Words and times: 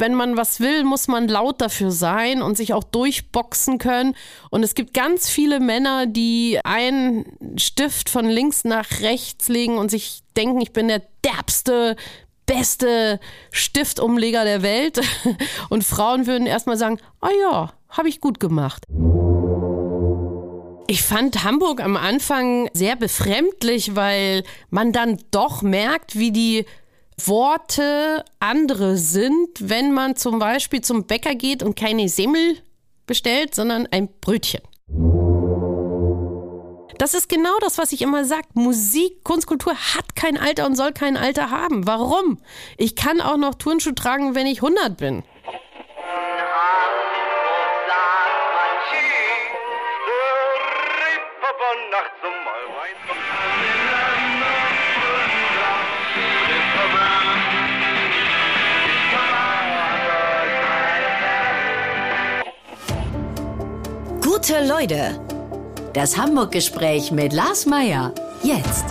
wenn 0.00 0.14
man 0.14 0.36
was 0.36 0.60
will, 0.60 0.84
muss 0.84 1.08
man 1.08 1.28
laut 1.28 1.60
dafür 1.60 1.90
sein 1.90 2.42
und 2.42 2.56
sich 2.56 2.72
auch 2.72 2.84
durchboxen 2.84 3.78
können. 3.78 4.14
Und 4.50 4.62
es 4.62 4.74
gibt 4.74 4.94
ganz 4.94 5.28
viele 5.28 5.60
Männer, 5.60 6.06
die 6.06 6.58
einen 6.64 7.58
Stift 7.58 8.08
von 8.08 8.26
links 8.26 8.64
nach 8.64 9.00
rechts 9.00 9.48
legen 9.48 9.78
und 9.78 9.90
sich 9.90 10.22
denken, 10.36 10.60
ich 10.60 10.72
bin 10.72 10.88
der 10.88 11.02
derbste, 11.24 11.96
beste 12.46 13.20
Stiftumleger 13.50 14.44
der 14.44 14.62
Welt. 14.62 15.00
Und 15.68 15.84
Frauen 15.84 16.26
würden 16.26 16.46
erstmal 16.46 16.76
sagen, 16.76 16.98
oh 17.20 17.28
ja, 17.42 17.72
habe 17.88 18.08
ich 18.08 18.20
gut 18.20 18.38
gemacht. 18.38 18.84
Ich 20.88 21.02
fand 21.02 21.42
Hamburg 21.42 21.82
am 21.82 21.96
Anfang 21.96 22.70
sehr 22.72 22.94
befremdlich, 22.94 23.96
weil 23.96 24.44
man 24.70 24.92
dann 24.92 25.18
doch 25.32 25.62
merkt, 25.62 26.16
wie 26.16 26.30
die 26.30 26.64
Worte 27.24 28.24
andere 28.40 28.96
sind, 28.96 29.48
wenn 29.58 29.92
man 29.92 30.16
zum 30.16 30.38
Beispiel 30.38 30.82
zum 30.82 31.04
Bäcker 31.04 31.34
geht 31.34 31.62
und 31.62 31.74
keine 31.74 32.08
Semmel 32.08 32.58
bestellt, 33.06 33.54
sondern 33.54 33.86
ein 33.90 34.08
Brötchen. 34.20 34.60
Das 36.98 37.14
ist 37.14 37.28
genau 37.28 37.56
das, 37.60 37.78
was 37.78 37.92
ich 37.92 38.00
immer 38.00 38.24
sage. 38.24 38.46
Musik, 38.54 39.22
Kunstkultur 39.22 39.74
hat 39.74 40.16
kein 40.16 40.38
Alter 40.38 40.66
und 40.66 40.76
soll 40.76 40.92
kein 40.92 41.16
Alter 41.16 41.50
haben. 41.50 41.86
Warum? 41.86 42.38
Ich 42.78 42.96
kann 42.96 43.20
auch 43.20 43.36
noch 43.36 43.54
Turnschuh 43.54 43.92
tragen, 43.92 44.34
wenn 44.34 44.46
ich 44.46 44.62
100 44.62 44.96
bin. 44.96 45.22
Gute 64.36 64.66
Leute. 64.66 65.18
Das 65.94 66.18
Hamburg-Gespräch 66.18 67.10
mit 67.10 67.32
Lars 67.32 67.64
Meier. 67.64 68.12
Jetzt. 68.42 68.84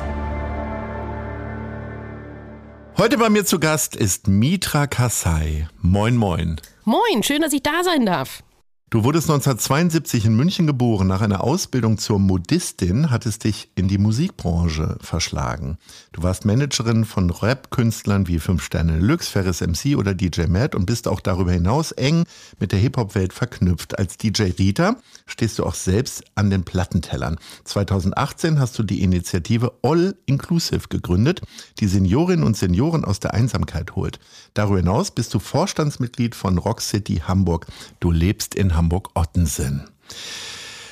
Heute 2.98 3.20
bei 3.20 3.30
mir 3.30 3.46
zu 3.46 3.60
Gast 3.60 3.96
ist 3.96 4.28
Mitra 4.28 4.88
Kassai. 4.88 5.68
Moin, 5.84 6.18
moin. 6.18 6.60
Moin, 6.84 7.22
schön, 7.22 7.44
dass 7.44 7.54
ich 7.54 7.62
da 7.62 7.84
sein 7.84 8.08
darf. 8.08 8.42
Du 8.92 9.04
wurdest 9.04 9.32
1972 9.32 10.26
in 10.26 10.36
München 10.36 10.68
geboren. 10.68 11.08
Nach 11.08 11.22
einer 11.22 11.44
Ausbildung 11.44 11.98
zur 11.98 12.20
Modistin 12.20 13.10
hattest 13.10 13.44
dich 13.44 13.72
in 13.74 13.88
die 13.88 13.98
Musikbranche 13.98 15.00
verschlagen. 15.02 15.80
Du 16.12 16.22
warst 16.22 16.46
Managerin 16.46 17.04
von 17.04 17.32
Rap-Künstlern 17.32 18.28
wie 18.28 18.38
Fünf 18.38 18.64
Sterne 18.64 19.00
Lux, 19.00 19.28
Ferris 19.28 19.62
MC 19.62 19.98
oder 19.98 20.14
DJ 20.14 20.44
Matt 20.44 20.76
und 20.76 20.86
bist 20.86 21.08
auch 21.08 21.20
darüber 21.20 21.52
hinaus 21.52 21.94
eng 21.94 22.26
mit 22.60 22.74
der 22.74 22.80
Hip-Hop-Welt 22.80 23.34
verknüpft. 23.34 23.98
Als 23.98 24.18
DJ 24.18 24.52
Rita 24.60 24.98
stehst 25.26 25.58
du 25.58 25.66
auch 25.66 25.74
selbst 25.74 26.24
an 26.36 26.52
den 26.52 26.64
Plattentellern. 26.64 27.38
2018 27.64 28.60
hast 28.60 28.78
du 28.78 28.84
die 28.84 29.02
Initiative 29.02 29.74
All 29.82 30.16
Inclusive 30.28 30.90
gegründet, 30.90 31.42
die 31.80 31.88
Seniorinnen 31.88 32.46
und 32.46 32.56
Senioren 32.56 33.04
aus 33.04 33.20
der 33.20 33.34
Einsamkeit 33.34 33.96
holt. 33.96 34.20
Darüber 34.54 34.78
hinaus 34.78 35.10
bist 35.10 35.34
du 35.34 35.40
Vorstandsmitglied 35.40 36.36
von 36.36 36.60
Rock 36.60 36.82
City 36.82 37.24
Hamburg. 37.28 37.66
Du 38.00 38.12
lebst 38.12 38.54
in 38.54 38.75
Hamburg-Ottensen. 38.76 39.90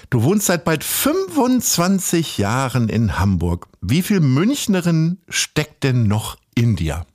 Du 0.10 0.24
wohnst 0.24 0.46
seit 0.46 0.64
bald 0.64 0.84
25 0.84 2.38
Jahren 2.38 2.88
in 2.88 3.18
Hamburg. 3.20 3.68
Wie 3.82 4.04
viel 4.04 4.20
Münchnerin 4.20 5.18
steckt 5.28 5.84
denn 5.84 6.04
noch 6.04 6.38
in 6.56 6.76
dir? 6.76 7.06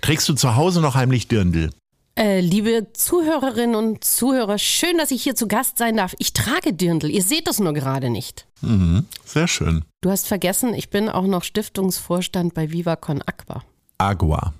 Trägst 0.00 0.28
du 0.28 0.34
zu 0.34 0.56
Hause 0.56 0.80
noch 0.80 0.94
heimlich 0.94 1.28
Dirndl? 1.28 1.70
Äh, 2.16 2.40
liebe 2.40 2.88
Zuhörerinnen 2.92 3.76
und 3.76 4.04
Zuhörer, 4.04 4.58
schön, 4.58 4.98
dass 4.98 5.10
ich 5.10 5.22
hier 5.22 5.36
zu 5.36 5.46
Gast 5.46 5.78
sein 5.78 5.96
darf. 5.96 6.14
Ich 6.18 6.32
trage 6.32 6.72
Dirndl, 6.72 7.08
ihr 7.08 7.22
seht 7.22 7.46
das 7.46 7.60
nur 7.60 7.72
gerade 7.72 8.10
nicht. 8.10 8.46
Mhm, 8.62 9.06
sehr 9.24 9.48
schön. 9.48 9.84
Du 10.00 10.10
hast 10.10 10.26
vergessen, 10.26 10.74
ich 10.74 10.90
bin 10.90 11.08
auch 11.08 11.26
noch 11.26 11.44
Stiftungsvorstand 11.44 12.52
bei 12.52 12.72
Viva 12.72 12.96
Con 12.96 13.22
Aqua. 13.22 13.62
Agua. 13.96 14.54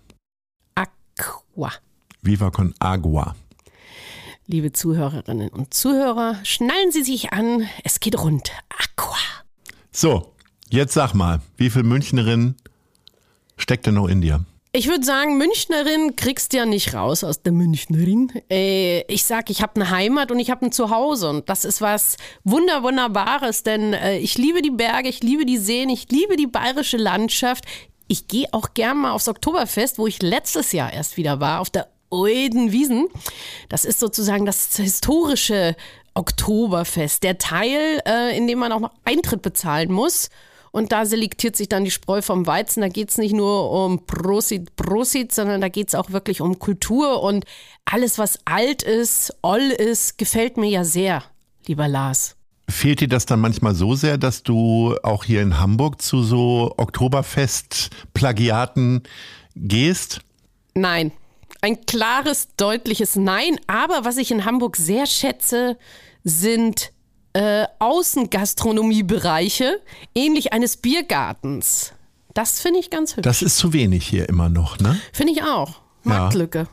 Aqua. 0.74 1.72
Viva 2.22 2.50
Con 2.50 2.72
Agua. 2.78 3.34
Liebe 4.50 4.72
Zuhörerinnen 4.72 5.50
und 5.50 5.72
Zuhörer, 5.72 6.34
schnallen 6.42 6.90
Sie 6.90 7.04
sich 7.04 7.32
an, 7.32 7.68
es 7.84 8.00
geht 8.00 8.18
rund. 8.18 8.50
Aqua. 8.68 9.16
So, 9.92 10.32
jetzt 10.70 10.92
sag 10.92 11.14
mal, 11.14 11.40
wie 11.56 11.70
viel 11.70 11.84
Münchnerin 11.84 12.56
steckt 13.56 13.86
denn 13.86 13.94
noch 13.94 14.08
in 14.08 14.22
dir? 14.22 14.44
Ich 14.72 14.88
würde 14.88 15.04
sagen, 15.04 15.38
Münchnerin 15.38 16.16
kriegst 16.16 16.52
du 16.52 16.56
ja 16.56 16.66
nicht 16.66 16.94
raus 16.94 17.22
aus 17.22 17.42
der 17.42 17.52
Münchnerin. 17.52 18.32
Äh, 18.50 19.02
ich 19.02 19.22
sag, 19.22 19.50
ich 19.50 19.62
habe 19.62 19.76
eine 19.76 19.90
Heimat 19.90 20.32
und 20.32 20.40
ich 20.40 20.50
habe 20.50 20.66
ein 20.66 20.72
Zuhause 20.72 21.30
und 21.30 21.48
das 21.48 21.64
ist 21.64 21.80
was 21.80 22.16
wunder 22.42 22.82
wunderbares, 22.82 23.62
denn 23.62 23.92
äh, 23.92 24.18
ich 24.18 24.36
liebe 24.36 24.62
die 24.62 24.72
Berge, 24.72 25.08
ich 25.10 25.22
liebe 25.22 25.46
die 25.46 25.58
Seen, 25.58 25.90
ich 25.90 26.10
liebe 26.10 26.34
die 26.34 26.48
bayerische 26.48 26.96
Landschaft. 26.96 27.66
Ich 28.08 28.26
gehe 28.26 28.48
auch 28.50 28.74
gern 28.74 28.98
mal 28.98 29.12
aufs 29.12 29.28
Oktoberfest, 29.28 29.98
wo 29.98 30.08
ich 30.08 30.20
letztes 30.20 30.72
Jahr 30.72 30.92
erst 30.92 31.16
wieder 31.16 31.38
war, 31.38 31.60
auf 31.60 31.70
der 31.70 31.86
Oedenwiesen. 32.10 33.08
Das 33.68 33.84
ist 33.84 34.00
sozusagen 34.00 34.46
das 34.46 34.76
historische 34.76 35.76
Oktoberfest, 36.14 37.22
der 37.22 37.36
Teil, 37.38 38.00
äh, 38.06 38.36
in 38.36 38.46
dem 38.46 38.58
man 38.58 38.72
auch 38.72 38.80
noch 38.80 38.92
Eintritt 39.04 39.42
bezahlen 39.42 39.92
muss. 39.92 40.28
Und 40.72 40.92
da 40.92 41.04
selektiert 41.04 41.56
sich 41.56 41.68
dann 41.68 41.84
die 41.84 41.90
Spreu 41.90 42.22
vom 42.22 42.46
Weizen. 42.46 42.82
Da 42.82 42.88
geht 42.88 43.10
es 43.10 43.18
nicht 43.18 43.34
nur 43.34 43.72
um 43.72 44.06
Prosit, 44.06 44.76
Prosit, 44.76 45.32
sondern 45.32 45.60
da 45.60 45.68
geht 45.68 45.88
es 45.88 45.96
auch 45.96 46.10
wirklich 46.10 46.40
um 46.40 46.60
Kultur. 46.60 47.22
Und 47.22 47.44
alles, 47.84 48.18
was 48.18 48.38
alt 48.44 48.82
ist, 48.82 49.34
oll 49.42 49.60
ist, 49.60 50.16
gefällt 50.16 50.56
mir 50.56 50.70
ja 50.70 50.84
sehr, 50.84 51.24
lieber 51.66 51.88
Lars. 51.88 52.36
Fehlt 52.68 53.00
dir 53.00 53.08
das 53.08 53.26
dann 53.26 53.40
manchmal 53.40 53.74
so 53.74 53.96
sehr, 53.96 54.16
dass 54.16 54.44
du 54.44 54.94
auch 55.02 55.24
hier 55.24 55.42
in 55.42 55.58
Hamburg 55.58 56.00
zu 56.00 56.22
so 56.22 56.72
Oktoberfest-Plagiaten 56.76 59.02
gehst? 59.56 60.20
Nein, 60.74 61.10
ein 61.60 61.84
klares, 61.86 62.48
deutliches 62.56 63.16
Nein. 63.16 63.58
Aber 63.66 64.04
was 64.04 64.16
ich 64.16 64.30
in 64.30 64.44
Hamburg 64.44 64.76
sehr 64.76 65.06
schätze, 65.06 65.76
sind 66.24 66.92
äh, 67.32 67.66
Außengastronomiebereiche, 67.78 69.80
ähnlich 70.14 70.52
eines 70.52 70.76
Biergartens. 70.76 71.92
Das 72.34 72.60
finde 72.60 72.80
ich 72.80 72.90
ganz 72.90 73.16
hübsch. 73.16 73.24
Das 73.24 73.42
ist 73.42 73.56
zu 73.56 73.72
wenig 73.72 74.06
hier 74.06 74.28
immer 74.28 74.48
noch, 74.48 74.78
ne? 74.78 75.00
Finde 75.12 75.32
ich 75.32 75.42
auch. 75.42 75.80
Marktlücke. 76.04 76.68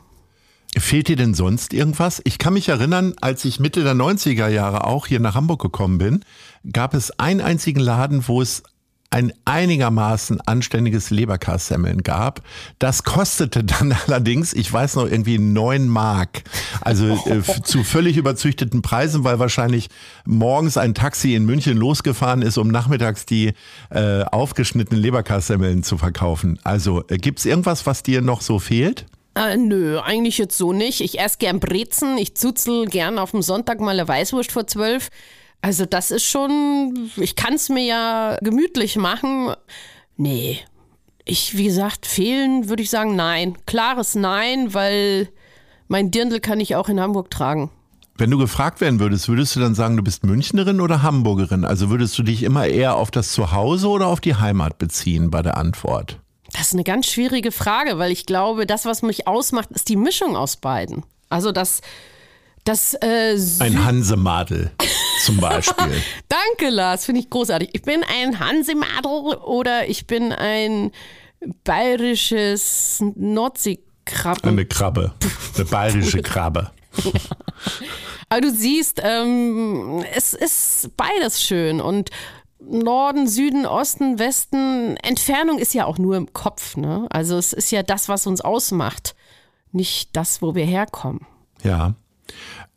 Ja. 0.74 0.80
Fehlt 0.80 1.08
dir 1.08 1.16
denn 1.16 1.34
sonst 1.34 1.72
irgendwas? 1.72 2.20
Ich 2.24 2.38
kann 2.38 2.54
mich 2.54 2.68
erinnern, 2.68 3.14
als 3.20 3.44
ich 3.44 3.58
Mitte 3.58 3.82
der 3.82 3.94
90er 3.94 4.48
Jahre 4.48 4.84
auch 4.84 5.06
hier 5.06 5.18
nach 5.18 5.34
Hamburg 5.34 5.62
gekommen 5.62 5.98
bin, 5.98 6.24
gab 6.72 6.94
es 6.94 7.18
einen 7.18 7.40
einzigen 7.40 7.80
Laden, 7.80 8.28
wo 8.28 8.42
es 8.42 8.62
ein 9.10 9.32
einigermaßen 9.46 10.40
anständiges 10.42 11.08
Leberkassemmeln 11.10 12.02
gab. 12.02 12.42
Das 12.78 13.04
kostete 13.04 13.64
dann 13.64 13.92
allerdings, 14.06 14.52
ich 14.52 14.70
weiß 14.70 14.96
noch, 14.96 15.06
irgendwie 15.06 15.38
neun 15.38 15.88
Mark. 15.88 16.42
Also 16.82 17.06
äh, 17.26 17.42
zu 17.62 17.84
völlig 17.84 18.16
überzüchteten 18.16 18.82
Preisen, 18.82 19.24
weil 19.24 19.38
wahrscheinlich 19.38 19.88
morgens 20.26 20.76
ein 20.76 20.94
Taxi 20.94 21.34
in 21.34 21.46
München 21.46 21.78
losgefahren 21.78 22.42
ist, 22.42 22.58
um 22.58 22.68
nachmittags 22.68 23.24
die 23.24 23.54
äh, 23.90 24.24
aufgeschnittenen 24.24 25.02
Leberkassemmeln 25.02 25.82
zu 25.82 25.96
verkaufen. 25.96 26.58
Also 26.62 27.02
äh, 27.08 27.16
gibt's 27.16 27.46
irgendwas, 27.46 27.86
was 27.86 28.02
dir 28.02 28.20
noch 28.20 28.42
so 28.42 28.58
fehlt? 28.58 29.06
Äh, 29.34 29.56
nö, 29.56 30.00
eigentlich 30.00 30.36
jetzt 30.36 30.58
so 30.58 30.72
nicht. 30.72 31.00
Ich 31.00 31.18
esse 31.18 31.38
gern 31.38 31.60
Brezen, 31.60 32.18
ich 32.18 32.34
zuzel 32.34 32.86
gern 32.86 33.18
auf 33.18 33.30
dem 33.30 33.42
Sonntag 33.42 33.80
mal 33.80 33.92
eine 33.92 34.06
Weißwurst 34.06 34.52
vor 34.52 34.66
zwölf. 34.66 35.10
Also 35.60 35.86
das 35.86 36.10
ist 36.10 36.24
schon, 36.24 37.10
ich 37.16 37.36
kann 37.36 37.54
es 37.54 37.68
mir 37.68 37.84
ja 37.84 38.38
gemütlich 38.40 38.96
machen. 38.96 39.54
Nee, 40.16 40.60
ich, 41.24 41.56
wie 41.56 41.64
gesagt, 41.64 42.06
fehlen 42.06 42.68
würde 42.68 42.82
ich 42.82 42.90
sagen, 42.90 43.14
nein. 43.16 43.56
Klares 43.66 44.14
Nein, 44.14 44.72
weil 44.72 45.28
mein 45.86 46.10
Dirndl 46.10 46.40
kann 46.40 46.60
ich 46.60 46.74
auch 46.74 46.88
in 46.88 47.00
Hamburg 47.00 47.30
tragen. 47.30 47.70
Wenn 48.16 48.30
du 48.30 48.38
gefragt 48.38 48.80
werden 48.80 48.98
würdest, 48.98 49.28
würdest 49.28 49.54
du 49.54 49.60
dann 49.60 49.74
sagen, 49.74 49.96
du 49.96 50.02
bist 50.02 50.24
Münchnerin 50.24 50.80
oder 50.80 51.02
Hamburgerin? 51.02 51.64
Also 51.64 51.90
würdest 51.90 52.18
du 52.18 52.22
dich 52.24 52.42
immer 52.42 52.66
eher 52.66 52.96
auf 52.96 53.10
das 53.10 53.30
Zuhause 53.30 53.88
oder 53.88 54.06
auf 54.06 54.20
die 54.20 54.34
Heimat 54.34 54.78
beziehen 54.78 55.30
bei 55.30 55.42
der 55.42 55.56
Antwort? 55.56 56.18
Das 56.52 56.68
ist 56.68 56.72
eine 56.72 56.82
ganz 56.82 57.06
schwierige 57.06 57.52
Frage, 57.52 57.98
weil 57.98 58.10
ich 58.10 58.26
glaube, 58.26 58.66
das, 58.66 58.86
was 58.86 59.02
mich 59.02 59.28
ausmacht, 59.28 59.70
ist 59.70 59.88
die 59.88 59.96
Mischung 59.96 60.34
aus 60.34 60.56
beiden. 60.56 61.04
Also 61.28 61.52
das 61.52 61.82
das, 62.64 62.92
äh, 62.94 63.38
ein 63.60 63.84
Hansemadel 63.84 64.72
zum 65.24 65.38
Beispiel. 65.38 66.02
Danke, 66.28 66.70
Lars, 66.70 67.04
finde 67.04 67.20
ich 67.20 67.30
großartig. 67.30 67.70
Ich 67.72 67.82
bin 67.82 68.02
ein 68.04 68.38
Hansemadel 68.38 69.36
oder 69.36 69.88
ich 69.88 70.06
bin 70.06 70.32
ein 70.32 70.92
bayerisches 71.64 73.02
Nordseekrabbe. 73.16 74.48
Eine 74.48 74.66
Krabbe, 74.66 75.12
eine 75.56 75.64
bayerische 75.64 76.22
Krabbe. 76.22 76.70
ja. 77.02 77.10
Aber 78.30 78.42
du 78.42 78.50
siehst, 78.50 79.00
ähm, 79.02 80.04
es 80.14 80.34
ist 80.34 80.90
beides 80.98 81.42
schön 81.42 81.80
und 81.80 82.10
Norden, 82.60 83.26
Süden, 83.26 83.64
Osten, 83.64 84.18
Westen, 84.18 84.96
Entfernung 84.98 85.58
ist 85.58 85.72
ja 85.72 85.86
auch 85.86 85.96
nur 85.96 86.16
im 86.16 86.32
Kopf. 86.34 86.76
Ne? 86.76 87.06
Also 87.08 87.38
es 87.38 87.54
ist 87.54 87.70
ja 87.70 87.82
das, 87.82 88.08
was 88.10 88.26
uns 88.26 88.40
ausmacht. 88.42 89.14
nicht 89.72 90.14
das, 90.16 90.42
wo 90.42 90.54
wir 90.54 90.64
herkommen. 90.66 91.26
Ja. 91.62 91.94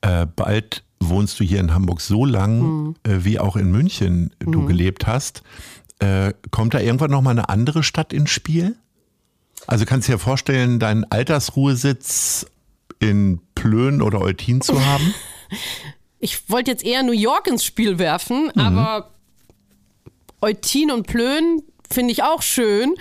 Äh, 0.02 0.26
bald 0.26 0.84
wohnst 1.10 1.40
du 1.40 1.44
hier 1.44 1.60
in 1.60 1.74
Hamburg 1.74 2.02
so 2.02 2.26
lang, 2.26 2.60
mhm. 2.60 2.96
äh, 3.04 3.24
wie 3.24 3.40
auch 3.40 3.56
in 3.56 3.72
München 3.72 4.32
du 4.40 4.62
mhm. 4.62 4.68
gelebt 4.68 5.08
hast. 5.08 5.44
Äh, 6.00 6.34
kommt 6.52 6.74
da 6.74 6.80
irgendwann 6.80 7.12
nochmal 7.12 7.32
eine 7.32 7.50
andere 7.50 7.84
Stadt 7.84 8.14
ins 8.14 8.30
Spiel? 8.30 8.76
Also 9.68 9.86
kannst 9.86 10.08
du 10.08 10.14
dir 10.14 10.20
vorstellen, 10.20 10.80
deinen 10.80 11.04
Altersruhesitz 11.06 12.46
in 13.00 13.40
Plön 13.56 14.02
oder 14.02 14.22
Eutin 14.22 14.62
zu 14.62 14.84
haben? 14.86 15.14
Ich 16.24 16.50
wollte 16.52 16.70
jetzt 16.70 16.86
eher 16.86 17.02
New 17.02 17.14
York 17.14 17.48
ins 17.48 17.66
Spiel 17.66 17.98
werfen, 17.98 18.52
mhm. 18.54 18.62
aber 18.62 19.10
Eutin 20.40 20.92
und 20.92 21.08
Plön 21.08 21.64
finde 21.92 22.12
ich 22.12 22.22
auch 22.22 22.44
schön. 22.44 22.96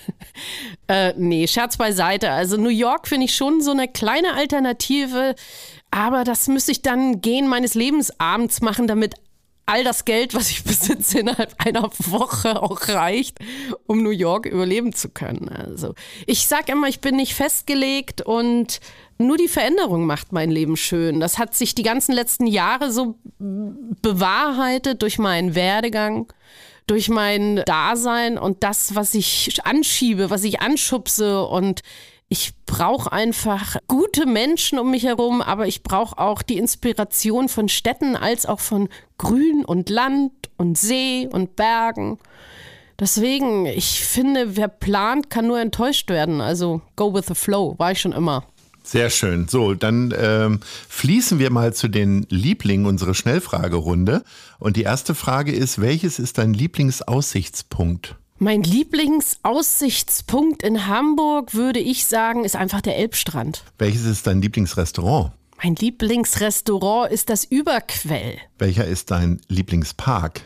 äh, 0.88 1.12
nee, 1.18 1.46
Scherz 1.46 1.76
beiseite. 1.76 2.30
Also 2.30 2.56
New 2.56 2.70
York 2.70 3.08
finde 3.08 3.26
ich 3.26 3.34
schon 3.34 3.60
so 3.60 3.70
eine 3.72 3.88
kleine 3.88 4.34
Alternative, 4.34 5.34
aber 5.90 6.24
das 6.24 6.48
müsste 6.48 6.72
ich 6.72 6.82
dann 6.82 7.20
gehen 7.20 7.48
meines 7.48 7.74
Lebens 7.74 8.12
abends 8.18 8.60
machen, 8.60 8.86
damit 8.86 9.14
all 9.66 9.84
das 9.84 10.04
Geld, 10.04 10.34
was 10.34 10.50
ich 10.50 10.64
besitze, 10.64 11.20
innerhalb 11.20 11.54
einer 11.58 11.90
Woche 11.98 12.62
auch 12.62 12.88
reicht, 12.88 13.38
um 13.86 14.02
New 14.02 14.10
York 14.10 14.46
überleben 14.46 14.92
zu 14.92 15.08
können. 15.08 15.48
Also 15.48 15.94
ich 16.26 16.46
sage 16.46 16.72
immer, 16.72 16.88
ich 16.88 17.00
bin 17.00 17.16
nicht 17.16 17.34
festgelegt 17.34 18.22
und 18.22 18.80
nur 19.18 19.36
die 19.36 19.48
Veränderung 19.48 20.06
macht 20.06 20.32
mein 20.32 20.50
Leben 20.50 20.76
schön. 20.76 21.20
Das 21.20 21.38
hat 21.38 21.54
sich 21.54 21.74
die 21.74 21.82
ganzen 21.82 22.12
letzten 22.12 22.46
Jahre 22.46 22.90
so 22.90 23.18
bewahrheitet 23.38 25.02
durch 25.02 25.18
meinen 25.18 25.54
Werdegang, 25.54 26.32
durch 26.86 27.08
mein 27.08 27.62
Dasein 27.66 28.38
und 28.38 28.64
das, 28.64 28.94
was 28.94 29.14
ich 29.14 29.60
anschiebe, 29.64 30.30
was 30.30 30.42
ich 30.42 30.62
anschubse 30.62 31.44
und 31.44 31.82
ich 32.32 32.52
brauche 32.64 33.12
einfach 33.12 33.76
gute 33.88 34.24
Menschen 34.24 34.78
um 34.78 34.92
mich 34.92 35.02
herum, 35.02 35.42
aber 35.42 35.66
ich 35.66 35.82
brauche 35.82 36.16
auch 36.16 36.42
die 36.42 36.58
Inspiration 36.58 37.48
von 37.48 37.68
Städten 37.68 38.14
als 38.14 38.46
auch 38.46 38.60
von 38.60 38.88
Grün 39.18 39.64
und 39.64 39.90
Land 39.90 40.32
und 40.56 40.78
See 40.78 41.28
und 41.30 41.56
Bergen. 41.56 42.18
Deswegen, 43.00 43.66
ich 43.66 44.04
finde, 44.04 44.56
wer 44.56 44.68
plant, 44.68 45.28
kann 45.28 45.48
nur 45.48 45.60
enttäuscht 45.60 46.08
werden. 46.08 46.40
Also 46.40 46.82
go 46.94 47.12
with 47.12 47.26
the 47.26 47.34
flow, 47.34 47.74
war 47.78 47.90
ich 47.90 48.00
schon 48.00 48.12
immer. 48.12 48.44
Sehr 48.84 49.10
schön. 49.10 49.48
So, 49.48 49.74
dann 49.74 50.14
ähm, 50.16 50.60
fließen 50.88 51.40
wir 51.40 51.50
mal 51.50 51.74
zu 51.74 51.88
den 51.88 52.26
Lieblingen 52.28 52.86
unserer 52.86 53.14
Schnellfragerunde. 53.14 54.22
Und 54.60 54.76
die 54.76 54.82
erste 54.82 55.16
Frage 55.16 55.50
ist, 55.52 55.80
welches 55.80 56.20
ist 56.20 56.38
dein 56.38 56.54
Lieblingsaussichtspunkt? 56.54 58.14
Mein 58.42 58.62
Lieblingsaussichtspunkt 58.62 60.62
in 60.62 60.86
Hamburg, 60.86 61.52
würde 61.52 61.78
ich 61.78 62.06
sagen, 62.06 62.46
ist 62.46 62.56
einfach 62.56 62.80
der 62.80 62.96
Elbstrand. 62.96 63.64
Welches 63.76 64.06
ist 64.06 64.26
dein 64.26 64.40
Lieblingsrestaurant? 64.40 65.32
Mein 65.62 65.74
Lieblingsrestaurant 65.74 67.12
ist 67.12 67.28
das 67.28 67.44
Überquell. 67.44 68.38
Welcher 68.58 68.86
ist 68.86 69.10
dein 69.10 69.42
Lieblingspark? 69.48 70.40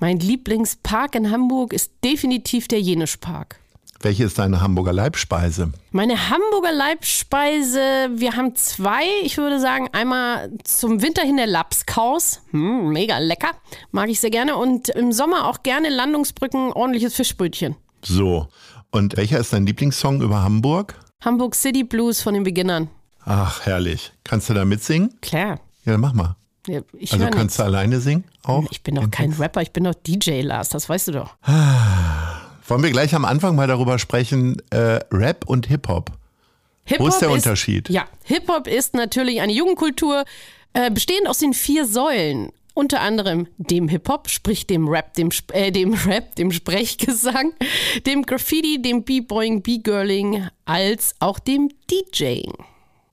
Mein 0.00 0.18
Lieblingspark 0.18 1.14
in 1.14 1.30
Hamburg 1.30 1.72
ist 1.72 1.92
definitiv 2.04 2.68
der 2.68 2.82
Jenischpark. 2.82 3.58
Welche 4.02 4.24
ist 4.24 4.38
deine 4.38 4.62
Hamburger 4.62 4.94
Leibspeise? 4.94 5.72
Meine 5.90 6.30
Hamburger 6.30 6.72
Leibspeise, 6.72 8.08
wir 8.14 8.34
haben 8.34 8.56
zwei. 8.56 9.02
Ich 9.24 9.36
würde 9.36 9.60
sagen, 9.60 9.88
einmal 9.92 10.50
zum 10.64 11.02
Winter 11.02 11.20
hin 11.20 11.36
der 11.36 11.46
Lapskaus. 11.46 12.40
Hm, 12.50 12.88
mega 12.88 13.18
lecker. 13.18 13.50
Mag 13.90 14.08
ich 14.08 14.18
sehr 14.18 14.30
gerne. 14.30 14.56
Und 14.56 14.88
im 14.88 15.12
Sommer 15.12 15.46
auch 15.46 15.62
gerne 15.62 15.90
Landungsbrücken, 15.90 16.72
ordentliches 16.72 17.14
Fischbrötchen. 17.14 17.76
So. 18.02 18.48
Und 18.90 19.18
welcher 19.18 19.38
ist 19.38 19.52
dein 19.52 19.66
Lieblingssong 19.66 20.22
über 20.22 20.42
Hamburg? 20.42 20.94
Hamburg 21.22 21.54
City 21.54 21.84
Blues 21.84 22.22
von 22.22 22.32
den 22.32 22.42
Beginnern. 22.44 22.88
Ach, 23.26 23.66
herrlich. 23.66 24.12
Kannst 24.24 24.48
du 24.48 24.54
da 24.54 24.64
mitsingen? 24.64 25.20
Klar. 25.20 25.60
Ja, 25.84 25.92
dann 25.92 26.00
mach 26.00 26.14
mal. 26.14 26.36
Ja, 26.66 26.80
also 27.00 27.18
kannst 27.18 27.36
nichts. 27.36 27.56
du 27.56 27.62
alleine 27.64 28.00
singen? 28.00 28.24
Auch? 28.44 28.64
Ich 28.70 28.82
bin 28.82 28.94
doch 28.94 29.10
kein 29.10 29.32
Rapper, 29.32 29.60
ich 29.62 29.72
bin 29.72 29.84
doch 29.84 29.94
DJ, 29.94 30.40
Lars, 30.42 30.68
das 30.70 30.88
weißt 30.88 31.08
du 31.08 31.12
doch. 31.12 31.36
Wollen 32.70 32.84
wir 32.84 32.92
gleich 32.92 33.16
am 33.16 33.24
Anfang 33.24 33.56
mal 33.56 33.66
darüber 33.66 33.98
sprechen, 33.98 34.62
äh, 34.70 35.00
Rap 35.10 35.44
und 35.48 35.66
Hip-Hop? 35.66 36.12
Hip 36.84 37.00
Wo 37.00 37.08
ist 37.08 37.18
der 37.18 37.28
ist, 37.30 37.34
Unterschied? 37.34 37.88
Ja, 37.88 38.04
Hip-Hop 38.22 38.68
ist 38.68 38.94
natürlich 38.94 39.40
eine 39.40 39.52
Jugendkultur, 39.52 40.24
äh, 40.72 40.88
bestehend 40.88 41.26
aus 41.26 41.38
den 41.38 41.52
vier 41.52 41.84
Säulen. 41.84 42.50
Unter 42.72 43.00
anderem 43.00 43.48
dem 43.58 43.88
Hip-Hop, 43.88 44.30
sprich 44.30 44.68
dem 44.68 44.86
Rap, 44.86 45.14
dem, 45.14 45.30
äh, 45.52 45.72
dem 45.72 45.94
Rap, 45.94 46.36
dem 46.36 46.52
Sprechgesang, 46.52 47.54
dem 48.06 48.22
Graffiti, 48.22 48.80
dem 48.80 49.02
B-Boying, 49.02 49.62
B-Girling, 49.62 50.46
als 50.64 51.16
auch 51.18 51.40
dem 51.40 51.70
DJing. 51.90 52.52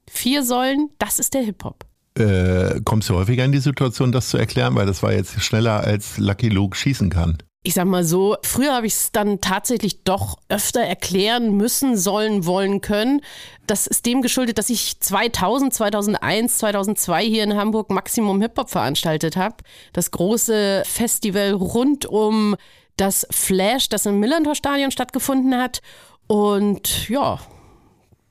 Vier 0.08 0.44
Säulen, 0.44 0.92
das 1.00 1.18
ist 1.18 1.34
der 1.34 1.42
Hip-Hop. 1.42 1.84
Äh, 2.20 2.82
kommst 2.86 3.10
du 3.10 3.16
häufiger 3.16 3.44
in 3.44 3.52
die 3.52 3.58
Situation, 3.58 4.12
das 4.12 4.30
zu 4.30 4.38
erklären? 4.38 4.76
Weil 4.76 4.86
das 4.86 5.02
war 5.02 5.14
jetzt 5.14 5.42
schneller, 5.42 5.80
als 5.80 6.20
Lucky 6.20 6.50
Luke 6.50 6.78
schießen 6.78 7.10
kann 7.10 7.40
ich 7.68 7.74
sag 7.74 7.86
mal 7.86 8.06
so, 8.06 8.38
früher 8.44 8.74
habe 8.74 8.88
ich 8.88 8.94
es 8.94 9.12
dann 9.12 9.42
tatsächlich 9.42 10.06
doch 10.06 10.38
öfter 10.48 10.80
erklären 10.80 11.58
müssen, 11.58 11.98
sollen, 11.98 12.46
wollen, 12.46 12.80
können. 12.80 13.20
Das 13.68 13.88
ist 13.88 14.06
dem 14.06 14.22
geschuldet, 14.22 14.58
dass 14.58 14.70
ich 14.70 15.02
2000, 15.02 15.74
2001, 15.74 16.60
2002 16.60 17.26
hier 17.26 17.44
in 17.44 17.58
Hamburg 17.58 17.90
Maximum 17.90 18.40
Hip-Hop 18.40 18.70
veranstaltet 18.70 19.36
habe. 19.36 19.58
Das 19.92 20.12
große 20.12 20.84
Festival 20.86 21.52
rund 21.52 22.06
um 22.06 22.56
das 22.96 23.28
Flash, 23.32 23.90
das 23.90 24.06
im 24.06 24.22
Millantor-Stadion 24.22 24.92
stattgefunden 24.92 25.58
hat. 25.58 25.82
Und 26.28 27.10
ja, 27.10 27.38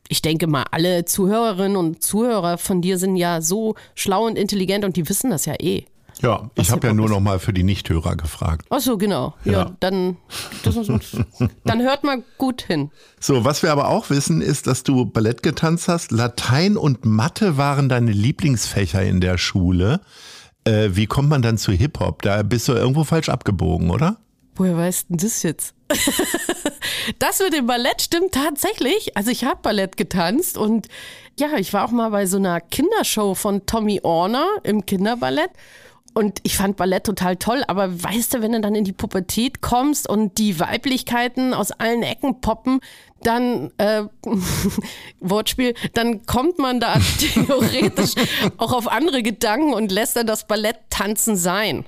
ich 0.09 0.23
denke 0.23 0.47
mal, 0.47 0.65
alle 0.71 1.05
Zuhörerinnen 1.05 1.77
und 1.77 2.03
Zuhörer 2.03 2.57
von 2.57 2.81
dir 2.81 2.97
sind 2.97 3.17
ja 3.17 3.43
so 3.43 3.75
schlau 3.95 4.25
und 4.25 4.39
intelligent 4.39 4.87
und 4.87 4.97
die 4.97 5.07
wissen 5.11 5.31
das 5.31 5.45
ja 5.45 5.57
eh. 5.61 5.85
Ja, 6.23 6.51
ich 6.55 6.71
habe 6.71 6.87
ja 6.87 6.95
nur 6.95 7.09
noch 7.09 7.21
mal 7.21 7.39
für 7.39 7.53
die 7.53 7.63
Nichthörer 7.63 8.17
gefragt. 8.17 8.67
Ach 8.71 8.81
so, 8.81 8.97
genau. 8.97 9.35
Ja, 9.45 9.53
ja 9.53 9.77
dann, 9.81 10.17
dann 11.65 11.83
hört 11.83 12.05
mal 12.05 12.23
gut 12.39 12.63
hin. 12.63 12.91
So, 13.21 13.45
was 13.45 13.63
wir 13.63 13.71
aber 13.71 13.89
auch 13.89 14.09
wissen, 14.09 14.41
ist, 14.41 14.67
dass 14.67 14.83
du 14.83 15.05
Ballett 15.05 15.43
getanzt 15.43 15.89
hast. 15.89 16.13
Latein 16.13 16.77
und 16.77 17.05
Mathe 17.05 17.59
waren 17.59 17.89
deine 17.89 18.13
Lieblingsfächer 18.13 19.03
in 19.03 19.21
der 19.21 19.37
Schule. 19.37 20.01
Äh, 20.65 20.91
wie 20.93 21.07
kommt 21.07 21.29
man 21.29 21.43
dann 21.43 21.59
zu 21.59 21.73
Hip-Hop? 21.73 22.23
Da 22.23 22.43
bist 22.43 22.67
du 22.69 22.73
irgendwo 22.73 23.05
falsch 23.05 23.29
abgebogen, 23.29 23.91
oder? 23.91 24.17
Woher 24.57 24.77
weißt 24.77 25.07
du 25.11 25.17
das 25.17 25.43
jetzt? 25.43 25.75
das 27.19 27.39
mit 27.41 27.53
dem 27.53 27.67
Ballett 27.67 28.01
stimmt 28.01 28.33
tatsächlich. 28.33 29.17
Also 29.17 29.31
ich 29.31 29.45
habe 29.45 29.61
Ballett 29.63 29.97
getanzt 29.99 30.57
und 30.57 30.89
ja, 31.39 31.49
ich 31.59 31.73
war 31.75 31.85
auch 31.85 31.91
mal 31.91 32.11
bei 32.11 32.25
so 32.25 32.39
einer 32.39 32.61
Kindershow 32.61 33.35
von 33.35 33.67
Tommy 33.67 34.01
Orner 34.03 34.47
im 34.63 34.87
Kinderballett. 34.87 35.51
Und 36.17 36.41
ich 36.45 36.57
fand 36.57 36.79
Ballett 36.79 37.05
total 37.05 37.37
toll, 37.37 37.63
aber 37.69 38.03
weißt 38.03 38.33
du, 38.33 38.41
wenn 38.41 38.53
du 38.53 38.63
dann 38.63 38.75
in 38.75 38.85
die 38.85 38.95
Pubertät 38.95 39.61
kommst 39.61 40.09
und 40.09 40.39
die 40.39 40.59
Weiblichkeiten 40.59 41.53
aus 41.53 41.73
allen 41.73 42.03
Ecken 42.03 42.41
poppen, 42.41 42.81
dann, 43.23 43.71
äh, 43.77 44.05
Wortspiel, 45.21 45.75
dann 45.93 46.25
kommt 46.25 46.59
man 46.59 46.81
da 46.81 46.95
theoretisch 47.19 48.15
auch 48.57 48.73
auf 48.73 48.91
andere 48.91 49.23
Gedanken 49.23 49.75
und 49.75 49.93
lässt 49.93 50.17
dann 50.17 50.27
das 50.27 50.47
Ballett 50.47 50.79
tanzen 50.89 51.37
sein. 51.37 51.85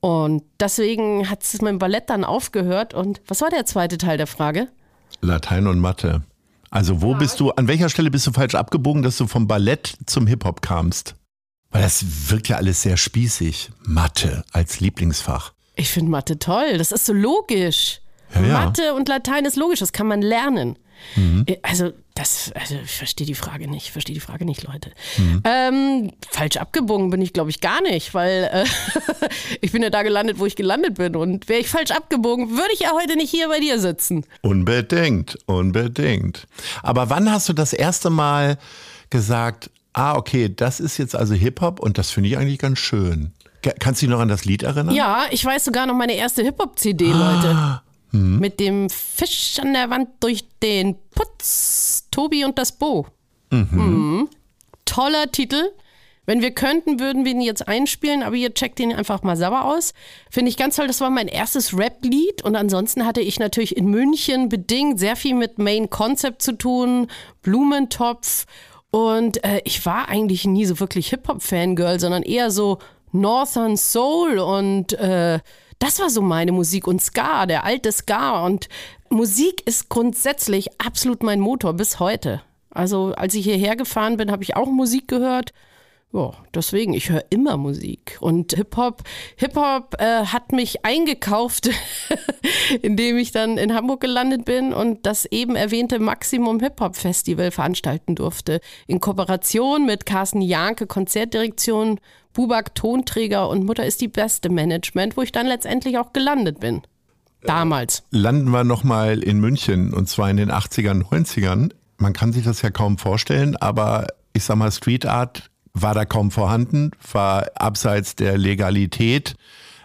Und 0.00 0.42
deswegen 0.58 1.28
hat 1.28 1.42
es 1.42 1.52
mit 1.60 1.68
dem 1.68 1.78
Ballett 1.78 2.08
dann 2.08 2.24
aufgehört. 2.24 2.94
Und 2.94 3.20
was 3.26 3.42
war 3.42 3.50
der 3.50 3.66
zweite 3.66 3.98
Teil 3.98 4.16
der 4.16 4.26
Frage? 4.26 4.68
Latein 5.20 5.66
und 5.66 5.80
Mathe. 5.80 6.22
Also 6.70 7.02
wo 7.02 7.12
ja. 7.12 7.18
bist 7.18 7.40
du, 7.40 7.50
an 7.50 7.68
welcher 7.68 7.90
Stelle 7.90 8.10
bist 8.10 8.26
du 8.26 8.32
falsch 8.32 8.54
abgebogen, 8.54 9.02
dass 9.02 9.18
du 9.18 9.26
vom 9.26 9.46
Ballett 9.46 9.98
zum 10.06 10.26
Hip-Hop 10.26 10.62
kamst? 10.62 11.14
Weil 11.70 11.82
das 11.82 12.30
wirkt 12.30 12.48
ja 12.48 12.56
alles 12.56 12.82
sehr 12.82 12.96
spießig. 12.96 13.70
Mathe 13.84 14.44
als 14.52 14.80
Lieblingsfach. 14.80 15.52
Ich 15.76 15.90
finde 15.90 16.10
Mathe 16.10 16.38
toll. 16.38 16.78
Das 16.78 16.92
ist 16.92 17.06
so 17.06 17.12
logisch. 17.12 18.00
Ja, 18.34 18.40
ja. 18.42 18.52
Mathe 18.64 18.94
und 18.94 19.08
Latein 19.08 19.44
ist 19.44 19.56
logisch, 19.56 19.78
das 19.80 19.92
kann 19.92 20.06
man 20.06 20.22
lernen. 20.22 20.78
Mhm. 21.16 21.44
Äh, 21.46 21.56
also, 21.62 21.92
das, 22.14 22.52
also 22.54 22.74
ich 22.74 22.90
verstehe 22.90 23.26
die 23.26 23.34
Frage 23.34 23.70
nicht, 23.70 23.84
ich 23.84 23.92
verstehe 23.92 24.14
die 24.14 24.20
Frage 24.20 24.44
nicht, 24.44 24.64
Leute. 24.64 24.90
Mhm. 25.16 25.42
Ähm, 25.44 26.12
falsch 26.28 26.56
abgebogen 26.56 27.10
bin 27.10 27.22
ich, 27.22 27.32
glaube 27.32 27.50
ich, 27.50 27.60
gar 27.60 27.80
nicht, 27.82 28.12
weil 28.14 28.50
äh, 28.52 28.64
ich 29.60 29.72
bin 29.72 29.82
ja 29.82 29.90
da 29.90 30.02
gelandet, 30.02 30.38
wo 30.38 30.46
ich 30.46 30.56
gelandet 30.56 30.94
bin. 30.96 31.14
Und 31.16 31.48
wäre 31.48 31.60
ich 31.60 31.68
falsch 31.68 31.92
abgebogen, 31.92 32.50
würde 32.50 32.72
ich 32.74 32.80
ja 32.80 32.92
heute 32.92 33.16
nicht 33.16 33.30
hier 33.30 33.48
bei 33.48 33.60
dir 33.60 33.78
sitzen. 33.78 34.24
Unbedingt, 34.42 35.38
unbedingt. 35.46 36.46
Aber 36.82 37.08
wann 37.10 37.30
hast 37.30 37.48
du 37.48 37.52
das 37.52 37.72
erste 37.72 38.10
Mal 38.10 38.58
gesagt, 39.10 39.70
Ah, 39.92 40.16
okay, 40.16 40.52
das 40.54 40.80
ist 40.80 40.98
jetzt 40.98 41.16
also 41.16 41.34
Hip-Hop 41.34 41.80
und 41.80 41.98
das 41.98 42.10
finde 42.10 42.28
ich 42.28 42.38
eigentlich 42.38 42.58
ganz 42.58 42.78
schön. 42.78 43.32
Kannst 43.80 44.00
du 44.00 44.06
dich 44.06 44.10
noch 44.10 44.20
an 44.20 44.28
das 44.28 44.44
Lied 44.44 44.62
erinnern? 44.62 44.94
Ja, 44.94 45.26
ich 45.30 45.44
weiß 45.44 45.64
sogar 45.64 45.86
noch 45.86 45.94
meine 45.94 46.14
erste 46.14 46.42
Hip-Hop-CD, 46.42 47.12
ah. 47.12 47.32
Leute. 47.32 47.82
Hm. 48.10 48.38
Mit 48.38 48.60
dem 48.60 48.88
Fisch 48.88 49.58
an 49.60 49.72
der 49.74 49.90
Wand 49.90 50.08
durch 50.20 50.44
den 50.62 50.96
Putz. 51.14 52.06
Tobi 52.10 52.44
und 52.44 52.58
das 52.58 52.72
Bo. 52.72 53.06
Mhm. 53.50 53.68
Mhm. 53.70 54.28
Toller 54.84 55.30
Titel. 55.30 55.62
Wenn 56.24 56.42
wir 56.42 56.50
könnten, 56.50 57.00
würden 57.00 57.24
wir 57.24 57.32
ihn 57.32 57.40
jetzt 57.40 57.66
einspielen, 57.68 58.22
aber 58.22 58.36
ihr 58.36 58.52
checkt 58.52 58.80
ihn 58.80 58.92
einfach 58.92 59.22
mal 59.22 59.36
selber 59.36 59.64
aus. 59.64 59.94
Finde 60.30 60.50
ich 60.50 60.58
ganz 60.58 60.76
toll. 60.76 60.86
Das 60.86 61.00
war 61.00 61.08
mein 61.08 61.26
erstes 61.26 61.76
Rap-Lied 61.76 62.42
und 62.42 62.54
ansonsten 62.54 63.06
hatte 63.06 63.22
ich 63.22 63.38
natürlich 63.38 63.76
in 63.76 63.86
München 63.86 64.50
bedingt 64.50 65.00
sehr 65.00 65.16
viel 65.16 65.34
mit 65.34 65.58
Main 65.58 65.88
Concept 65.88 66.42
zu 66.42 66.52
tun, 66.52 67.06
Blumentopf 67.40 68.44
und 68.90 69.44
äh, 69.44 69.60
ich 69.64 69.84
war 69.84 70.08
eigentlich 70.08 70.44
nie 70.46 70.64
so 70.64 70.80
wirklich 70.80 71.08
Hip-Hop-Fangirl, 71.10 72.00
sondern 72.00 72.22
eher 72.22 72.50
so 72.50 72.78
Northern 73.12 73.76
Soul 73.76 74.38
und 74.38 74.92
äh, 74.94 75.40
das 75.78 76.00
war 76.00 76.10
so 76.10 76.22
meine 76.22 76.52
Musik 76.52 76.86
und 76.86 77.00
Ska, 77.00 77.46
der 77.46 77.64
alte 77.64 77.92
Ska 77.92 78.44
und 78.44 78.68
Musik 79.10 79.66
ist 79.66 79.88
grundsätzlich 79.88 80.80
absolut 80.80 81.22
mein 81.22 81.40
Motor 81.40 81.74
bis 81.74 82.00
heute. 82.00 82.42
Also 82.70 83.14
als 83.16 83.34
ich 83.34 83.44
hierher 83.44 83.76
gefahren 83.76 84.16
bin, 84.16 84.30
habe 84.30 84.42
ich 84.42 84.56
auch 84.56 84.68
Musik 84.68 85.08
gehört. 85.08 85.52
Ja, 86.10 86.32
deswegen, 86.54 86.94
ich 86.94 87.10
höre 87.10 87.24
immer 87.28 87.58
Musik. 87.58 88.16
Und 88.20 88.54
Hip-Hop, 88.54 89.02
Hip-Hop 89.36 89.96
äh, 89.98 90.24
hat 90.24 90.52
mich 90.52 90.84
eingekauft, 90.86 91.68
indem 92.82 93.18
ich 93.18 93.30
dann 93.30 93.58
in 93.58 93.74
Hamburg 93.74 94.00
gelandet 94.00 94.46
bin 94.46 94.72
und 94.72 95.04
das 95.04 95.26
eben 95.26 95.54
erwähnte 95.54 95.98
Maximum 95.98 96.60
Hip-Hop 96.60 96.96
Festival 96.96 97.50
veranstalten 97.50 98.14
durfte. 98.14 98.60
In 98.86 99.00
Kooperation 99.00 99.84
mit 99.84 100.06
Carsten 100.06 100.40
Janke, 100.40 100.86
Konzertdirektion, 100.86 102.00
Bubak 102.32 102.74
Tonträger 102.74 103.50
und 103.50 103.64
Mutter 103.64 103.84
ist 103.84 104.00
die 104.00 104.08
beste 104.08 104.48
Management, 104.48 105.18
wo 105.18 105.22
ich 105.22 105.32
dann 105.32 105.46
letztendlich 105.46 105.98
auch 105.98 106.14
gelandet 106.14 106.58
bin. 106.58 106.82
Damals. 107.42 108.02
Landen 108.10 108.48
wir 108.50 108.64
nochmal 108.64 109.22
in 109.22 109.40
München 109.40 109.92
und 109.92 110.08
zwar 110.08 110.30
in 110.30 110.38
den 110.38 110.50
80ern, 110.50 111.04
90ern. 111.04 111.72
Man 111.98 112.14
kann 112.14 112.32
sich 112.32 112.44
das 112.44 112.62
ja 112.62 112.70
kaum 112.70 112.96
vorstellen, 112.96 113.56
aber 113.56 114.06
ich 114.32 114.44
sag 114.44 114.56
mal, 114.56 114.72
Street 114.72 115.04
Art 115.04 115.50
war 115.82 115.94
da 115.94 116.04
kaum 116.04 116.30
vorhanden, 116.30 116.90
war 117.12 117.48
abseits 117.54 118.16
der 118.16 118.38
Legalität. 118.38 119.34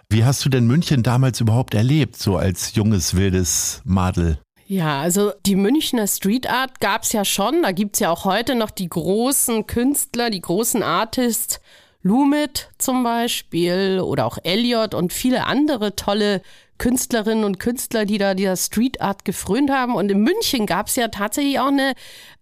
Wie 0.09 0.25
hast 0.25 0.45
du 0.45 0.49
denn 0.49 0.67
München 0.67 1.03
damals 1.03 1.41
überhaupt 1.41 1.73
erlebt, 1.73 2.17
so 2.17 2.37
als 2.37 2.75
junges, 2.75 3.15
wildes 3.15 3.81
Madel? 3.83 4.39
Ja, 4.65 5.01
also 5.01 5.31
die 5.45 5.55
Münchner 5.55 6.07
Street 6.07 6.49
Art 6.49 6.79
gab 6.79 7.03
es 7.03 7.11
ja 7.11 7.25
schon. 7.25 7.63
Da 7.63 7.71
gibt 7.71 7.95
es 7.95 7.99
ja 7.99 8.09
auch 8.11 8.25
heute 8.25 8.55
noch 8.55 8.71
die 8.71 8.89
großen 8.89 9.67
Künstler, 9.67 10.29
die 10.29 10.41
großen 10.41 10.83
Artists. 10.83 11.59
Lumit 12.05 12.69
zum 12.77 13.03
Beispiel 13.03 14.01
oder 14.03 14.25
auch 14.25 14.37
Elliot 14.43 14.93
und 14.93 15.13
viele 15.13 15.45
andere 15.45 15.95
tolle 15.95 16.41
Künstlerinnen 16.77 17.43
und 17.43 17.59
Künstler, 17.59 18.05
die 18.05 18.17
da 18.17 18.33
dieser 18.33 18.57
Street 18.57 18.99
Art 19.01 19.25
gefrönt 19.25 19.71
haben. 19.71 19.95
Und 19.95 20.11
in 20.11 20.21
München 20.21 20.65
gab 20.65 20.87
es 20.87 20.95
ja 20.95 21.07
tatsächlich 21.07 21.59
auch 21.59 21.67
eine, 21.67 21.93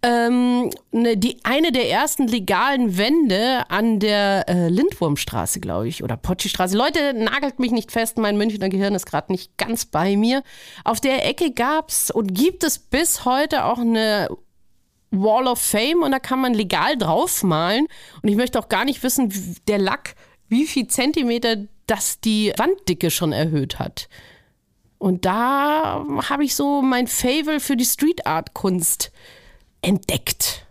ähm, 0.01 0.69
eine, 0.93 1.17
die, 1.17 1.37
eine 1.43 1.71
der 1.71 1.89
ersten 1.89 2.27
legalen 2.27 2.97
Wände 2.97 3.69
an 3.69 3.99
der 3.99 4.47
äh, 4.47 4.69
Lindwurmstraße, 4.69 5.59
glaube 5.59 5.87
ich, 5.87 6.03
oder 6.03 6.17
Potschi-Straße. 6.17 6.77
Leute, 6.77 7.13
nagelt 7.13 7.59
mich 7.59 7.71
nicht 7.71 7.91
fest, 7.91 8.17
mein 8.17 8.37
Münchner 8.37 8.69
Gehirn 8.69 8.95
ist 8.95 9.05
gerade 9.05 9.31
nicht 9.31 9.57
ganz 9.57 9.85
bei 9.85 10.15
mir. 10.15 10.43
Auf 10.83 11.01
der 11.01 11.27
Ecke 11.27 11.51
gab 11.51 11.89
es 11.89 12.09
und 12.09 12.33
gibt 12.33 12.63
es 12.63 12.79
bis 12.79 13.25
heute 13.25 13.65
auch 13.65 13.79
eine 13.79 14.29
Wall 15.11 15.47
of 15.47 15.59
Fame 15.59 16.03
und 16.03 16.11
da 16.11 16.19
kann 16.19 16.39
man 16.39 16.53
legal 16.53 16.97
draufmalen. 16.97 17.87
Und 18.21 18.29
ich 18.29 18.37
möchte 18.37 18.57
auch 18.57 18.69
gar 18.69 18.85
nicht 18.85 19.03
wissen, 19.03 19.31
der 19.67 19.77
Lack, 19.77 20.15
wie 20.47 20.65
viel 20.65 20.87
Zentimeter 20.87 21.57
das 21.91 22.21
die 22.21 22.53
Wanddicke 22.57 23.11
schon 23.11 23.33
erhöht 23.33 23.77
hat. 23.77 24.07
Und 24.97 25.25
da 25.25 26.05
habe 26.29 26.45
ich 26.45 26.55
so 26.55 26.81
mein 26.81 27.07
Favel 27.07 27.59
für 27.59 27.75
die 27.75 27.85
Street 27.85 28.25
Art 28.25 28.53
Kunst 28.53 29.11
entdeckt. 29.81 30.65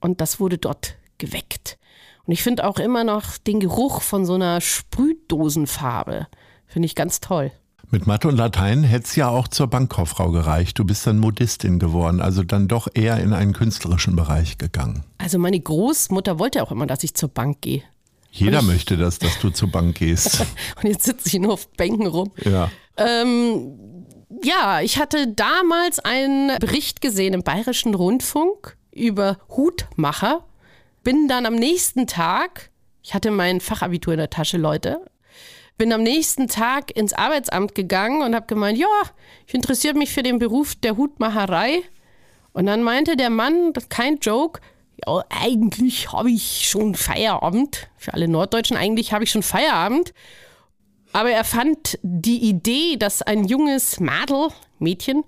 Und 0.00 0.20
das 0.20 0.38
wurde 0.38 0.58
dort 0.58 0.94
geweckt. 1.18 1.78
Und 2.24 2.32
ich 2.32 2.42
finde 2.42 2.66
auch 2.66 2.78
immer 2.78 3.02
noch 3.02 3.36
den 3.38 3.58
Geruch 3.58 4.00
von 4.00 4.24
so 4.24 4.34
einer 4.34 4.60
Sprühdosenfarbe. 4.60 6.28
Finde 6.66 6.86
ich 6.86 6.94
ganz 6.94 7.20
toll. 7.20 7.50
Mit 7.90 8.06
Mathe 8.06 8.28
und 8.28 8.36
Latein 8.36 8.82
hätte 8.82 9.06
es 9.06 9.16
ja 9.16 9.28
auch 9.28 9.48
zur 9.48 9.68
Bankkauffrau 9.68 10.30
gereicht. 10.30 10.78
Du 10.78 10.84
bist 10.84 11.06
dann 11.06 11.18
Modistin 11.18 11.78
geworden, 11.78 12.20
also 12.20 12.42
dann 12.42 12.68
doch 12.68 12.88
eher 12.92 13.18
in 13.18 13.32
einen 13.32 13.52
künstlerischen 13.52 14.16
Bereich 14.16 14.58
gegangen. 14.58 15.04
Also 15.18 15.38
meine 15.38 15.58
Großmutter 15.58 16.38
wollte 16.38 16.62
auch 16.62 16.70
immer, 16.70 16.86
dass 16.86 17.02
ich 17.02 17.14
zur 17.14 17.28
Bank 17.28 17.60
gehe. 17.60 17.82
Jeder 18.34 18.60
ich, 18.60 18.66
möchte 18.66 18.96
das, 18.96 19.20
dass 19.20 19.38
du 19.38 19.50
zur 19.50 19.70
Bank 19.70 19.96
gehst. 19.96 20.44
und 20.82 20.88
jetzt 20.88 21.04
sitze 21.04 21.28
ich 21.28 21.34
nur 21.34 21.52
auf 21.52 21.68
Bänken 21.70 22.08
rum. 22.08 22.32
Ja. 22.44 22.68
Ähm, 22.96 24.06
ja, 24.42 24.80
ich 24.80 24.98
hatte 24.98 25.28
damals 25.28 26.00
einen 26.00 26.58
Bericht 26.58 27.00
gesehen 27.00 27.32
im 27.32 27.44
Bayerischen 27.44 27.94
Rundfunk 27.94 28.76
über 28.92 29.38
Hutmacher. 29.48 30.44
Bin 31.04 31.28
dann 31.28 31.46
am 31.46 31.54
nächsten 31.54 32.08
Tag, 32.08 32.70
ich 33.02 33.14
hatte 33.14 33.30
mein 33.30 33.60
Fachabitur 33.60 34.14
in 34.14 34.18
der 34.18 34.30
Tasche, 34.30 34.56
Leute, 34.56 35.00
bin 35.78 35.92
am 35.92 36.02
nächsten 36.02 36.48
Tag 36.48 36.96
ins 36.96 37.12
Arbeitsamt 37.12 37.74
gegangen 37.76 38.22
und 38.22 38.34
habe 38.34 38.46
gemeint, 38.46 38.78
ja, 38.78 38.86
ich 39.46 39.54
interessiere 39.54 39.94
mich 39.94 40.12
für 40.12 40.22
den 40.24 40.40
Beruf 40.40 40.74
der 40.74 40.96
Hutmacherei. 40.96 41.82
Und 42.52 42.66
dann 42.66 42.82
meinte 42.82 43.16
der 43.16 43.30
Mann, 43.30 43.72
kein 43.88 44.18
Joke, 44.18 44.60
ja, 45.06 45.24
eigentlich 45.28 46.12
habe 46.12 46.30
ich 46.30 46.68
schon 46.68 46.94
Feierabend. 46.94 47.88
Für 47.96 48.14
alle 48.14 48.28
Norddeutschen, 48.28 48.76
eigentlich 48.76 49.12
habe 49.12 49.24
ich 49.24 49.30
schon 49.30 49.42
Feierabend. 49.42 50.12
Aber 51.12 51.30
er 51.30 51.44
fand 51.44 51.98
die 52.02 52.48
Idee, 52.48 52.96
dass 52.96 53.22
ein 53.22 53.44
junges 53.44 54.00
Madel, 54.00 54.48
Mädchen, 54.78 55.22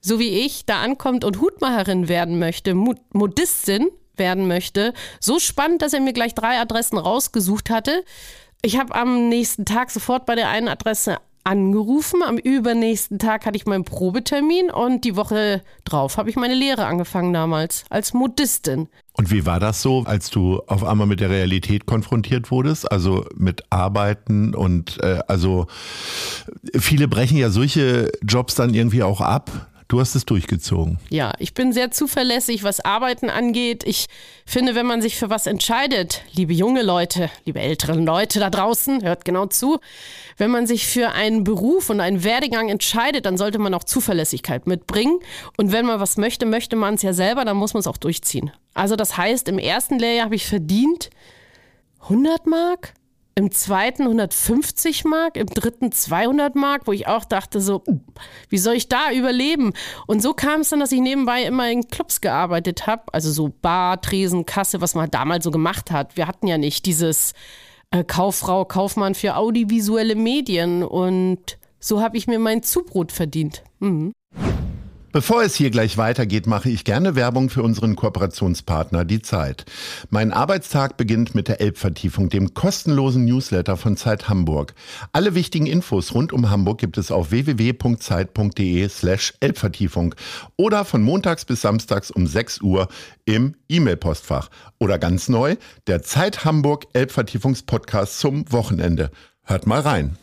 so 0.00 0.18
wie 0.18 0.44
ich, 0.44 0.66
da 0.66 0.82
ankommt 0.82 1.24
und 1.24 1.40
Hutmacherin 1.40 2.08
werden 2.08 2.38
möchte, 2.38 2.74
Modistin 2.74 3.88
werden 4.16 4.48
möchte, 4.48 4.92
so 5.20 5.38
spannend, 5.38 5.82
dass 5.82 5.92
er 5.92 6.00
mir 6.00 6.12
gleich 6.12 6.34
drei 6.34 6.58
Adressen 6.58 6.98
rausgesucht 6.98 7.70
hatte. 7.70 8.04
Ich 8.62 8.78
habe 8.78 8.94
am 8.94 9.28
nächsten 9.28 9.64
Tag 9.64 9.90
sofort 9.90 10.26
bei 10.26 10.34
der 10.34 10.48
einen 10.48 10.66
Adresse 10.66 11.18
angerufen. 11.44 12.22
Am 12.22 12.36
übernächsten 12.36 13.18
Tag 13.18 13.46
hatte 13.46 13.56
ich 13.56 13.66
meinen 13.66 13.84
Probetermin 13.84 14.70
und 14.70 15.04
die 15.04 15.16
Woche 15.16 15.62
drauf 15.84 16.16
habe 16.16 16.30
ich 16.30 16.36
meine 16.36 16.54
Lehre 16.54 16.86
angefangen 16.86 17.32
damals 17.32 17.84
als 17.88 18.12
Modistin. 18.12 18.88
Und 19.18 19.32
wie 19.32 19.44
war 19.44 19.58
das 19.58 19.82
so, 19.82 20.04
als 20.04 20.30
du 20.30 20.60
auf 20.68 20.84
einmal 20.84 21.08
mit 21.08 21.18
der 21.18 21.28
Realität 21.28 21.86
konfrontiert 21.86 22.52
wurdest? 22.52 22.90
Also 22.92 23.26
mit 23.34 23.64
Arbeiten 23.68 24.54
und 24.54 25.02
äh, 25.02 25.18
also 25.26 25.66
viele 26.78 27.08
brechen 27.08 27.36
ja 27.36 27.50
solche 27.50 28.12
Jobs 28.22 28.54
dann 28.54 28.74
irgendwie 28.74 29.02
auch 29.02 29.20
ab. 29.20 29.50
Du 29.88 30.00
hast 30.00 30.14
es 30.14 30.26
durchgezogen. 30.26 30.98
Ja, 31.08 31.32
ich 31.38 31.54
bin 31.54 31.72
sehr 31.72 31.90
zuverlässig, 31.90 32.62
was 32.62 32.80
Arbeiten 32.80 33.30
angeht. 33.30 33.84
Ich 33.84 34.04
finde, 34.44 34.74
wenn 34.74 34.84
man 34.84 35.00
sich 35.00 35.16
für 35.16 35.30
was 35.30 35.46
entscheidet, 35.46 36.24
liebe 36.32 36.52
junge 36.52 36.82
Leute, 36.82 37.30
liebe 37.46 37.58
älteren 37.58 38.04
Leute 38.04 38.38
da 38.38 38.50
draußen, 38.50 39.02
hört 39.02 39.24
genau 39.24 39.46
zu, 39.46 39.80
wenn 40.36 40.50
man 40.50 40.66
sich 40.66 40.86
für 40.86 41.12
einen 41.12 41.42
Beruf 41.42 41.88
und 41.88 42.00
einen 42.00 42.22
Werdegang 42.22 42.68
entscheidet, 42.68 43.24
dann 43.24 43.38
sollte 43.38 43.58
man 43.58 43.72
auch 43.72 43.82
Zuverlässigkeit 43.82 44.66
mitbringen. 44.66 45.20
Und 45.56 45.72
wenn 45.72 45.86
man 45.86 46.00
was 46.00 46.18
möchte, 46.18 46.44
möchte 46.44 46.76
man 46.76 46.96
es 46.96 47.02
ja 47.02 47.14
selber, 47.14 47.46
dann 47.46 47.56
muss 47.56 47.72
man 47.72 47.80
es 47.80 47.86
auch 47.86 47.96
durchziehen. 47.96 48.50
Also 48.74 48.94
das 48.94 49.16
heißt, 49.16 49.48
im 49.48 49.58
ersten 49.58 49.98
Lehrjahr 49.98 50.26
habe 50.26 50.34
ich 50.34 50.46
verdient 50.46 51.08
100 52.02 52.46
Mark, 52.46 52.92
im 53.38 53.52
zweiten 53.52 54.02
150 54.02 55.04
Mark, 55.04 55.36
im 55.36 55.46
dritten 55.46 55.92
200 55.92 56.56
Mark, 56.56 56.88
wo 56.88 56.92
ich 56.92 57.06
auch 57.06 57.24
dachte 57.24 57.60
so, 57.60 57.84
wie 58.48 58.58
soll 58.58 58.74
ich 58.74 58.88
da 58.88 59.12
überleben? 59.12 59.74
Und 60.08 60.20
so 60.20 60.34
kam 60.34 60.62
es 60.62 60.70
dann, 60.70 60.80
dass 60.80 60.90
ich 60.90 61.00
nebenbei 61.00 61.44
immer 61.44 61.70
in 61.70 61.86
Clubs 61.86 62.20
gearbeitet 62.20 62.88
habe, 62.88 63.04
also 63.12 63.30
so 63.30 63.48
Bar, 63.62 64.00
Tresen, 64.00 64.44
Kasse, 64.44 64.80
was 64.80 64.96
man 64.96 65.08
damals 65.12 65.44
so 65.44 65.52
gemacht 65.52 65.92
hat. 65.92 66.16
Wir 66.16 66.26
hatten 66.26 66.48
ja 66.48 66.58
nicht 66.58 66.84
dieses 66.84 67.32
äh, 67.92 68.02
Kauffrau, 68.02 68.64
Kaufmann 68.64 69.14
für 69.14 69.36
audiovisuelle 69.36 70.16
Medien 70.16 70.82
und 70.82 71.58
so 71.78 72.00
habe 72.00 72.16
ich 72.16 72.26
mir 72.26 72.40
mein 72.40 72.64
Zubrot 72.64 73.12
verdient. 73.12 73.62
Mhm. 73.78 74.14
Bevor 75.10 75.42
es 75.42 75.54
hier 75.54 75.70
gleich 75.70 75.96
weitergeht, 75.96 76.46
mache 76.46 76.68
ich 76.68 76.84
gerne 76.84 77.14
Werbung 77.14 77.48
für 77.48 77.62
unseren 77.62 77.96
Kooperationspartner 77.96 79.06
Die 79.06 79.22
Zeit. 79.22 79.64
Mein 80.10 80.34
Arbeitstag 80.34 80.98
beginnt 80.98 81.34
mit 81.34 81.48
der 81.48 81.62
Elbvertiefung, 81.62 82.28
dem 82.28 82.52
kostenlosen 82.52 83.24
Newsletter 83.24 83.78
von 83.78 83.96
Zeit 83.96 84.28
Hamburg. 84.28 84.74
Alle 85.12 85.34
wichtigen 85.34 85.66
Infos 85.66 86.14
rund 86.14 86.34
um 86.34 86.50
Hamburg 86.50 86.78
gibt 86.78 86.98
es 86.98 87.10
auf 87.10 87.30
www.zeit.de 87.30 88.86
slash 88.90 89.32
Elbvertiefung 89.40 90.14
oder 90.56 90.84
von 90.84 91.02
montags 91.02 91.46
bis 91.46 91.62
samstags 91.62 92.10
um 92.10 92.26
6 92.26 92.60
Uhr 92.60 92.88
im 93.24 93.54
E-Mail-Postfach. 93.70 94.50
Oder 94.78 94.98
ganz 94.98 95.30
neu, 95.30 95.56
der 95.86 96.02
Zeit 96.02 96.44
Hamburg 96.44 96.86
Elbvertiefungspodcast 96.92 98.20
zum 98.20 98.52
Wochenende. 98.52 99.10
Hört 99.42 99.66
mal 99.66 99.80
rein. 99.80 100.18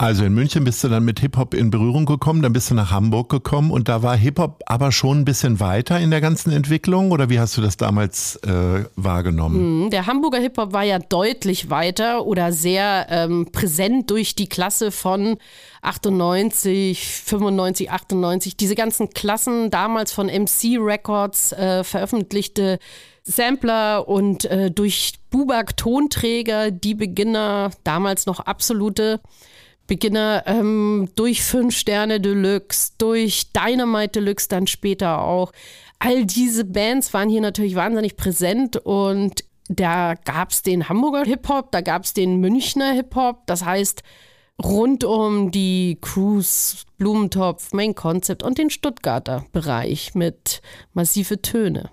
Also 0.00 0.24
in 0.24 0.32
München 0.32 0.64
bist 0.64 0.82
du 0.82 0.88
dann 0.88 1.04
mit 1.04 1.20
Hip-Hop 1.20 1.52
in 1.52 1.70
Berührung 1.70 2.06
gekommen, 2.06 2.40
dann 2.40 2.54
bist 2.54 2.70
du 2.70 2.74
nach 2.74 2.90
Hamburg 2.90 3.28
gekommen 3.28 3.70
und 3.70 3.90
da 3.90 4.02
war 4.02 4.16
Hip-Hop 4.16 4.62
aber 4.64 4.92
schon 4.92 5.18
ein 5.18 5.24
bisschen 5.26 5.60
weiter 5.60 6.00
in 6.00 6.10
der 6.10 6.22
ganzen 6.22 6.52
Entwicklung 6.52 7.12
oder 7.12 7.28
wie 7.28 7.38
hast 7.38 7.58
du 7.58 7.60
das 7.60 7.76
damals 7.76 8.36
äh, 8.36 8.86
wahrgenommen? 8.96 9.82
Mhm, 9.82 9.90
der 9.90 10.06
Hamburger 10.06 10.38
Hip-Hop 10.38 10.72
war 10.72 10.84
ja 10.84 10.98
deutlich 11.00 11.68
weiter 11.68 12.24
oder 12.24 12.50
sehr 12.50 13.08
ähm, 13.10 13.48
präsent 13.52 14.08
durch 14.08 14.34
die 14.34 14.48
Klasse 14.48 14.90
von 14.90 15.36
98, 15.82 17.06
95, 17.06 17.90
98. 17.90 18.56
Diese 18.56 18.76
ganzen 18.76 19.10
Klassen 19.10 19.68
damals 19.68 20.12
von 20.12 20.28
MC 20.28 20.78
Records 20.78 21.52
äh, 21.52 21.84
veröffentlichte 21.84 22.78
Sampler 23.22 24.08
und 24.08 24.46
äh, 24.46 24.70
durch 24.70 25.12
Bubak 25.30 25.76
Tonträger, 25.76 26.70
die 26.70 26.94
Beginner, 26.94 27.70
damals 27.84 28.24
noch 28.24 28.40
absolute 28.40 29.20
Beginner 29.90 30.44
ähm, 30.46 31.08
durch 31.16 31.42
Fünf 31.42 31.76
Sterne 31.76 32.20
Deluxe, 32.20 32.92
durch 32.98 33.50
Dynamite 33.52 34.20
Deluxe 34.20 34.48
dann 34.48 34.68
später 34.68 35.20
auch. 35.20 35.50
All 35.98 36.24
diese 36.24 36.64
Bands 36.64 37.12
waren 37.12 37.28
hier 37.28 37.40
natürlich 37.40 37.74
wahnsinnig 37.74 38.16
präsent 38.16 38.76
und 38.76 39.44
da 39.68 40.14
gab 40.14 40.52
es 40.52 40.62
den 40.62 40.88
Hamburger 40.88 41.24
Hip-Hop, 41.24 41.72
da 41.72 41.80
gab 41.80 42.04
es 42.04 42.14
den 42.14 42.36
Münchner 42.36 42.92
Hip-Hop, 42.92 43.48
das 43.48 43.64
heißt 43.64 44.04
rund 44.62 45.02
um 45.02 45.50
die 45.50 45.98
Cruise, 46.00 46.84
Blumentopf, 46.96 47.72
Main 47.72 47.96
Concept 47.96 48.44
und 48.44 48.58
den 48.58 48.70
Stuttgarter 48.70 49.44
Bereich 49.50 50.14
mit 50.14 50.62
massive 50.94 51.42
Töne. 51.42 51.90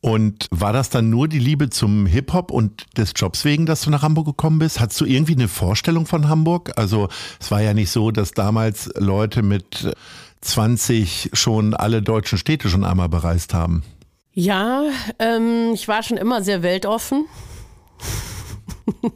Und 0.00 0.46
war 0.50 0.72
das 0.72 0.90
dann 0.90 1.10
nur 1.10 1.26
die 1.26 1.40
Liebe 1.40 1.70
zum 1.70 2.06
Hip-Hop 2.06 2.52
und 2.52 2.86
des 2.96 3.12
Jobs 3.16 3.44
wegen, 3.44 3.66
dass 3.66 3.82
du 3.82 3.90
nach 3.90 4.02
Hamburg 4.02 4.26
gekommen 4.26 4.60
bist? 4.60 4.78
Hattest 4.78 5.00
du 5.00 5.04
irgendwie 5.04 5.34
eine 5.34 5.48
Vorstellung 5.48 6.06
von 6.06 6.28
Hamburg? 6.28 6.72
Also 6.76 7.08
es 7.40 7.50
war 7.50 7.62
ja 7.62 7.74
nicht 7.74 7.90
so, 7.90 8.12
dass 8.12 8.30
damals 8.30 8.90
Leute 8.96 9.42
mit 9.42 9.92
20 10.40 11.30
schon 11.32 11.74
alle 11.74 12.00
deutschen 12.00 12.38
Städte 12.38 12.68
schon 12.68 12.84
einmal 12.84 13.08
bereist 13.08 13.54
haben. 13.54 13.82
Ja, 14.32 14.84
ähm, 15.18 15.72
ich 15.74 15.88
war 15.88 16.04
schon 16.04 16.16
immer 16.16 16.42
sehr 16.42 16.62
weltoffen. 16.62 17.26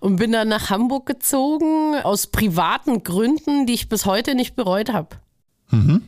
und 0.00 0.16
bin 0.16 0.32
dann 0.32 0.48
nach 0.48 0.70
Hamburg 0.70 1.06
gezogen, 1.06 1.94
aus 2.02 2.26
privaten 2.26 3.04
Gründen, 3.04 3.66
die 3.66 3.74
ich 3.74 3.88
bis 3.88 4.06
heute 4.06 4.34
nicht 4.34 4.56
bereut 4.56 4.92
habe. 4.92 5.16
Mhm. 5.70 6.02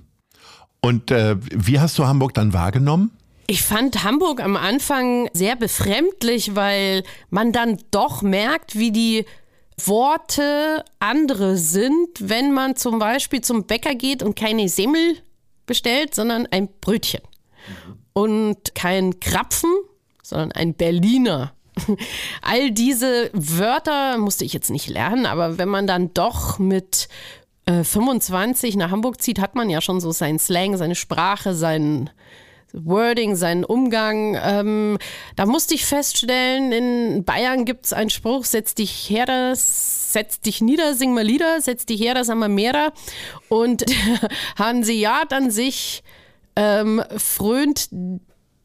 Und 0.80 1.12
äh, 1.12 1.36
wie 1.54 1.78
hast 1.78 1.98
du 1.98 2.06
Hamburg 2.06 2.34
dann 2.34 2.52
wahrgenommen? 2.52 3.12
Ich 3.50 3.64
fand 3.64 4.04
Hamburg 4.04 4.40
am 4.40 4.56
Anfang 4.56 5.28
sehr 5.32 5.56
befremdlich, 5.56 6.54
weil 6.54 7.02
man 7.30 7.50
dann 7.50 7.78
doch 7.90 8.22
merkt, 8.22 8.78
wie 8.78 8.92
die 8.92 9.24
Worte 9.76 10.84
andere 11.00 11.56
sind, 11.56 12.10
wenn 12.20 12.52
man 12.52 12.76
zum 12.76 13.00
Beispiel 13.00 13.40
zum 13.40 13.64
Bäcker 13.64 13.96
geht 13.96 14.22
und 14.22 14.36
keine 14.36 14.68
Semmel 14.68 15.16
bestellt, 15.66 16.14
sondern 16.14 16.46
ein 16.52 16.68
Brötchen. 16.80 17.22
Und 18.12 18.76
kein 18.76 19.18
Krapfen, 19.18 19.72
sondern 20.22 20.52
ein 20.52 20.74
Berliner. 20.74 21.52
All 22.42 22.70
diese 22.70 23.30
Wörter 23.32 24.18
musste 24.18 24.44
ich 24.44 24.52
jetzt 24.52 24.70
nicht 24.70 24.88
lernen, 24.88 25.26
aber 25.26 25.58
wenn 25.58 25.68
man 25.68 25.88
dann 25.88 26.14
doch 26.14 26.60
mit 26.60 27.08
25 27.66 28.74
äh, 28.74 28.78
nach 28.78 28.92
Hamburg 28.92 29.20
zieht, 29.20 29.40
hat 29.40 29.56
man 29.56 29.68
ja 29.68 29.80
schon 29.80 30.00
so 30.00 30.12
seinen 30.12 30.38
Slang, 30.38 30.76
seine 30.76 30.94
Sprache, 30.94 31.52
seinen 31.52 32.10
Wording, 32.72 33.36
seinen 33.36 33.64
Umgang. 33.64 34.38
Ähm, 34.42 34.98
da 35.36 35.46
musste 35.46 35.74
ich 35.74 35.86
feststellen, 35.86 36.72
in 36.72 37.24
Bayern 37.24 37.64
gibt 37.64 37.86
es 37.86 37.92
einen 37.92 38.10
Spruch, 38.10 38.44
setz 38.44 38.74
dich 38.74 39.08
her, 39.10 39.26
das, 39.26 40.12
setz 40.12 40.40
dich 40.40 40.60
nieder, 40.60 40.94
sing 40.94 41.14
mal 41.14 41.24
Lieder, 41.24 41.60
setz 41.60 41.86
dich 41.86 42.00
her, 42.00 42.14
das 42.14 42.28
haben 42.28 42.40
wir 42.40 42.48
mehrer. 42.48 42.92
Und 43.48 43.84
Hanseat 44.58 45.32
an 45.32 45.50
sich 45.50 46.02
ähm, 46.56 47.02
frönt 47.16 47.88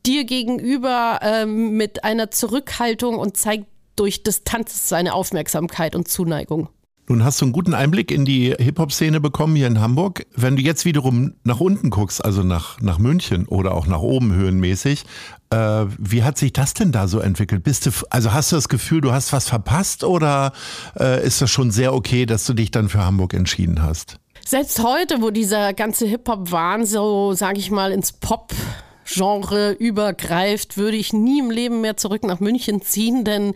dir 0.05 0.23
gegenüber 0.23 1.19
ähm, 1.21 1.71
mit 1.71 2.03
einer 2.03 2.31
Zurückhaltung 2.31 3.17
und 3.17 3.37
zeigt 3.37 3.65
durch 3.95 4.23
Distanz 4.23 4.89
seine 4.89 5.13
Aufmerksamkeit 5.13 5.95
und 5.95 6.07
Zuneigung. 6.07 6.69
Nun 7.07 7.23
hast 7.23 7.39
du 7.39 7.45
einen 7.45 7.51
guten 7.51 7.75
Einblick 7.75 8.11
in 8.11 8.25
die 8.25 8.55
Hip-Hop-Szene 8.57 9.19
bekommen 9.19 9.55
hier 9.55 9.67
in 9.67 9.79
Hamburg. 9.79 10.25
Wenn 10.35 10.55
du 10.55 10.63
jetzt 10.63 10.85
wiederum 10.85 11.35
nach 11.43 11.59
unten 11.59 11.91
guckst, 11.91 12.25
also 12.25 12.41
nach, 12.41 12.81
nach 12.81 12.97
München 12.97 13.47
oder 13.47 13.75
auch 13.75 13.85
nach 13.85 13.99
oben 13.99 14.33
höhenmäßig, 14.33 15.03
äh, 15.51 15.85
wie 15.99 16.23
hat 16.23 16.39
sich 16.39 16.51
das 16.51 16.73
denn 16.73 16.91
da 16.91 17.07
so 17.07 17.19
entwickelt? 17.19 17.63
Bist 17.63 17.85
du, 17.85 17.91
also 18.09 18.33
hast 18.33 18.51
du 18.51 18.55
das 18.55 18.69
Gefühl, 18.69 19.01
du 19.01 19.11
hast 19.11 19.33
was 19.33 19.47
verpasst 19.47 20.03
oder 20.03 20.51
äh, 20.99 21.23
ist 21.23 21.43
das 21.43 21.51
schon 21.51 21.69
sehr 21.69 21.93
okay, 21.93 22.25
dass 22.25 22.45
du 22.47 22.53
dich 22.53 22.71
dann 22.71 22.89
für 22.89 23.05
Hamburg 23.05 23.35
entschieden 23.35 23.83
hast? 23.83 24.17
Selbst 24.43 24.83
heute, 24.83 25.21
wo 25.21 25.29
dieser 25.29 25.73
ganze 25.73 26.07
Hip-Hop-Wahn 26.07 26.87
so, 26.87 27.33
sag 27.33 27.59
ich 27.59 27.69
mal, 27.69 27.91
ins 27.91 28.13
Pop 28.13 28.51
Genre 29.05 29.73
übergreift, 29.73 30.77
würde 30.77 30.97
ich 30.97 31.13
nie 31.13 31.39
im 31.39 31.51
Leben 31.51 31.81
mehr 31.81 31.97
zurück 31.97 32.23
nach 32.23 32.39
München 32.39 32.81
ziehen, 32.81 33.23
denn 33.23 33.53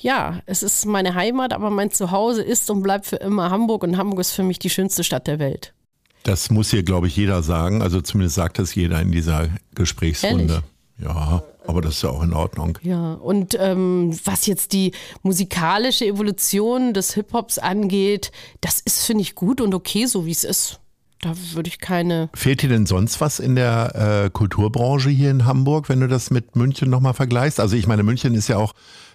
ja, 0.00 0.40
es 0.46 0.62
ist 0.62 0.86
meine 0.86 1.14
Heimat, 1.14 1.52
aber 1.52 1.70
mein 1.70 1.90
Zuhause 1.90 2.42
ist 2.42 2.70
und 2.70 2.82
bleibt 2.82 3.06
für 3.06 3.16
immer 3.16 3.50
Hamburg 3.50 3.82
und 3.82 3.96
Hamburg 3.96 4.20
ist 4.20 4.32
für 4.32 4.42
mich 4.42 4.58
die 4.58 4.70
schönste 4.70 5.04
Stadt 5.04 5.26
der 5.26 5.38
Welt. 5.38 5.74
Das 6.22 6.50
muss 6.50 6.70
hier, 6.70 6.82
glaube 6.82 7.06
ich, 7.06 7.16
jeder 7.16 7.42
sagen. 7.42 7.82
Also 7.82 8.00
zumindest 8.00 8.36
sagt 8.36 8.58
das 8.58 8.74
jeder 8.74 9.00
in 9.00 9.12
dieser 9.12 9.48
Gesprächsrunde. 9.74 10.54
Ehrlich? 10.54 10.64
Ja, 11.02 11.42
aber 11.66 11.80
das 11.80 11.94
ist 11.94 12.02
ja 12.02 12.10
auch 12.10 12.22
in 12.22 12.32
Ordnung. 12.32 12.78
Ja, 12.82 13.14
und 13.14 13.56
ähm, 13.58 14.18
was 14.24 14.46
jetzt 14.46 14.72
die 14.72 14.92
musikalische 15.22 16.04
Evolution 16.06 16.92
des 16.92 17.14
Hip-Hops 17.14 17.58
angeht, 17.58 18.32
das 18.60 18.80
ist, 18.80 19.06
finde 19.06 19.22
ich, 19.22 19.34
gut 19.34 19.60
und 19.60 19.74
okay, 19.74 20.06
so 20.06 20.26
wie 20.26 20.30
es 20.30 20.44
ist. 20.44 20.80
Da 21.22 21.34
würde 21.52 21.68
ich 21.68 21.80
keine. 21.80 22.30
Fehlt 22.34 22.62
dir 22.62 22.70
denn 22.70 22.86
sonst 22.86 23.20
was 23.20 23.40
in 23.40 23.54
der 23.54 24.24
äh, 24.24 24.30
Kulturbranche 24.30 25.10
hier 25.10 25.30
in 25.30 25.44
Hamburg, 25.44 25.90
wenn 25.90 26.00
du 26.00 26.08
das 26.08 26.30
mit 26.30 26.56
München 26.56 26.88
nochmal 26.88 27.12
vergleichst? 27.12 27.60
Also 27.60 27.76
ich 27.76 27.86
meine, 27.86 28.02
München 28.02 28.34
ist 28.34 28.48
ja 28.48 28.56
auch 28.56 28.72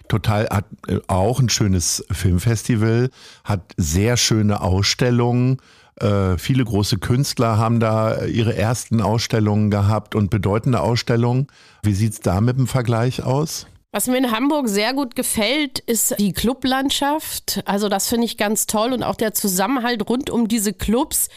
total, 0.08 0.48
hat 0.50 0.66
äh, 0.88 0.98
auch 1.06 1.40
ein 1.40 1.48
schönes 1.48 2.04
Filmfestival, 2.10 3.10
hat 3.44 3.62
sehr 3.76 4.16
schöne 4.16 4.60
Ausstellungen. 4.60 5.58
Äh, 6.00 6.36
viele 6.38 6.64
große 6.64 6.98
Künstler 6.98 7.58
haben 7.58 7.80
da 7.80 8.24
ihre 8.24 8.54
ersten 8.56 9.00
Ausstellungen 9.00 9.70
gehabt 9.70 10.14
und 10.14 10.30
bedeutende 10.30 10.80
Ausstellungen. 10.80 11.46
Wie 11.82 11.94
sieht 11.94 12.12
es 12.12 12.20
da 12.20 12.40
mit 12.40 12.58
dem 12.58 12.66
Vergleich 12.66 13.22
aus? 13.22 13.66
Was 13.92 14.08
mir 14.08 14.18
in 14.18 14.30
Hamburg 14.30 14.68
sehr 14.68 14.92
gut 14.92 15.16
gefällt, 15.16 15.78
ist 15.78 16.16
die 16.18 16.34
Clublandschaft. 16.34 17.62
Also 17.64 17.88
das 17.88 18.08
finde 18.08 18.26
ich 18.26 18.36
ganz 18.36 18.66
toll 18.66 18.92
und 18.92 19.02
auch 19.02 19.14
der 19.14 19.32
Zusammenhalt 19.32 20.06
rund 20.06 20.28
um 20.28 20.48
diese 20.48 20.74
Clubs. 20.74 21.28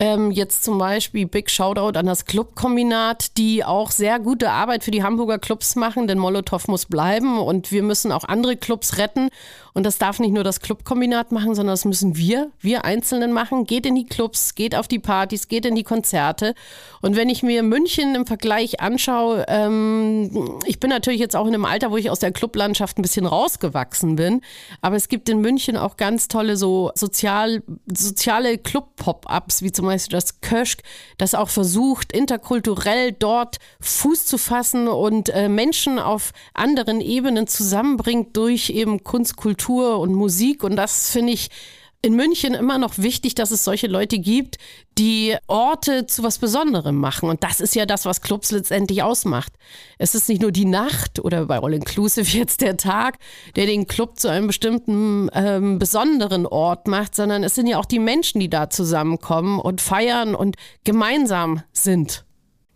Ähm, 0.00 0.30
jetzt 0.30 0.62
zum 0.62 0.78
Beispiel 0.78 1.26
Big 1.26 1.50
Shoutout 1.50 1.98
an 1.98 2.06
das 2.06 2.24
Clubkombinat, 2.24 3.36
die 3.36 3.64
auch 3.64 3.90
sehr 3.90 4.20
gute 4.20 4.52
Arbeit 4.52 4.84
für 4.84 4.92
die 4.92 5.02
Hamburger 5.02 5.40
Clubs 5.40 5.74
machen, 5.74 6.06
denn 6.06 6.18
Molotow 6.18 6.68
muss 6.68 6.86
bleiben 6.86 7.36
und 7.40 7.72
wir 7.72 7.82
müssen 7.82 8.12
auch 8.12 8.22
andere 8.22 8.56
Clubs 8.56 8.98
retten. 8.98 9.28
Und 9.74 9.84
das 9.84 9.98
darf 9.98 10.18
nicht 10.18 10.32
nur 10.32 10.44
das 10.44 10.60
Clubkombinat 10.60 11.32
machen, 11.32 11.54
sondern 11.54 11.72
das 11.72 11.84
müssen 11.84 12.16
wir, 12.16 12.50
wir 12.60 12.84
Einzelnen 12.84 13.32
machen. 13.32 13.64
Geht 13.64 13.86
in 13.86 13.94
die 13.96 14.06
Clubs, 14.06 14.54
geht 14.54 14.74
auf 14.74 14.88
die 14.88 14.98
Partys, 14.98 15.48
geht 15.48 15.66
in 15.66 15.74
die 15.74 15.84
Konzerte. 15.84 16.54
Und 17.00 17.16
wenn 17.16 17.28
ich 17.28 17.42
mir 17.42 17.62
München 17.62 18.14
im 18.14 18.26
Vergleich 18.26 18.80
anschaue, 18.80 19.44
ähm, 19.48 20.58
ich 20.66 20.80
bin 20.80 20.90
natürlich 20.90 21.20
jetzt 21.20 21.34
auch 21.34 21.46
in 21.46 21.54
einem 21.54 21.64
Alter, 21.64 21.90
wo 21.90 21.96
ich 21.96 22.10
aus 22.10 22.18
der 22.20 22.32
Clublandschaft 22.32 22.98
ein 22.98 23.02
bisschen 23.02 23.26
rausgewachsen 23.26 24.16
bin, 24.16 24.42
aber 24.80 24.96
es 24.96 25.08
gibt 25.08 25.28
in 25.28 25.40
München 25.40 25.76
auch 25.76 25.96
ganz 25.96 26.28
tolle 26.28 26.56
so 26.56 26.90
sozial, 26.94 27.62
soziale 27.86 28.58
Club-Pop-Ups, 28.58 29.62
wie 29.62 29.72
zum 29.72 29.87
Beispiel 29.88 30.16
das 30.16 30.40
Köschk, 30.40 30.82
das 31.16 31.34
auch 31.34 31.48
versucht, 31.48 32.12
interkulturell 32.12 33.12
dort 33.12 33.58
Fuß 33.80 34.26
zu 34.26 34.38
fassen 34.38 34.88
und 34.88 35.28
äh, 35.30 35.48
Menschen 35.48 35.98
auf 35.98 36.32
anderen 36.54 37.00
Ebenen 37.00 37.46
zusammenbringt 37.46 38.36
durch 38.36 38.70
eben 38.70 39.04
Kunst, 39.04 39.36
Kultur 39.36 39.98
und 39.98 40.14
Musik. 40.14 40.64
Und 40.64 40.76
das 40.76 41.10
finde 41.10 41.32
ich 41.32 41.50
in 42.00 42.14
München 42.14 42.54
immer 42.54 42.78
noch 42.78 42.98
wichtig, 42.98 43.34
dass 43.34 43.50
es 43.50 43.64
solche 43.64 43.88
Leute 43.88 44.18
gibt, 44.18 44.58
die 44.98 45.36
Orte 45.48 46.06
zu 46.06 46.22
was 46.22 46.38
Besonderem 46.38 46.96
machen. 46.96 47.28
Und 47.28 47.42
das 47.42 47.60
ist 47.60 47.74
ja 47.74 47.86
das, 47.86 48.04
was 48.04 48.20
Clubs 48.20 48.52
letztendlich 48.52 49.02
ausmacht. 49.02 49.52
Es 49.98 50.14
ist 50.14 50.28
nicht 50.28 50.40
nur 50.40 50.52
die 50.52 50.64
Nacht 50.64 51.18
oder 51.18 51.46
bei 51.46 51.60
All 51.60 51.74
Inclusive 51.74 52.28
jetzt 52.36 52.60
der 52.60 52.76
Tag, 52.76 53.18
der 53.56 53.66
den 53.66 53.86
Club 53.88 54.18
zu 54.18 54.28
einem 54.28 54.46
bestimmten 54.46 55.28
ähm, 55.32 55.78
besonderen 55.80 56.46
Ort 56.46 56.86
macht, 56.86 57.16
sondern 57.16 57.42
es 57.42 57.56
sind 57.56 57.66
ja 57.66 57.78
auch 57.78 57.84
die 57.84 57.98
Menschen, 57.98 58.38
die 58.40 58.50
da 58.50 58.70
zusammenkommen 58.70 59.58
und 59.58 59.80
feiern 59.80 60.36
und 60.36 60.56
gemeinsam 60.84 61.62
sind. 61.72 62.24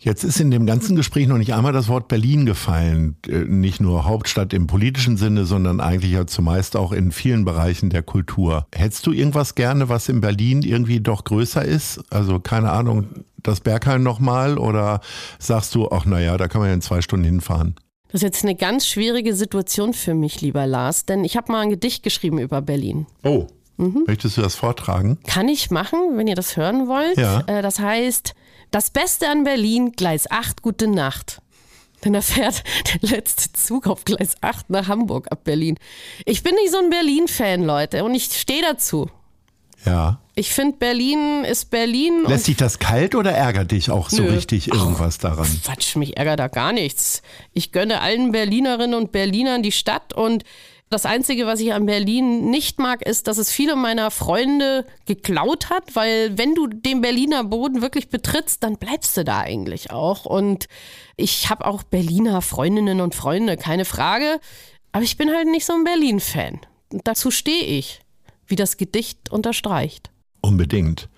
Jetzt 0.04 0.24
ist 0.24 0.40
in 0.40 0.50
dem 0.50 0.66
ganzen 0.66 0.96
Gespräch 0.96 1.28
noch 1.28 1.38
nicht 1.38 1.54
einmal 1.54 1.72
das 1.72 1.86
Wort 1.88 2.08
Berlin 2.08 2.44
gefallen. 2.44 3.16
Äh, 3.28 3.44
nicht 3.44 3.80
nur 3.80 4.04
Hauptstadt 4.04 4.52
im 4.52 4.66
politischen 4.66 5.16
Sinne, 5.16 5.44
sondern 5.44 5.80
eigentlich 5.80 6.10
ja 6.10 6.26
zumeist 6.26 6.76
auch 6.76 6.90
in 6.90 7.12
vielen 7.12 7.44
Bereichen 7.44 7.88
der 7.88 8.02
Kultur. 8.02 8.66
Hättest 8.74 9.06
du 9.06 9.12
irgendwas 9.12 9.54
gerne, 9.54 9.88
was 9.88 10.08
in 10.08 10.20
Berlin 10.20 10.62
irgendwie 10.62 10.98
doch 11.00 11.22
größer 11.22 11.64
ist? 11.64 12.00
Also 12.10 12.40
keine 12.40 12.72
Ahnung, 12.72 13.06
das 13.44 13.60
Bergheim 13.60 14.02
nochmal 14.02 14.58
oder 14.58 15.00
sagst 15.38 15.72
du, 15.76 15.88
ach 15.92 16.04
naja, 16.04 16.36
da 16.36 16.48
kann 16.48 16.60
man 16.60 16.68
ja 16.68 16.74
in 16.74 16.82
zwei 16.82 17.00
Stunden 17.00 17.24
hinfahren? 17.24 17.76
Das 18.08 18.14
ist 18.20 18.22
jetzt 18.22 18.44
eine 18.44 18.56
ganz 18.56 18.88
schwierige 18.88 19.34
Situation 19.34 19.94
für 19.94 20.14
mich, 20.14 20.40
lieber 20.40 20.66
Lars, 20.66 21.06
denn 21.06 21.22
ich 21.24 21.36
habe 21.36 21.50
mal 21.52 21.60
ein 21.60 21.70
Gedicht 21.70 22.02
geschrieben 22.02 22.38
über 22.38 22.60
Berlin. 22.60 23.06
Oh. 23.22 23.46
Möchtest 24.06 24.36
du 24.36 24.42
das 24.42 24.54
vortragen? 24.54 25.18
Kann 25.26 25.48
ich 25.48 25.70
machen, 25.70 25.98
wenn 26.16 26.26
ihr 26.26 26.34
das 26.36 26.56
hören 26.56 26.88
wollt. 26.88 27.16
Ja. 27.16 27.40
Äh, 27.46 27.62
Das 27.62 27.80
heißt, 27.80 28.34
das 28.72 28.90
Beste 28.90 29.28
an 29.28 29.44
Berlin, 29.44 29.92
Gleis 29.92 30.28
8, 30.30 30.62
gute 30.62 30.88
Nacht. 30.88 31.40
Denn 32.04 32.14
da 32.14 32.20
fährt 32.20 32.64
der 33.02 33.10
letzte 33.10 33.52
Zug 33.52 33.86
auf 33.86 34.04
Gleis 34.04 34.34
8 34.40 34.70
nach 34.70 34.88
Hamburg 34.88 35.30
ab 35.30 35.44
Berlin. 35.44 35.78
Ich 36.24 36.42
bin 36.42 36.54
nicht 36.56 36.72
so 36.72 36.78
ein 36.78 36.90
Berlin-Fan, 36.90 37.62
Leute, 37.62 38.02
und 38.02 38.14
ich 38.14 38.24
stehe 38.24 38.62
dazu. 38.62 39.08
Ja. 39.84 40.20
Ich 40.34 40.50
finde, 40.52 40.78
Berlin 40.78 41.44
ist 41.44 41.70
Berlin. 41.70 42.24
Lässt 42.26 42.46
dich 42.46 42.56
das 42.56 42.78
kalt 42.78 43.14
oder 43.14 43.32
ärgert 43.32 43.70
dich 43.70 43.90
auch 43.90 44.08
so 44.08 44.22
Nö. 44.22 44.30
richtig 44.30 44.68
irgendwas 44.68 45.18
daran? 45.18 45.46
und 45.46 45.64
Quatsch, 45.64 45.96
mich 45.96 46.16
ärgert 46.16 46.40
da 46.40 46.48
gar 46.48 46.72
nichts. 46.72 47.22
Ich 47.52 47.72
gönne 47.72 48.00
allen 48.00 48.32
Berlinerinnen 48.32 48.94
und 48.94 49.12
Berlinern 49.12 49.62
die 49.62 49.72
Stadt 49.72 50.14
und 50.14 50.44
das 50.92 51.06
Einzige, 51.06 51.46
was 51.46 51.60
ich 51.60 51.72
an 51.72 51.86
Berlin 51.86 52.50
nicht 52.50 52.78
mag, 52.78 53.02
ist, 53.02 53.26
dass 53.26 53.38
es 53.38 53.50
viele 53.50 53.74
meiner 53.76 54.10
Freunde 54.10 54.86
geklaut 55.06 55.70
hat, 55.70 55.96
weil 55.96 56.36
wenn 56.38 56.54
du 56.54 56.66
den 56.66 57.00
Berliner 57.00 57.44
Boden 57.44 57.82
wirklich 57.82 58.08
betrittst, 58.08 58.62
dann 58.62 58.76
bleibst 58.76 59.16
du 59.16 59.24
da 59.24 59.40
eigentlich 59.40 59.90
auch. 59.90 60.24
Und 60.24 60.68
ich 61.16 61.50
habe 61.50 61.66
auch 61.66 61.82
Berliner 61.82 62.42
Freundinnen 62.42 63.00
und 63.00 63.14
Freunde, 63.14 63.56
keine 63.56 63.84
Frage. 63.84 64.40
Aber 64.92 65.04
ich 65.04 65.16
bin 65.16 65.30
halt 65.30 65.48
nicht 65.48 65.64
so 65.64 65.72
ein 65.72 65.84
Berlin-Fan. 65.84 66.60
Dazu 67.04 67.30
stehe 67.30 67.64
ich, 67.64 68.00
wie 68.46 68.56
das 68.56 68.76
Gedicht 68.76 69.32
unterstreicht. 69.32 70.10
Unbedingt. 70.42 71.08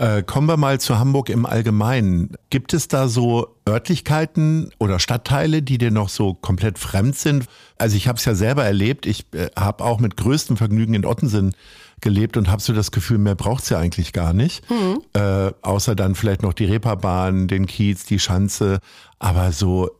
Äh, 0.00 0.22
kommen 0.22 0.48
wir 0.48 0.56
mal 0.56 0.80
zu 0.80 0.98
Hamburg 0.98 1.28
im 1.28 1.44
Allgemeinen. 1.44 2.30
Gibt 2.48 2.72
es 2.72 2.88
da 2.88 3.06
so 3.06 3.48
Örtlichkeiten 3.68 4.70
oder 4.78 4.98
Stadtteile, 4.98 5.60
die 5.60 5.76
dir 5.76 5.90
noch 5.90 6.08
so 6.08 6.32
komplett 6.32 6.78
fremd 6.78 7.16
sind? 7.16 7.44
Also 7.76 7.98
ich 7.98 8.08
habe 8.08 8.16
es 8.16 8.24
ja 8.24 8.34
selber 8.34 8.64
erlebt. 8.64 9.04
Ich 9.04 9.26
äh, 9.34 9.50
habe 9.54 9.84
auch 9.84 10.00
mit 10.00 10.16
größtem 10.16 10.56
Vergnügen 10.56 10.94
in 10.94 11.04
Ottensen 11.04 11.54
gelebt 12.00 12.38
und 12.38 12.48
habe 12.50 12.62
so 12.62 12.72
das 12.72 12.92
Gefühl, 12.92 13.18
mehr 13.18 13.34
braucht's 13.34 13.68
ja 13.68 13.78
eigentlich 13.78 14.14
gar 14.14 14.32
nicht. 14.32 14.64
Äh, 15.12 15.52
außer 15.60 15.94
dann 15.94 16.14
vielleicht 16.14 16.40
noch 16.40 16.54
die 16.54 16.64
Reeperbahn, 16.64 17.46
den 17.46 17.66
Kiez, 17.66 18.06
die 18.06 18.18
Schanze. 18.18 18.80
Aber 19.18 19.52
so 19.52 19.90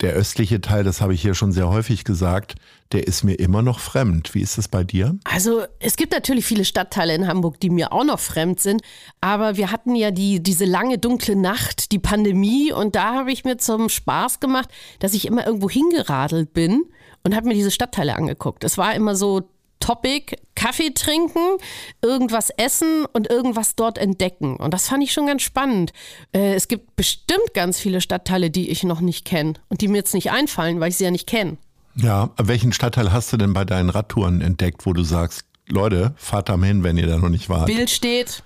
der 0.00 0.12
östliche 0.12 0.60
Teil, 0.60 0.84
das 0.84 1.00
habe 1.00 1.14
ich 1.14 1.22
hier 1.22 1.34
schon 1.34 1.52
sehr 1.52 1.68
häufig 1.68 2.04
gesagt, 2.04 2.54
der 2.92 3.06
ist 3.06 3.24
mir 3.24 3.34
immer 3.34 3.62
noch 3.62 3.80
fremd. 3.80 4.34
Wie 4.34 4.40
ist 4.40 4.56
das 4.56 4.68
bei 4.68 4.84
dir? 4.84 5.18
Also 5.24 5.64
es 5.80 5.96
gibt 5.96 6.12
natürlich 6.12 6.44
viele 6.44 6.64
Stadtteile 6.64 7.14
in 7.14 7.26
Hamburg, 7.26 7.58
die 7.60 7.70
mir 7.70 7.92
auch 7.92 8.04
noch 8.04 8.20
fremd 8.20 8.60
sind, 8.60 8.82
aber 9.20 9.56
wir 9.56 9.72
hatten 9.72 9.94
ja 9.94 10.10
die, 10.10 10.42
diese 10.42 10.64
lange 10.64 10.98
dunkle 10.98 11.36
Nacht, 11.36 11.90
die 11.92 11.98
Pandemie 11.98 12.72
und 12.72 12.94
da 12.94 13.14
habe 13.14 13.32
ich 13.32 13.44
mir 13.44 13.58
zum 13.58 13.88
Spaß 13.88 14.40
gemacht, 14.40 14.70
dass 15.00 15.14
ich 15.14 15.26
immer 15.26 15.46
irgendwo 15.46 15.68
hingeradelt 15.68 16.52
bin 16.52 16.84
und 17.24 17.34
habe 17.34 17.48
mir 17.48 17.54
diese 17.54 17.70
Stadtteile 17.72 18.14
angeguckt. 18.14 18.64
Es 18.64 18.78
war 18.78 18.94
immer 18.94 19.16
so 19.16 19.48
Topic, 19.80 20.36
Kaffee 20.54 20.90
trinken, 20.90 21.58
irgendwas 22.02 22.50
essen 22.50 23.06
und 23.12 23.30
irgendwas 23.30 23.76
dort 23.76 23.98
entdecken. 23.98 24.56
Und 24.56 24.74
das 24.74 24.88
fand 24.88 25.02
ich 25.02 25.12
schon 25.12 25.26
ganz 25.26 25.42
spannend. 25.42 25.92
Äh, 26.32 26.54
es 26.54 26.68
gibt 26.68 26.96
bestimmt 26.96 27.54
ganz 27.54 27.78
viele 27.78 28.00
Stadtteile, 28.00 28.50
die 28.50 28.70
ich 28.70 28.82
noch 28.84 29.00
nicht 29.00 29.24
kenne 29.24 29.54
und 29.68 29.80
die 29.80 29.88
mir 29.88 29.98
jetzt 29.98 30.14
nicht 30.14 30.30
einfallen, 30.30 30.80
weil 30.80 30.90
ich 30.90 30.96
sie 30.96 31.04
ja 31.04 31.10
nicht 31.10 31.26
kenne. 31.26 31.56
Ja, 31.94 32.30
welchen 32.36 32.72
Stadtteil 32.72 33.12
hast 33.12 33.32
du 33.32 33.36
denn 33.36 33.52
bei 33.52 33.64
deinen 33.64 33.90
Radtouren 33.90 34.40
entdeckt, 34.40 34.86
wo 34.86 34.92
du 34.92 35.02
sagst, 35.02 35.44
Leute, 35.66 36.14
fahrt 36.16 36.48
da 36.48 36.56
mal 36.56 36.66
hin, 36.66 36.84
wenn 36.84 36.96
ihr 36.96 37.06
da 37.06 37.18
noch 37.18 37.28
nicht 37.28 37.48
wart? 37.48 37.66
Bild 37.66 37.90
steht. 37.90 38.42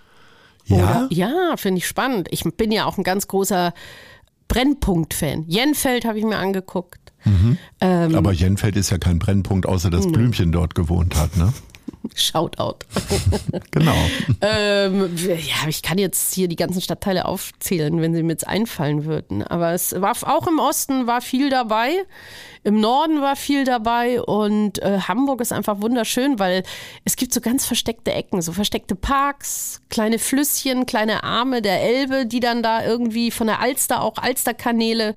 ja? 0.64 0.76
Oder, 0.76 1.06
ja, 1.10 1.56
finde 1.56 1.78
ich 1.78 1.86
spannend. 1.86 2.28
Ich 2.30 2.42
bin 2.42 2.72
ja 2.72 2.86
auch 2.86 2.98
ein 2.98 3.04
ganz 3.04 3.28
großer 3.28 3.74
Brennpunkt-Fan. 4.52 5.44
Jenfeld 5.46 6.04
habe 6.04 6.18
ich 6.18 6.24
mir 6.24 6.36
angeguckt. 6.36 7.12
Ähm, 7.80 8.14
Aber 8.16 8.32
Jenfeld 8.32 8.76
ist 8.76 8.90
ja 8.90 8.98
kein 8.98 9.18
Brennpunkt, 9.18 9.66
außer 9.66 9.90
dass 9.90 10.10
Blümchen 10.10 10.50
dort 10.52 10.74
gewohnt 10.74 11.14
hat, 11.16 11.36
ne? 11.36 11.52
Shoutout. 12.14 12.78
Genau. 13.70 13.94
ähm, 14.42 15.16
ja, 15.16 15.68
ich 15.68 15.82
kann 15.82 15.96
jetzt 15.96 16.34
hier 16.34 16.46
die 16.46 16.56
ganzen 16.56 16.80
Stadtteile 16.82 17.24
aufzählen, 17.24 18.00
wenn 18.00 18.14
sie 18.14 18.22
mir 18.22 18.32
jetzt 18.32 18.46
einfallen 18.46 19.04
würden. 19.04 19.42
Aber 19.42 19.72
es 19.72 19.98
war 19.98 20.14
auch 20.22 20.46
im 20.46 20.58
Osten 20.58 21.06
war 21.06 21.20
viel 21.22 21.48
dabei, 21.48 22.04
im 22.64 22.80
Norden 22.80 23.22
war 23.22 23.34
viel 23.34 23.64
dabei 23.64 24.20
und 24.20 24.80
äh, 24.82 25.00
Hamburg 25.08 25.40
ist 25.40 25.52
einfach 25.52 25.80
wunderschön, 25.80 26.38
weil 26.38 26.64
es 27.04 27.16
gibt 27.16 27.32
so 27.32 27.40
ganz 27.40 27.66
versteckte 27.66 28.12
Ecken, 28.12 28.42
so 28.42 28.52
versteckte 28.52 28.94
Parks, 28.94 29.80
kleine 29.88 30.18
Flüsschen, 30.18 30.86
kleine 30.86 31.24
Arme 31.24 31.62
der 31.62 31.82
Elbe, 31.82 32.26
die 32.26 32.40
dann 32.40 32.62
da 32.62 32.84
irgendwie 32.84 33.30
von 33.30 33.46
der 33.46 33.60
Alster 33.60 34.02
auch 34.02 34.16
Alsterkanäle. 34.16 35.14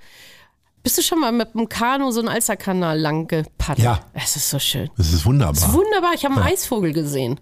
Bist 0.86 1.00
du 1.00 1.02
schon 1.02 1.19
mal 1.19 1.32
mit 1.32 1.56
dem 1.56 1.67
Kanu 1.67 2.12
so 2.12 2.19
einen 2.19 2.30
Alsterkanal 2.30 3.00
lang 3.00 3.28
gepaddelt? 3.28 3.84
Ja. 3.84 4.02
Es 4.13 4.36
ist 4.36 4.52
so 4.52 4.60
schön. 4.60 4.88
Das 4.98 5.12
ist 5.12 5.26
wunderbar. 5.26 5.74
Wunderbar, 5.74 6.13
ich 6.13 6.24
habe 6.26 6.36
einen 6.36 6.43
Eisvogel 6.43 6.93
gesehen. 6.93 7.39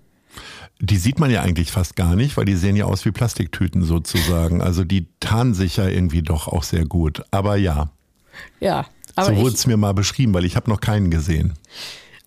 Die 0.80 0.96
sieht 0.96 1.20
man 1.20 1.30
ja 1.30 1.42
eigentlich 1.42 1.70
fast 1.70 1.98
gar 1.98 2.16
nicht, 2.16 2.38
weil 2.38 2.46
die 2.46 2.56
sehen 2.56 2.78
ja 2.78 2.86
aus 2.86 3.04
wie 3.04 3.12
Plastiktüten 3.12 3.84
sozusagen. 3.84 4.62
Also 4.62 4.86
die 4.86 5.08
tarnen 5.20 5.54
sich 5.54 5.76
ja 5.76 5.90
irgendwie 5.90 6.22
doch 6.22 6.48
auch 6.48 6.64
sehr 6.64 6.86
gut. 6.86 7.22
Aber 7.32 7.58
ja, 7.58 7.90
Ja, 8.62 8.86
aber 9.16 9.36
so 9.36 9.42
wurde 9.42 9.56
es 9.56 9.68
mir 9.68 9.76
mal 9.76 9.94
beschrieben, 9.94 10.34
weil 10.34 10.46
ich 10.46 10.56
habe 10.56 10.70
noch 10.70 10.80
keinen 10.80 11.12
gesehen. 11.12 11.56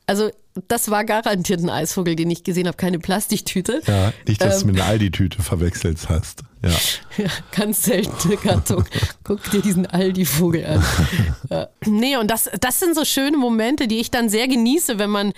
Also, 0.07 0.31
das 0.69 0.91
war 0.91 1.05
garantiert 1.07 1.61
ein 1.61 1.71
Eisvogel, 1.71 2.15
den 2.15 2.31
ich 2.31 2.45
gesehen 2.45 2.67
habe, 2.69 2.77
keine 2.77 2.99
Plastiktüte. 2.99 3.81
Ja, 3.87 4.13
nicht, 4.29 4.41
dass 4.43 4.57
Ähm. 4.57 4.69
du 4.69 4.73
mit 4.75 4.81
einer 4.83 4.91
Aldi-Tüte 4.91 5.43
verwechselt 5.43 5.99
hast. 6.11 6.45
Ja. 6.63 6.71
Ja, 7.19 7.31
ganz 7.53 7.83
seltene 7.85 8.37
Gattung. 8.37 8.85
Guck 9.25 9.51
dir 9.51 9.61
diesen 9.61 9.87
Aldi-Vogel 9.87 10.65
an. 10.67 10.85
ja. 11.51 11.69
Nee, 11.87 12.17
und 12.17 12.31
das, 12.31 12.51
das 12.61 12.81
sind 12.81 12.95
so 12.95 13.05
schöne 13.05 13.37
Momente, 13.37 13.89
die 13.89 13.99
ich 13.99 14.11
dann 14.11 14.29
sehr 14.29 14.49
genieße, 14.49 14.99
wenn 14.99 15.11
man 15.11 15.33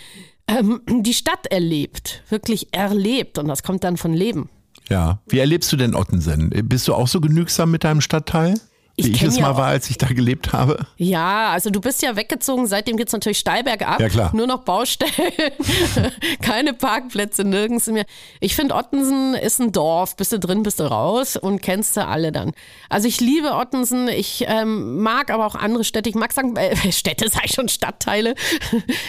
ähm, 0.46 0.80
die 0.88 1.14
Stadt 1.14 1.46
erlebt, 1.46 2.22
wirklich 2.28 2.68
erlebt. 2.72 3.38
Und 3.38 3.48
das 3.48 3.62
kommt 3.62 3.84
dann 3.84 3.96
von 3.96 4.14
Leben. 4.14 4.48
Ja. 4.88 5.20
Wie 5.28 5.38
erlebst 5.38 5.70
du 5.72 5.76
denn 5.76 5.94
Ottensen? 5.94 6.50
Bist 6.64 6.88
du 6.88 6.94
auch 6.94 7.08
so 7.08 7.20
genügsam 7.20 7.70
mit 7.70 7.84
deinem 7.84 8.00
Stadtteil? 8.00 8.54
Ich 8.98 9.06
Wie 9.06 9.10
ich 9.12 9.18
kenn 9.20 9.28
es 9.28 9.38
mal 9.38 9.56
war, 9.56 9.66
als 9.66 9.88
ich 9.90 9.96
da 9.96 10.08
gelebt 10.08 10.52
habe? 10.52 10.84
Ja, 10.96 11.50
also 11.50 11.70
du 11.70 11.80
bist 11.80 12.02
ja 12.02 12.16
weggezogen, 12.16 12.66
seitdem 12.66 12.96
geht's 12.96 13.12
natürlich 13.12 13.38
steil 13.38 13.62
bergab. 13.62 14.00
Ja, 14.00 14.08
klar. 14.08 14.34
Nur 14.34 14.48
noch 14.48 14.64
Baustellen, 14.64 15.12
keine 16.42 16.74
Parkplätze, 16.74 17.44
nirgends 17.44 17.86
mehr. 17.86 18.06
Ich 18.40 18.56
finde, 18.56 18.74
Ottensen 18.74 19.34
ist 19.34 19.60
ein 19.60 19.70
Dorf. 19.70 20.16
Bist 20.16 20.32
du 20.32 20.40
drin, 20.40 20.64
bist 20.64 20.80
du 20.80 20.90
raus 20.90 21.36
und 21.36 21.62
kennst 21.62 21.96
du 21.96 22.04
alle 22.04 22.32
dann. 22.32 22.50
Also 22.88 23.06
ich 23.06 23.20
liebe 23.20 23.54
Ottensen, 23.54 24.08
ich 24.08 24.44
ähm, 24.48 25.00
mag 25.00 25.30
aber 25.30 25.46
auch 25.46 25.54
andere 25.54 25.84
Städte. 25.84 26.08
Ich 26.08 26.16
mag 26.16 26.32
sagen, 26.32 26.56
äh, 26.56 26.74
Städte, 26.92 27.28
sag 27.28 27.44
ich 27.44 27.52
schon, 27.52 27.68
Stadtteile. 27.68 28.34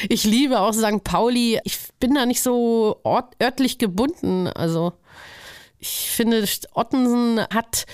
Ich 0.08 0.23
liebe 0.23 0.60
auch 0.60 0.73
St. 0.73 1.04
Pauli. 1.04 1.60
Ich 1.63 1.80
bin 1.99 2.13
da 2.13 2.25
nicht 2.28 2.41
so 2.41 2.99
ort, 3.04 3.34
örtlich 3.41 3.80
gebunden. 3.80 4.47
Also 4.47 4.93
ich 5.80 6.12
finde, 6.12 6.46
Ottensen 6.74 7.39
hat 7.54 7.86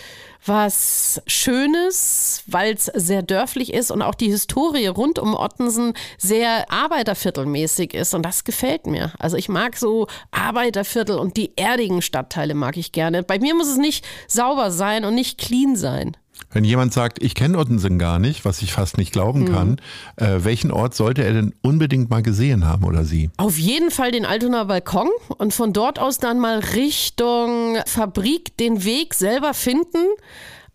was 0.47 1.21
Schönes, 1.25 2.43
weil 2.45 2.73
es 2.73 2.85
sehr 2.85 3.23
dörflich 3.23 3.73
ist 3.73 3.89
und 3.89 4.01
auch 4.01 4.15
die 4.15 4.29
Historie 4.29 4.87
rund 4.87 5.17
um 5.17 5.33
Ottensen 5.33 5.93
sehr 6.17 6.71
arbeiterviertelmäßig 6.71 7.93
ist 7.93 8.13
und 8.13 8.23
das 8.23 8.43
gefällt 8.43 8.85
mir. 8.85 9.11
Also 9.17 9.37
ich 9.37 9.49
mag 9.49 9.75
so 9.75 10.07
Arbeiterviertel 10.31 11.17
und 11.17 11.37
die 11.37 11.55
erdigen 11.55 12.01
Stadtteile 12.01 12.53
mag 12.53 12.77
ich 12.77 12.91
gerne. 12.91 13.23
Bei 13.23 13.39
mir 13.39 13.55
muss 13.55 13.67
es 13.67 13.77
nicht 13.77 14.05
sauber 14.27 14.71
sein 14.71 15.05
und 15.05 15.15
nicht 15.15 15.39
clean 15.39 15.75
sein. 15.75 16.15
Wenn 16.51 16.63
jemand 16.63 16.93
sagt, 16.93 17.21
ich 17.21 17.35
kenne 17.35 17.57
Ottensen 17.57 17.99
gar 17.99 18.19
nicht, 18.19 18.45
was 18.45 18.61
ich 18.61 18.71
fast 18.71 18.97
nicht 18.97 19.11
glauben 19.11 19.45
kann, 19.45 19.77
äh, 20.15 20.39
welchen 20.43 20.71
Ort 20.71 20.95
sollte 20.95 21.23
er 21.23 21.33
denn 21.33 21.53
unbedingt 21.61 22.09
mal 22.09 22.23
gesehen 22.23 22.65
haben 22.65 22.83
oder 22.85 23.03
sie? 23.03 23.29
Auf 23.37 23.57
jeden 23.57 23.91
Fall 23.91 24.11
den 24.11 24.25
Altonaer 24.25 24.65
Balkon 24.65 25.09
und 25.37 25.53
von 25.53 25.73
dort 25.73 25.99
aus 25.99 26.17
dann 26.17 26.39
mal 26.39 26.59
Richtung 26.59 27.77
Fabrik 27.85 28.55
den 28.57 28.83
Weg 28.83 29.13
selber 29.13 29.53
finden. 29.53 30.05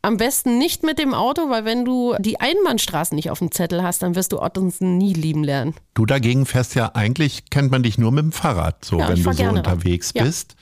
Am 0.03 0.17
besten 0.17 0.57
nicht 0.57 0.83
mit 0.83 0.99
dem 0.99 1.13
Auto, 1.13 1.51
weil 1.51 1.67
wenn 1.67 1.85
du 1.85 2.15
die 2.19 2.41
Einbahnstraßen 2.41 3.15
nicht 3.15 3.31
auf 3.31 3.39
dem 3.39 3.53
Zettel 3.53 3.83
hast, 3.83 4.03
dann 4.03 4.15
wirst 4.15 4.33
du 4.33 4.41
Ottensen 4.41 4.97
nie 4.97 5.13
lieben 5.13 5.45
lernen. 5.45 5.75
Du 5.93 6.07
dagegen 6.07 6.47
fährst 6.47 6.75
ja 6.75 6.93
eigentlich, 6.95 7.51
kennt 7.51 7.71
man 7.71 7.83
dich 7.83 7.99
nur 7.99 8.11
mit 8.11 8.25
dem 8.25 8.33
Fahrrad, 8.33 8.83
so 8.83 8.99
Ja, 8.99 9.09
wenn 9.11 9.23
du 9.23 9.33
so 9.33 9.45
unterwegs 9.45 10.13
Ja. 10.15 10.25
bist. 10.25 10.57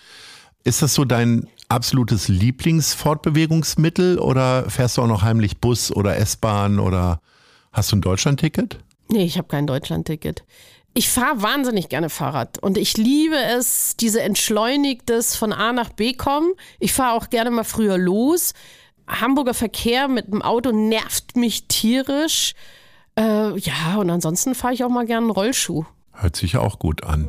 Ist 0.69 0.83
das 0.83 0.93
so 0.93 1.07
dein 1.07 1.49
absolutes 1.71 2.29
Lieblingsfortbewegungsmittel 2.29 4.19
oder 4.19 4.69
fährst 4.69 4.99
du 4.99 5.03
auch 5.03 5.07
noch 5.07 5.23
heimlich 5.23 5.63
Bus 5.63 5.91
oder 5.91 6.19
S-Bahn 6.19 6.79
oder 6.79 7.23
hast 7.73 7.91
du 7.91 7.97
ein 7.97 8.03
Deutschlandticket? 8.03 8.79
Nee, 9.09 9.25
ich 9.25 9.39
habe 9.39 9.49
kein 9.49 9.67
Deutschlandticket. 9.67 10.45
Ich 10.93 11.09
fahre 11.09 11.41
wahnsinnig 11.41 11.89
gerne 11.89 12.11
Fahrrad 12.11 12.59
und 12.63 12.77
ich 12.77 12.99
liebe 12.99 13.37
es, 13.57 13.97
diese 13.97 14.21
entschleunigtes 14.21 15.37
von 15.37 15.55
A 15.55 15.73
nach 15.73 15.89
B 15.89 16.13
kommen. 16.13 16.53
Ich 16.81 16.93
fahre 16.93 17.17
auch 17.17 17.31
gerne 17.31 17.51
mal 17.51 17.65
früher 17.65 17.97
los. 17.97 18.53
Hamburger 19.07 19.55
Verkehr 19.55 20.07
mit 20.07 20.27
dem 20.27 20.43
Auto 20.43 20.71
nervt 20.71 21.35
mich 21.35 21.67
tierisch. 21.69 22.53
Äh, 23.19 23.59
ja, 23.59 23.97
und 23.97 24.11
ansonsten 24.11 24.55
fahre 24.55 24.75
ich 24.75 24.85
auch 24.85 24.91
mal 24.91 25.07
gerne 25.07 25.29
einen 25.29 25.31
Rollschuh. 25.31 25.87
Hört 26.13 26.37
sich 26.37 26.53
ja 26.53 26.61
auch 26.61 26.79
gut 26.79 27.05
an. 27.05 27.27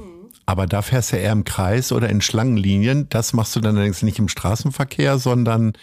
Aber 0.50 0.66
da 0.66 0.82
fährst 0.82 1.12
du 1.12 1.16
eher 1.16 1.32
im 1.32 1.44
Kreis 1.44 1.92
oder 1.92 2.10
in 2.10 2.22
Schlangenlinien. 2.22 3.08
Das 3.10 3.34
machst 3.34 3.56
du 3.56 3.60
dann 3.60 3.76
allerdings 3.76 4.02
nicht 4.02 4.18
im 4.18 4.28
Straßenverkehr, 4.28 5.20
sondern 5.20 5.74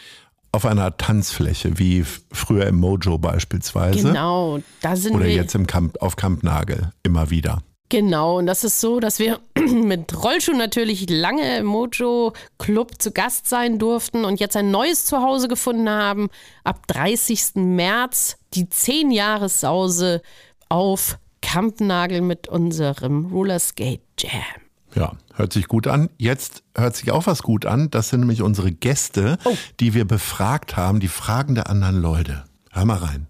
auf 0.50 0.66
einer 0.66 0.96
Tanzfläche, 0.96 1.78
wie 1.78 2.04
früher 2.32 2.66
im 2.66 2.74
Mojo 2.74 3.16
beispielsweise. 3.16 4.08
Genau, 4.08 4.58
da 4.80 4.96
sind 4.96 5.14
Oder 5.14 5.26
wir. 5.26 5.34
jetzt 5.34 5.54
im 5.54 5.68
Camp, 5.68 6.02
auf 6.02 6.16
Kampnagel 6.16 6.90
immer 7.04 7.30
wieder. 7.30 7.62
Genau, 7.90 8.38
und 8.38 8.46
das 8.46 8.64
ist 8.64 8.80
so, 8.80 8.98
dass 8.98 9.20
wir 9.20 9.38
mit 9.56 10.20
Rollschuh 10.20 10.56
natürlich 10.56 11.08
lange 11.08 11.58
im 11.58 11.66
Mojo 11.66 12.32
Club 12.58 13.00
zu 13.00 13.12
Gast 13.12 13.48
sein 13.48 13.78
durften 13.78 14.24
und 14.24 14.40
jetzt 14.40 14.56
ein 14.56 14.72
neues 14.72 15.04
Zuhause 15.04 15.46
gefunden 15.46 15.88
haben. 15.88 16.28
Ab 16.64 16.88
30. 16.88 17.54
März 17.54 18.36
die 18.54 18.68
10 18.68 19.12
Jahressause 19.12 20.22
auf 20.68 21.20
Kampnagel 21.42 22.20
mit 22.20 22.48
unserem 22.48 23.26
Rollerskate 23.26 24.00
Jam. 24.18 24.66
Ja, 24.94 25.12
hört 25.34 25.52
sich 25.52 25.68
gut 25.68 25.86
an. 25.86 26.08
Jetzt 26.16 26.62
hört 26.76 26.96
sich 26.96 27.12
auch 27.12 27.26
was 27.26 27.42
gut 27.42 27.66
an. 27.66 27.90
Das 27.90 28.08
sind 28.08 28.20
nämlich 28.20 28.42
unsere 28.42 28.72
Gäste, 28.72 29.36
oh. 29.44 29.56
die 29.78 29.92
wir 29.92 30.06
befragt 30.06 30.76
haben, 30.76 31.00
die 31.00 31.08
Fragen 31.08 31.54
der 31.54 31.68
anderen 31.68 32.00
Leute. 32.00 32.44
Hör 32.72 32.86
mal 32.86 32.98
rein. 32.98 33.26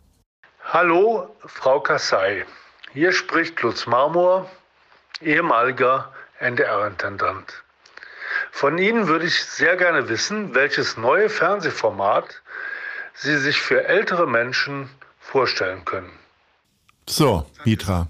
Hallo, 0.64 1.28
Frau 1.44 1.80
Kassai. 1.80 2.44
Hier 2.92 3.12
spricht 3.12 3.60
Lutz 3.62 3.86
Marmor, 3.86 4.48
ehemaliger 5.20 6.12
NDR-Intendant. 6.38 7.64
Von 8.50 8.78
Ihnen 8.78 9.08
würde 9.08 9.26
ich 9.26 9.44
sehr 9.44 9.76
gerne 9.76 10.08
wissen, 10.08 10.54
welches 10.54 10.96
neue 10.96 11.28
Fernsehformat 11.28 12.42
Sie 13.14 13.36
sich 13.38 13.60
für 13.60 13.86
ältere 13.86 14.26
Menschen 14.26 14.88
vorstellen 15.18 15.84
können. 15.84 16.10
So, 17.08 17.44
Mitra, 17.64 18.08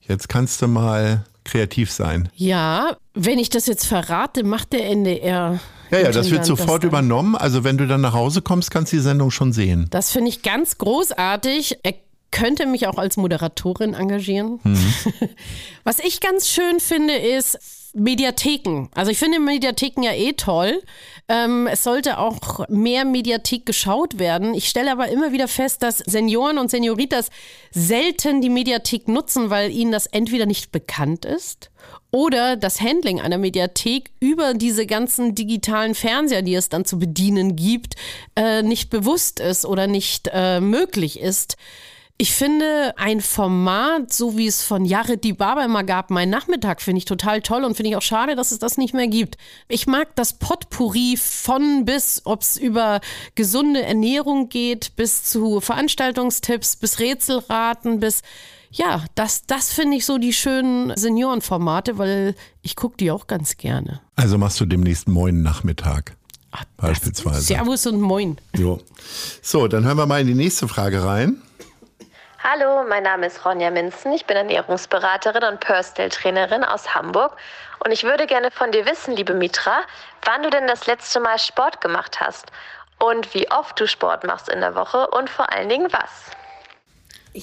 jetzt 0.00 0.28
kannst 0.28 0.62
du 0.62 0.68
mal 0.68 1.24
kreativ 1.44 1.90
sein. 1.90 2.28
Ja, 2.34 2.96
wenn 3.14 3.38
ich 3.38 3.50
das 3.50 3.66
jetzt 3.66 3.86
verrate, 3.86 4.44
macht 4.44 4.72
der 4.72 4.88
NDR. 4.88 5.60
Ja, 5.90 5.98
ja, 5.98 6.10
das 6.10 6.30
wird 6.30 6.46
sofort 6.46 6.84
das 6.84 6.88
übernommen. 6.88 7.36
Also 7.36 7.64
wenn 7.64 7.76
du 7.76 7.86
dann 7.86 8.00
nach 8.00 8.14
Hause 8.14 8.40
kommst, 8.40 8.70
kannst 8.70 8.92
du 8.92 8.96
die 8.96 9.02
Sendung 9.02 9.30
schon 9.30 9.52
sehen. 9.52 9.88
Das 9.90 10.10
finde 10.10 10.30
ich 10.30 10.42
ganz 10.42 10.78
großartig. 10.78 11.78
Er 11.82 11.94
könnte 12.30 12.66
mich 12.66 12.86
auch 12.86 12.96
als 12.96 13.18
Moderatorin 13.18 13.92
engagieren. 13.92 14.58
Mhm. 14.62 14.94
Was 15.84 15.98
ich 15.98 16.20
ganz 16.20 16.48
schön 16.48 16.80
finde, 16.80 17.14
ist 17.14 17.58
Mediatheken. 17.94 18.88
Also 18.94 19.10
ich 19.10 19.18
finde 19.18 19.38
Mediatheken 19.38 20.02
ja 20.02 20.12
eh 20.12 20.32
toll. 20.32 20.82
Ähm, 21.28 21.66
es 21.66 21.82
sollte 21.82 22.18
auch 22.18 22.68
mehr 22.68 23.04
Mediathek 23.04 23.66
geschaut 23.66 24.18
werden. 24.18 24.54
Ich 24.54 24.68
stelle 24.68 24.92
aber 24.92 25.08
immer 25.08 25.32
wieder 25.32 25.48
fest, 25.48 25.82
dass 25.82 25.98
Senioren 25.98 26.58
und 26.58 26.70
Senioritas 26.70 27.30
selten 27.70 28.40
die 28.40 28.50
Mediathek 28.50 29.08
nutzen, 29.08 29.50
weil 29.50 29.70
ihnen 29.70 29.92
das 29.92 30.06
entweder 30.06 30.46
nicht 30.46 30.72
bekannt 30.72 31.24
ist 31.24 31.70
oder 32.12 32.56
das 32.56 32.80
Handling 32.80 33.20
einer 33.20 33.38
Mediathek 33.38 34.10
über 34.20 34.52
diese 34.54 34.86
ganzen 34.86 35.34
digitalen 35.34 35.94
Fernseher, 35.94 36.42
die 36.42 36.54
es 36.54 36.68
dann 36.68 36.84
zu 36.84 36.98
bedienen 36.98 37.56
gibt, 37.56 37.94
äh, 38.36 38.62
nicht 38.62 38.90
bewusst 38.90 39.40
ist 39.40 39.64
oder 39.64 39.86
nicht 39.86 40.28
äh, 40.32 40.60
möglich 40.60 41.18
ist. 41.18 41.56
Ich 42.22 42.34
finde 42.34 42.94
ein 42.98 43.20
Format, 43.20 44.12
so 44.12 44.38
wie 44.38 44.46
es 44.46 44.62
von 44.62 44.84
Jared 44.84 45.24
die 45.24 45.32
Barber 45.32 45.64
immer 45.64 45.82
gab, 45.82 46.08
mein 46.08 46.30
Nachmittag, 46.30 46.80
finde 46.80 46.98
ich 46.98 47.04
total 47.04 47.42
toll 47.42 47.64
und 47.64 47.74
finde 47.74 47.90
ich 47.90 47.96
auch 47.96 48.02
schade, 48.02 48.36
dass 48.36 48.52
es 48.52 48.60
das 48.60 48.78
nicht 48.78 48.94
mehr 48.94 49.08
gibt. 49.08 49.38
Ich 49.66 49.88
mag 49.88 50.14
das 50.14 50.34
Potpourri 50.34 51.16
von 51.20 51.84
bis, 51.84 52.22
ob 52.22 52.42
es 52.42 52.56
über 52.56 53.00
gesunde 53.34 53.82
Ernährung 53.82 54.48
geht, 54.48 54.94
bis 54.94 55.24
zu 55.24 55.60
Veranstaltungstipps, 55.60 56.76
bis 56.76 57.00
Rätselraten, 57.00 57.98
bis 57.98 58.22
ja, 58.70 59.04
das, 59.16 59.44
das 59.46 59.72
finde 59.72 59.96
ich 59.96 60.06
so 60.06 60.18
die 60.18 60.32
schönen 60.32 60.96
Seniorenformate, 60.96 61.98
weil 61.98 62.36
ich 62.62 62.76
gucke 62.76 62.98
die 62.98 63.10
auch 63.10 63.26
ganz 63.26 63.56
gerne. 63.56 64.00
Also 64.14 64.38
machst 64.38 64.60
du 64.60 64.64
demnächst 64.64 65.08
Moin 65.08 65.42
Nachmittag. 65.42 66.16
Ach, 66.52 66.64
beispielsweise. 66.76 67.40
Servus 67.40 67.84
und 67.86 68.00
Moin. 68.00 68.36
Jo. 68.56 68.78
So, 69.42 69.66
dann 69.66 69.84
hören 69.84 69.96
wir 69.96 70.06
mal 70.06 70.20
in 70.20 70.28
die 70.28 70.34
nächste 70.34 70.68
Frage 70.68 71.02
rein. 71.02 71.42
Hallo, 72.44 72.82
mein 72.82 73.04
Name 73.04 73.26
ist 73.26 73.44
Ronja 73.44 73.70
Minzen. 73.70 74.10
Ich 74.12 74.26
bin 74.26 74.36
Ernährungsberaterin 74.36 75.44
und 75.44 75.60
Personal-Trainerin 75.60 76.64
aus 76.64 76.92
Hamburg. 76.92 77.36
Und 77.84 77.92
ich 77.92 78.02
würde 78.02 78.26
gerne 78.26 78.50
von 78.50 78.72
dir 78.72 78.84
wissen, 78.84 79.14
liebe 79.14 79.32
Mitra, 79.32 79.82
wann 80.24 80.42
du 80.42 80.50
denn 80.50 80.66
das 80.66 80.88
letzte 80.88 81.20
Mal 81.20 81.38
Sport 81.38 81.80
gemacht 81.80 82.18
hast 82.18 82.50
und 82.98 83.32
wie 83.32 83.48
oft 83.52 83.78
du 83.78 83.86
Sport 83.86 84.24
machst 84.24 84.48
in 84.48 84.58
der 84.58 84.74
Woche 84.74 85.06
und 85.10 85.30
vor 85.30 85.52
allen 85.52 85.68
Dingen 85.68 85.92
was. 85.92 86.32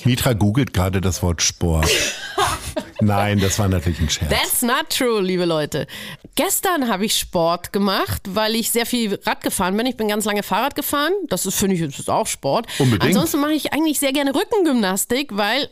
Mitra 0.06 0.34
googelt 0.34 0.74
gerade 0.74 1.02
das 1.02 1.22
Wort 1.24 1.42
Sport. 1.42 1.90
Nein, 3.02 3.40
das 3.40 3.58
war 3.60 3.70
natürlich 3.70 4.00
ein 4.00 4.10
Scherz. 4.10 4.30
That's 4.30 4.62
not 4.62 4.90
true, 4.90 5.22
liebe 5.22 5.46
Leute. 5.46 5.88
Gestern 6.36 6.90
habe 6.90 7.06
ich 7.06 7.16
Sport 7.18 7.72
gemacht, 7.72 8.22
weil 8.28 8.56
ich 8.56 8.72
sehr 8.72 8.86
viel 8.86 9.18
Rad 9.26 9.42
gefahren 9.42 9.78
bin. 9.78 9.86
Ich 9.86 9.96
bin 9.96 10.10
ganz 10.10 10.26
lange 10.26 10.44
Fahrrad 10.44 10.76
gefahren. 10.76 11.14
Das 11.30 11.46
ist, 11.46 11.56
finde 11.56 11.76
ich, 11.76 11.82
das 11.82 12.00
ist 12.00 12.10
auch 12.10 12.28
Sport. 12.28 12.68
Unbedingt. 12.78 13.16
Ansonsten 13.16 13.40
mache 13.40 13.54
ich 13.54 13.72
eigentlich 13.74 14.00
sehr 14.00 14.12
gerne 14.12 14.36
Rückengymnastik, 14.36 15.36
weil 15.38 15.70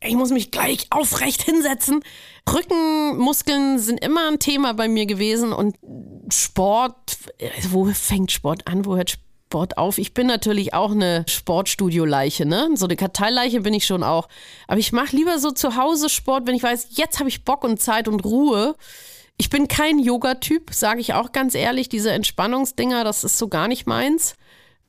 ich 0.00 0.14
muss 0.14 0.30
mich 0.30 0.50
gleich 0.50 0.86
aufrecht 0.90 1.42
hinsetzen. 1.42 2.02
Rückenmuskeln 2.50 3.78
sind 3.78 4.04
immer 4.04 4.28
ein 4.28 4.38
Thema 4.38 4.74
bei 4.74 4.88
mir 4.88 5.06
gewesen 5.06 5.52
und 5.52 5.76
Sport, 6.30 7.18
wo 7.70 7.86
fängt 7.86 8.32
Sport 8.32 8.66
an, 8.66 8.84
wo 8.84 8.96
hört 8.96 9.18
Sport 9.54 9.78
auf. 9.78 9.98
Ich 9.98 10.14
bin 10.14 10.26
natürlich 10.26 10.74
auch 10.74 10.90
eine 10.90 11.24
Sportstudio-Leiche, 11.28 12.44
ne? 12.44 12.70
So 12.74 12.86
eine 12.86 12.96
Karteileiche 12.96 13.60
bin 13.60 13.72
ich 13.72 13.86
schon 13.86 14.02
auch. 14.02 14.26
Aber 14.66 14.80
ich 14.80 14.90
mache 14.90 15.14
lieber 15.14 15.38
so 15.38 15.52
zu 15.52 15.76
Hause 15.76 16.08
Sport, 16.08 16.48
wenn 16.48 16.56
ich 16.56 16.64
weiß, 16.64 16.88
jetzt 16.96 17.20
habe 17.20 17.28
ich 17.28 17.44
Bock 17.44 17.62
und 17.62 17.80
Zeit 17.80 18.08
und 18.08 18.24
Ruhe. 18.24 18.74
Ich 19.36 19.50
bin 19.50 19.68
kein 19.68 20.00
Yoga-Typ, 20.00 20.74
sage 20.74 21.00
ich 21.00 21.14
auch 21.14 21.30
ganz 21.30 21.54
ehrlich. 21.54 21.88
Diese 21.88 22.10
Entspannungsdinger, 22.10 23.04
das 23.04 23.22
ist 23.22 23.38
so 23.38 23.46
gar 23.46 23.68
nicht 23.68 23.86
meins. 23.86 24.34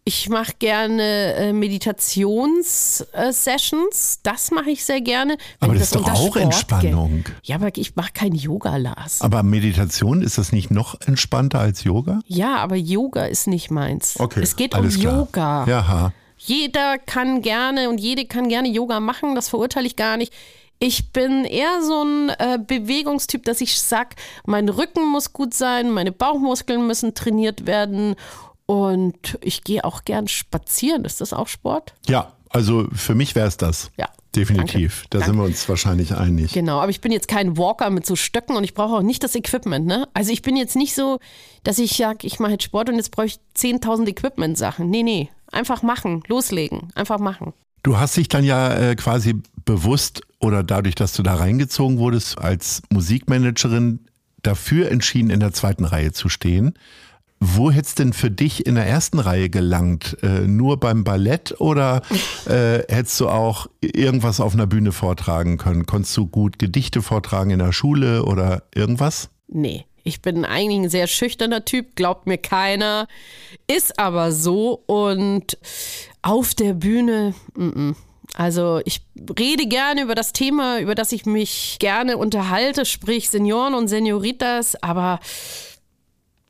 Ich 0.07 0.29
mache 0.29 0.53
gerne 0.59 1.33
äh, 1.33 1.51
Meditations-Sessions. 1.51 4.19
das 4.21 4.51
mache 4.51 4.69
ich 4.69 4.85
sehr 4.85 5.01
gerne. 5.01 5.35
Aber 5.59 5.73
das, 5.73 5.89
das 5.89 5.99
ist 5.99 6.07
doch 6.07 6.13
auch 6.13 6.27
Sport 6.27 6.43
Entspannung. 6.43 7.23
Geht. 7.23 7.33
Ja, 7.41 7.55
aber 7.55 7.75
ich 7.75 7.95
mache 7.95 8.11
kein 8.13 8.35
Yoga, 8.35 8.77
Lars. 8.77 9.23
Aber 9.23 9.41
Meditation, 9.41 10.21
ist 10.21 10.37
das 10.37 10.51
nicht 10.51 10.69
noch 10.69 11.01
entspannter 11.07 11.59
als 11.59 11.85
Yoga? 11.85 12.19
Ja, 12.27 12.57
aber 12.57 12.75
Yoga 12.75 13.25
ist 13.25 13.47
nicht 13.47 13.71
meins. 13.71 14.19
Okay, 14.19 14.41
es 14.43 14.55
geht 14.55 14.75
um 14.75 14.87
klar. 14.87 15.17
Yoga. 15.17 15.65
Ja. 15.67 16.13
Jeder 16.37 16.99
kann 16.99 17.41
gerne 17.41 17.89
und 17.89 17.99
jede 17.99 18.25
kann 18.25 18.47
gerne 18.47 18.67
Yoga 18.67 18.99
machen, 18.99 19.33
das 19.33 19.49
verurteile 19.49 19.87
ich 19.87 19.95
gar 19.95 20.17
nicht. 20.17 20.31
Ich 20.77 21.13
bin 21.13 21.45
eher 21.45 21.81
so 21.81 22.03
ein 22.03 22.29
äh, 22.37 22.59
Bewegungstyp, 22.59 23.43
dass 23.43 23.59
ich 23.61 23.79
sage, 23.79 24.09
mein 24.45 24.69
Rücken 24.69 25.03
muss 25.07 25.33
gut 25.33 25.55
sein, 25.55 25.89
meine 25.89 26.11
Bauchmuskeln 26.11 26.85
müssen 26.85 27.15
trainiert 27.15 27.65
werden 27.65 28.15
und 28.65 29.37
ich 29.41 29.63
gehe 29.63 29.83
auch 29.83 30.05
gern 30.05 30.27
spazieren. 30.27 31.05
Ist 31.05 31.21
das 31.21 31.33
auch 31.33 31.47
Sport? 31.47 31.93
Ja, 32.07 32.33
also 32.49 32.87
für 32.93 33.15
mich 33.15 33.35
wäre 33.35 33.47
es 33.47 33.57
das. 33.57 33.91
Ja. 33.97 34.09
Definitiv. 34.35 35.01
Danke. 35.03 35.09
Da 35.09 35.17
Danke. 35.19 35.25
sind 35.25 35.37
wir 35.37 35.45
uns 35.45 35.69
wahrscheinlich 35.69 36.15
einig. 36.15 36.51
Genau, 36.51 36.79
aber 36.79 36.89
ich 36.89 36.99
bin 36.99 37.11
jetzt 37.11 37.27
kein 37.27 37.57
Walker 37.57 37.89
mit 37.89 38.05
so 38.05 38.15
Stöcken 38.15 38.55
und 38.57 38.63
ich 38.63 38.73
brauche 38.73 38.95
auch 38.95 39.01
nicht 39.01 39.23
das 39.23 39.35
Equipment. 39.35 39.85
Ne? 39.85 40.07
Also 40.13 40.31
ich 40.31 40.41
bin 40.41 40.57
jetzt 40.57 40.75
nicht 40.75 40.93
so, 40.93 41.19
dass 41.63 41.79
ich 41.79 41.95
sage, 41.95 42.27
ich 42.27 42.39
mache 42.39 42.53
jetzt 42.53 42.63
Sport 42.63 42.89
und 42.89 42.95
jetzt 42.95 43.11
brauche 43.11 43.27
ich 43.27 43.39
10.000 43.55 44.07
Equipment-Sachen. 44.09 44.89
Nee, 44.89 45.03
nee. 45.03 45.29
Einfach 45.51 45.83
machen, 45.83 46.21
loslegen, 46.27 46.89
einfach 46.95 47.19
machen. 47.19 47.53
Du 47.83 47.97
hast 47.97 48.17
dich 48.17 48.27
dann 48.27 48.43
ja 48.43 48.73
äh, 48.73 48.95
quasi 48.95 49.41
bewusst 49.63 50.21
oder 50.39 50.63
dadurch, 50.63 50.95
dass 50.95 51.13
du 51.13 51.23
da 51.23 51.35
reingezogen 51.35 51.97
wurdest 51.97 52.37
als 52.37 52.81
Musikmanagerin, 52.89 53.99
dafür 54.41 54.91
entschieden, 54.91 55.29
in 55.29 55.39
der 55.39 55.53
zweiten 55.53 55.85
Reihe 55.85 56.11
zu 56.11 56.29
stehen. 56.29 56.73
Wo 57.47 57.69
hätte 57.69 57.87
es 57.87 57.93
denn 57.93 58.11
für 58.11 58.31
dich 58.31 58.65
in 58.65 58.73
der 58.73 58.87
ersten 58.87 59.19
Reihe 59.19 59.49
gelangt? 59.49 60.17
Äh, 60.23 60.47
nur 60.47 60.79
beim 60.79 61.03
Ballett 61.03 61.59
oder 61.61 62.01
äh, 62.47 62.79
hättest 62.89 63.19
du 63.19 63.29
auch 63.29 63.67
irgendwas 63.81 64.39
auf 64.39 64.55
einer 64.55 64.65
Bühne 64.65 64.91
vortragen 64.91 65.57
können? 65.57 65.85
Konntest 65.85 66.17
du 66.17 66.25
gut 66.25 66.57
Gedichte 66.57 67.03
vortragen 67.03 67.51
in 67.51 67.59
der 67.59 67.71
Schule 67.71 68.25
oder 68.25 68.63
irgendwas? 68.73 69.29
Nee. 69.47 69.85
Ich 70.07 70.21
bin 70.21 70.45
eigentlich 70.45 70.79
ein 70.81 70.89
sehr 70.89 71.07
schüchterner 71.07 71.65
Typ, 71.65 71.95
glaubt 71.95 72.27
mir 72.27 72.37
keiner. 72.37 73.07
Ist 73.67 73.97
aber 73.99 74.31
so 74.31 74.83
und 74.85 75.57
auf 76.21 76.53
der 76.53 76.73
Bühne, 76.73 77.33
m 77.57 77.73
-m. 77.73 77.95
Also 78.37 78.81
ich 78.85 79.01
rede 79.39 79.65
gerne 79.67 80.01
über 80.01 80.13
das 80.13 80.33
Thema, 80.33 80.79
über 80.79 80.93
das 80.93 81.11
ich 81.11 81.25
mich 81.25 81.77
gerne 81.79 82.17
unterhalte, 82.17 82.85
sprich 82.85 83.29
Senioren 83.29 83.73
und 83.73 83.87
Senioritas, 83.87 84.75
aber 84.83 85.19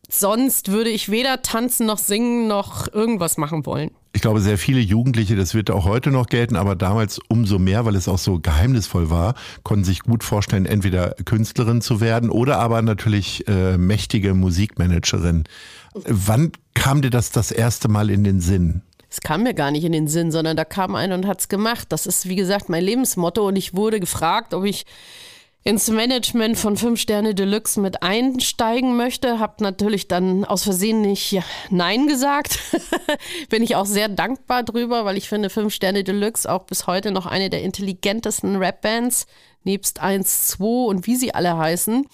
sonst 0.09 0.71
würde 0.71 0.89
ich 0.89 1.09
weder 1.09 1.41
tanzen 1.41 1.85
noch 1.85 1.97
singen 1.97 2.47
noch 2.47 2.91
irgendwas 2.93 3.37
machen 3.37 3.65
wollen. 3.65 3.91
Ich 4.13 4.21
glaube, 4.21 4.39
sehr 4.39 4.57
viele 4.57 4.79
Jugendliche, 4.79 5.35
das 5.35 5.53
wird 5.53 5.69
auch 5.69 5.83
heute 5.83 6.09
noch 6.09 6.27
gelten, 6.27 6.55
aber 6.55 6.75
damals 6.75 7.19
umso 7.27 7.59
mehr, 7.59 7.83
weil 7.85 7.95
es 7.95 8.07
auch 8.07 8.17
so 8.17 8.39
geheimnisvoll 8.39 9.09
war, 9.09 9.35
konnten 9.63 9.83
sich 9.83 10.03
gut 10.03 10.23
vorstellen, 10.23 10.65
entweder 10.65 11.15
Künstlerin 11.25 11.81
zu 11.81 11.99
werden 11.99 12.29
oder 12.29 12.59
aber 12.59 12.81
natürlich 12.81 13.45
äh, 13.49 13.77
mächtige 13.77 14.33
Musikmanagerin. 14.33 15.43
Wann 15.93 16.53
kam 16.73 17.01
dir 17.01 17.09
das 17.09 17.31
das 17.31 17.51
erste 17.51 17.89
Mal 17.89 18.09
in 18.09 18.23
den 18.23 18.39
Sinn? 18.39 18.83
Es 19.09 19.21
kam 19.21 19.43
mir 19.43 19.53
gar 19.53 19.71
nicht 19.71 19.83
in 19.83 19.91
den 19.91 20.07
Sinn, 20.07 20.31
sondern 20.31 20.57
da 20.57 20.65
kam 20.65 20.95
einer 20.95 21.15
und 21.15 21.27
hat 21.27 21.39
es 21.41 21.47
gemacht. 21.47 21.87
Das 21.89 22.05
ist, 22.05 22.27
wie 22.27 22.35
gesagt, 22.35 22.69
mein 22.69 22.83
Lebensmotto 22.83 23.47
und 23.47 23.55
ich 23.55 23.73
wurde 23.73 23.99
gefragt, 23.99 24.53
ob 24.53 24.65
ich 24.65 24.85
ins 25.67 25.89
Management 25.89 26.60
von 26.60 26.78
5 26.78 27.01
Sterne 27.01 27.34
Deluxe 27.34 27.80
mit 27.80 28.04
einsteigen 28.04 28.95
möchte. 28.95 29.39
Habe 29.39 29.63
natürlich 29.63 30.08
dann 30.08 30.45
aus 30.45 30.63
Versehen 30.63 31.01
nicht 31.01 31.41
Nein 31.71 32.06
gesagt. 32.06 32.60
Bin 33.49 33.63
ich 33.63 33.75
auch 33.75 33.88
sehr 33.88 34.08
dankbar 34.08 34.62
drüber, 34.62 35.06
weil 35.06 35.17
ich 35.17 35.28
finde 35.28 35.49
5 35.49 35.73
Sterne 35.73 36.04
Deluxe 36.04 36.49
auch 36.49 36.65
bis 36.65 36.86
heute 36.86 37.10
noch 37.10 37.25
eine 37.25 37.49
der 37.49 37.63
intelligentesten 37.63 38.58
Rap-Bands, 38.58 39.25
nebst 39.63 40.01
1, 40.01 40.49
2 40.49 40.65
und 40.65 41.08
wie 41.08 41.15
sie 41.15 41.34
alle 41.34 41.58
heißen. 41.58 42.06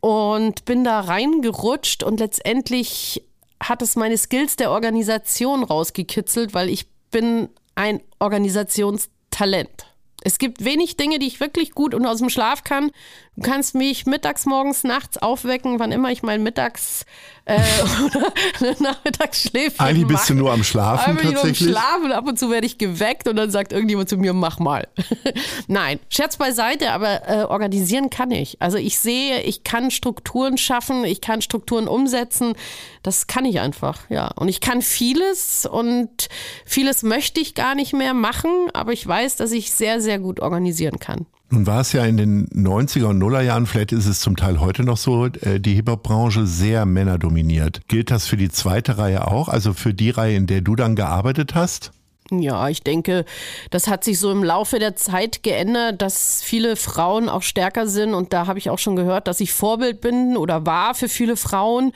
Und 0.00 0.64
bin 0.64 0.84
da 0.84 1.00
reingerutscht 1.00 2.04
und 2.04 2.20
letztendlich 2.20 3.24
hat 3.60 3.82
es 3.82 3.96
meine 3.96 4.16
Skills 4.16 4.54
der 4.54 4.70
Organisation 4.70 5.64
rausgekitzelt, 5.64 6.54
weil 6.54 6.68
ich 6.68 6.86
bin 7.10 7.48
ein 7.74 8.00
Organisationstalent. 8.20 9.95
Es 10.22 10.38
gibt 10.38 10.64
wenig 10.64 10.96
Dinge, 10.96 11.18
die 11.18 11.26
ich 11.26 11.40
wirklich 11.40 11.72
gut 11.72 11.94
und 11.94 12.06
aus 12.06 12.18
dem 12.18 12.30
Schlaf 12.30 12.64
kann. 12.64 12.90
Du 13.36 13.42
kannst 13.42 13.74
mich 13.74 14.06
mittags, 14.06 14.46
morgens, 14.46 14.82
nachts 14.82 15.18
aufwecken, 15.18 15.78
wann 15.78 15.92
immer 15.92 16.10
ich 16.10 16.22
mal 16.22 16.38
mittags 16.38 17.04
äh, 17.44 17.60
oder 18.06 18.32
Nachmittagsschläfchen 18.80 19.78
Eigentlich 19.78 20.06
bist 20.06 20.22
mache. 20.22 20.32
du 20.32 20.38
nur 20.38 20.52
am 20.52 20.64
Schlafen 20.64 21.10
Eigentlich 21.10 21.34
tatsächlich. 21.34 21.68
Nur 21.68 21.78
am 21.78 22.00
Schlafen. 22.00 22.12
Ab 22.12 22.26
und 22.26 22.38
zu 22.38 22.50
werde 22.50 22.66
ich 22.66 22.78
geweckt 22.78 23.28
und 23.28 23.36
dann 23.36 23.50
sagt 23.50 23.72
irgendjemand 23.72 24.08
zu 24.08 24.16
mir, 24.16 24.32
mach 24.32 24.58
mal. 24.58 24.88
Nein, 25.68 26.00
Scherz 26.08 26.38
beiseite, 26.38 26.92
aber 26.92 27.28
äh, 27.28 27.44
organisieren 27.44 28.08
kann 28.08 28.30
ich. 28.30 28.56
Also 28.60 28.78
ich 28.78 28.98
sehe, 28.98 29.42
ich 29.42 29.64
kann 29.64 29.90
Strukturen 29.90 30.56
schaffen, 30.56 31.04
ich 31.04 31.20
kann 31.20 31.42
Strukturen 31.42 31.88
umsetzen. 31.88 32.54
Das 33.02 33.26
kann 33.26 33.44
ich 33.44 33.60
einfach, 33.60 34.00
ja. 34.08 34.28
Und 34.28 34.48
ich 34.48 34.60
kann 34.62 34.80
vieles 34.80 35.66
und 35.66 36.28
vieles 36.64 37.02
möchte 37.02 37.38
ich 37.38 37.54
gar 37.54 37.74
nicht 37.74 37.92
mehr 37.92 38.14
machen, 38.14 38.50
aber 38.72 38.92
ich 38.92 39.06
weiß, 39.06 39.36
dass 39.36 39.52
ich 39.52 39.72
sehr, 39.72 40.00
sehr 40.00 40.05
gut 40.18 40.40
organisieren 40.40 40.98
kann. 40.98 41.26
Nun 41.50 41.66
war 41.66 41.80
es 41.80 41.92
ja 41.92 42.04
in 42.04 42.16
den 42.16 42.48
90er 42.48 43.06
und 43.06 43.18
Nullerjahren, 43.18 43.66
vielleicht 43.66 43.92
ist 43.92 44.06
es 44.06 44.20
zum 44.20 44.36
Teil 44.36 44.60
heute 44.60 44.82
noch 44.82 44.96
so, 44.96 45.26
äh, 45.26 45.60
die 45.60 45.74
Hip-Hop-Branche 45.74 46.46
sehr 46.46 46.86
männerdominiert. 46.86 47.82
Gilt 47.86 48.10
das 48.10 48.26
für 48.26 48.36
die 48.36 48.48
zweite 48.48 48.98
Reihe 48.98 49.28
auch, 49.28 49.48
also 49.48 49.72
für 49.72 49.94
die 49.94 50.10
Reihe, 50.10 50.36
in 50.36 50.46
der 50.48 50.60
du 50.60 50.74
dann 50.74 50.96
gearbeitet 50.96 51.54
hast? 51.54 51.92
Ja, 52.30 52.68
ich 52.68 52.82
denke, 52.82 53.24
das 53.70 53.86
hat 53.86 54.02
sich 54.02 54.18
so 54.18 54.32
im 54.32 54.42
Laufe 54.42 54.80
der 54.80 54.96
Zeit 54.96 55.44
geändert, 55.44 56.02
dass 56.02 56.42
viele 56.42 56.74
Frauen 56.74 57.28
auch 57.28 57.42
stärker 57.42 57.86
sind. 57.86 58.14
Und 58.14 58.32
da 58.32 58.48
habe 58.48 58.58
ich 58.58 58.68
auch 58.68 58.78
schon 58.78 58.96
gehört, 58.96 59.28
dass 59.28 59.40
ich 59.40 59.52
Vorbild 59.52 60.00
bin 60.00 60.36
oder 60.36 60.66
war 60.66 60.94
für 60.94 61.08
viele 61.08 61.36
Frauen. 61.36 61.92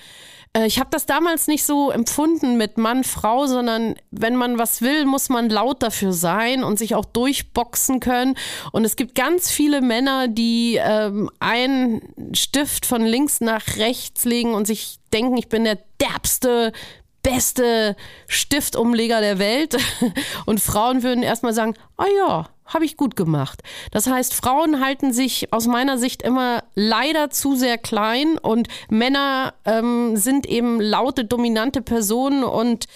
Äh, 0.53 0.67
ich 0.67 0.79
habe 0.79 0.91
das 0.91 1.07
damals 1.07 1.47
nicht 1.47 1.65
so 1.65 1.91
empfunden 1.91 2.57
mit 2.57 2.79
Mann, 2.79 3.05
Frau, 3.05 3.47
sondern 3.47 3.95
wenn 4.11 4.37
man 4.37 4.59
was 4.59 4.83
will, 4.83 5.05
muss 5.05 5.29
man 5.29 5.49
laut 5.49 5.83
dafür 5.83 6.13
sein 6.13 6.65
und 6.65 6.79
sich 6.79 6.95
auch 6.95 7.05
durchboxen 7.05 8.01
können. 8.01 8.37
Und 8.73 8.85
es 8.85 8.97
gibt 8.97 9.15
ganz 9.15 9.51
viele 9.51 9.81
Männer, 9.81 10.29
die 10.29 10.79
ähm, 10.83 11.31
einen 11.39 12.35
Stift 12.35 12.87
von 12.87 13.03
links 13.03 13.41
nach 13.41 13.77
rechts 13.77 14.25
legen 14.25 14.55
und 14.55 14.67
sich 14.67 14.99
denken, 15.13 15.37
ich 15.37 15.49
bin 15.49 15.65
der 15.65 15.79
derbste 16.01 16.73
beste 17.23 17.97
Stiftumleger 18.29 19.21
der 19.21 19.39
Welt. 19.39 19.77
Und 20.47 20.59
Frauen 20.59 21.03
würden 21.03 21.23
erstmal 21.23 21.53
sagen, 21.53 21.75
ah 21.99 22.05
oh 22.05 22.17
ja, 22.17 22.49
habe 22.71 22.85
ich 22.85 22.97
gut 22.97 23.17
gemacht. 23.17 23.63
Das 23.91 24.07
heißt, 24.07 24.35
Frauen 24.35 24.81
halten 24.81 25.13
sich 25.13 25.53
aus 25.53 25.67
meiner 25.67 25.99
Sicht 25.99 26.23
immer 26.23 26.65
leider 26.75 27.31
zu 27.31 27.55
sehr 27.55 27.79
klein 27.79 28.39
und 28.39 28.69
Männer 28.89 29.55
ähm, 29.65 30.17
sind 30.17 30.47
eben 30.47 30.81
laute, 30.81 31.25
dominante 31.25 31.83
Personen 31.83 32.45
und 32.45 32.87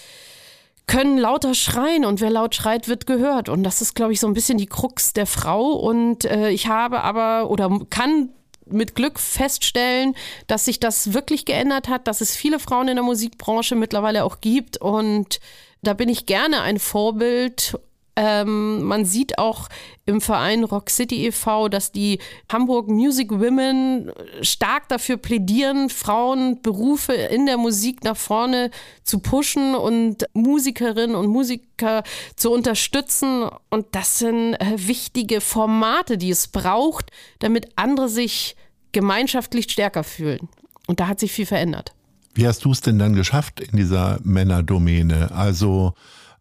können 0.87 1.17
lauter 1.17 1.53
schreien 1.55 2.05
und 2.05 2.21
wer 2.21 2.29
laut 2.29 2.55
schreit, 2.55 2.87
wird 2.87 3.07
gehört. 3.07 3.49
Und 3.49 3.63
das 3.63 3.81
ist, 3.81 3.95
glaube 3.95 4.13
ich, 4.13 4.19
so 4.19 4.27
ein 4.27 4.33
bisschen 4.33 4.57
die 4.57 4.67
Krux 4.67 5.13
der 5.13 5.25
Frau. 5.25 5.71
Und 5.71 6.25
äh, 6.25 6.49
ich 6.49 6.67
habe 6.67 7.01
aber 7.01 7.49
oder 7.49 7.69
kann 7.89 8.29
mit 8.67 8.95
Glück 8.95 9.19
feststellen, 9.19 10.15
dass 10.47 10.65
sich 10.65 10.79
das 10.79 11.13
wirklich 11.13 11.45
geändert 11.45 11.87
hat, 11.87 12.07
dass 12.07 12.21
es 12.21 12.35
viele 12.35 12.59
Frauen 12.59 12.87
in 12.87 12.95
der 12.95 13.03
Musikbranche 13.03 13.75
mittlerweile 13.75 14.23
auch 14.23 14.41
gibt 14.41 14.77
und 14.77 15.39
da 15.85 15.93
bin 15.93 16.09
ich 16.09 16.25
gerne 16.25 16.61
ein 16.61 16.79
Vorbild. 16.79 17.77
Ähm, 18.15 18.83
man 18.83 19.03
sieht 19.03 19.37
auch 19.37 19.67
im 20.05 20.21
Verein 20.21 20.63
Rock 20.63 20.89
City 20.89 21.25
e.V., 21.27 21.67
dass 21.67 21.91
die 21.91 22.19
Hamburg 22.51 22.87
Music 22.87 23.31
Women 23.31 24.11
stark 24.41 24.87
dafür 24.87 25.17
plädieren, 25.17 25.89
Frauenberufe 25.89 27.13
in 27.13 27.45
der 27.45 27.57
Musik 27.57 28.03
nach 28.03 28.15
vorne 28.15 28.71
zu 29.03 29.19
pushen 29.19 29.75
und 29.75 30.25
Musikerinnen 30.33 31.15
und 31.15 31.27
Musiker 31.27 32.03
zu 32.35 32.51
unterstützen. 32.51 33.49
Und 33.69 33.87
das 33.91 34.19
sind 34.19 34.53
äh, 34.55 34.75
wichtige 34.77 35.41
Formate, 35.41 36.17
die 36.17 36.29
es 36.29 36.47
braucht, 36.47 37.11
damit 37.39 37.69
andere 37.75 38.07
sich 38.07 38.55
gemeinschaftlich 38.93 39.69
stärker 39.69 40.03
fühlen. 40.03 40.47
Und 40.87 40.99
da 40.99 41.07
hat 41.07 41.19
sich 41.19 41.31
viel 41.31 41.45
verändert. 41.45 41.93
Wie 42.33 42.47
hast 42.47 42.65
du 42.65 42.71
es 42.71 42.81
denn 42.81 42.99
dann 42.99 43.13
geschafft 43.13 43.59
in 43.59 43.77
dieser 43.77 44.19
Männerdomäne? 44.23 45.31
Also, 45.31 45.93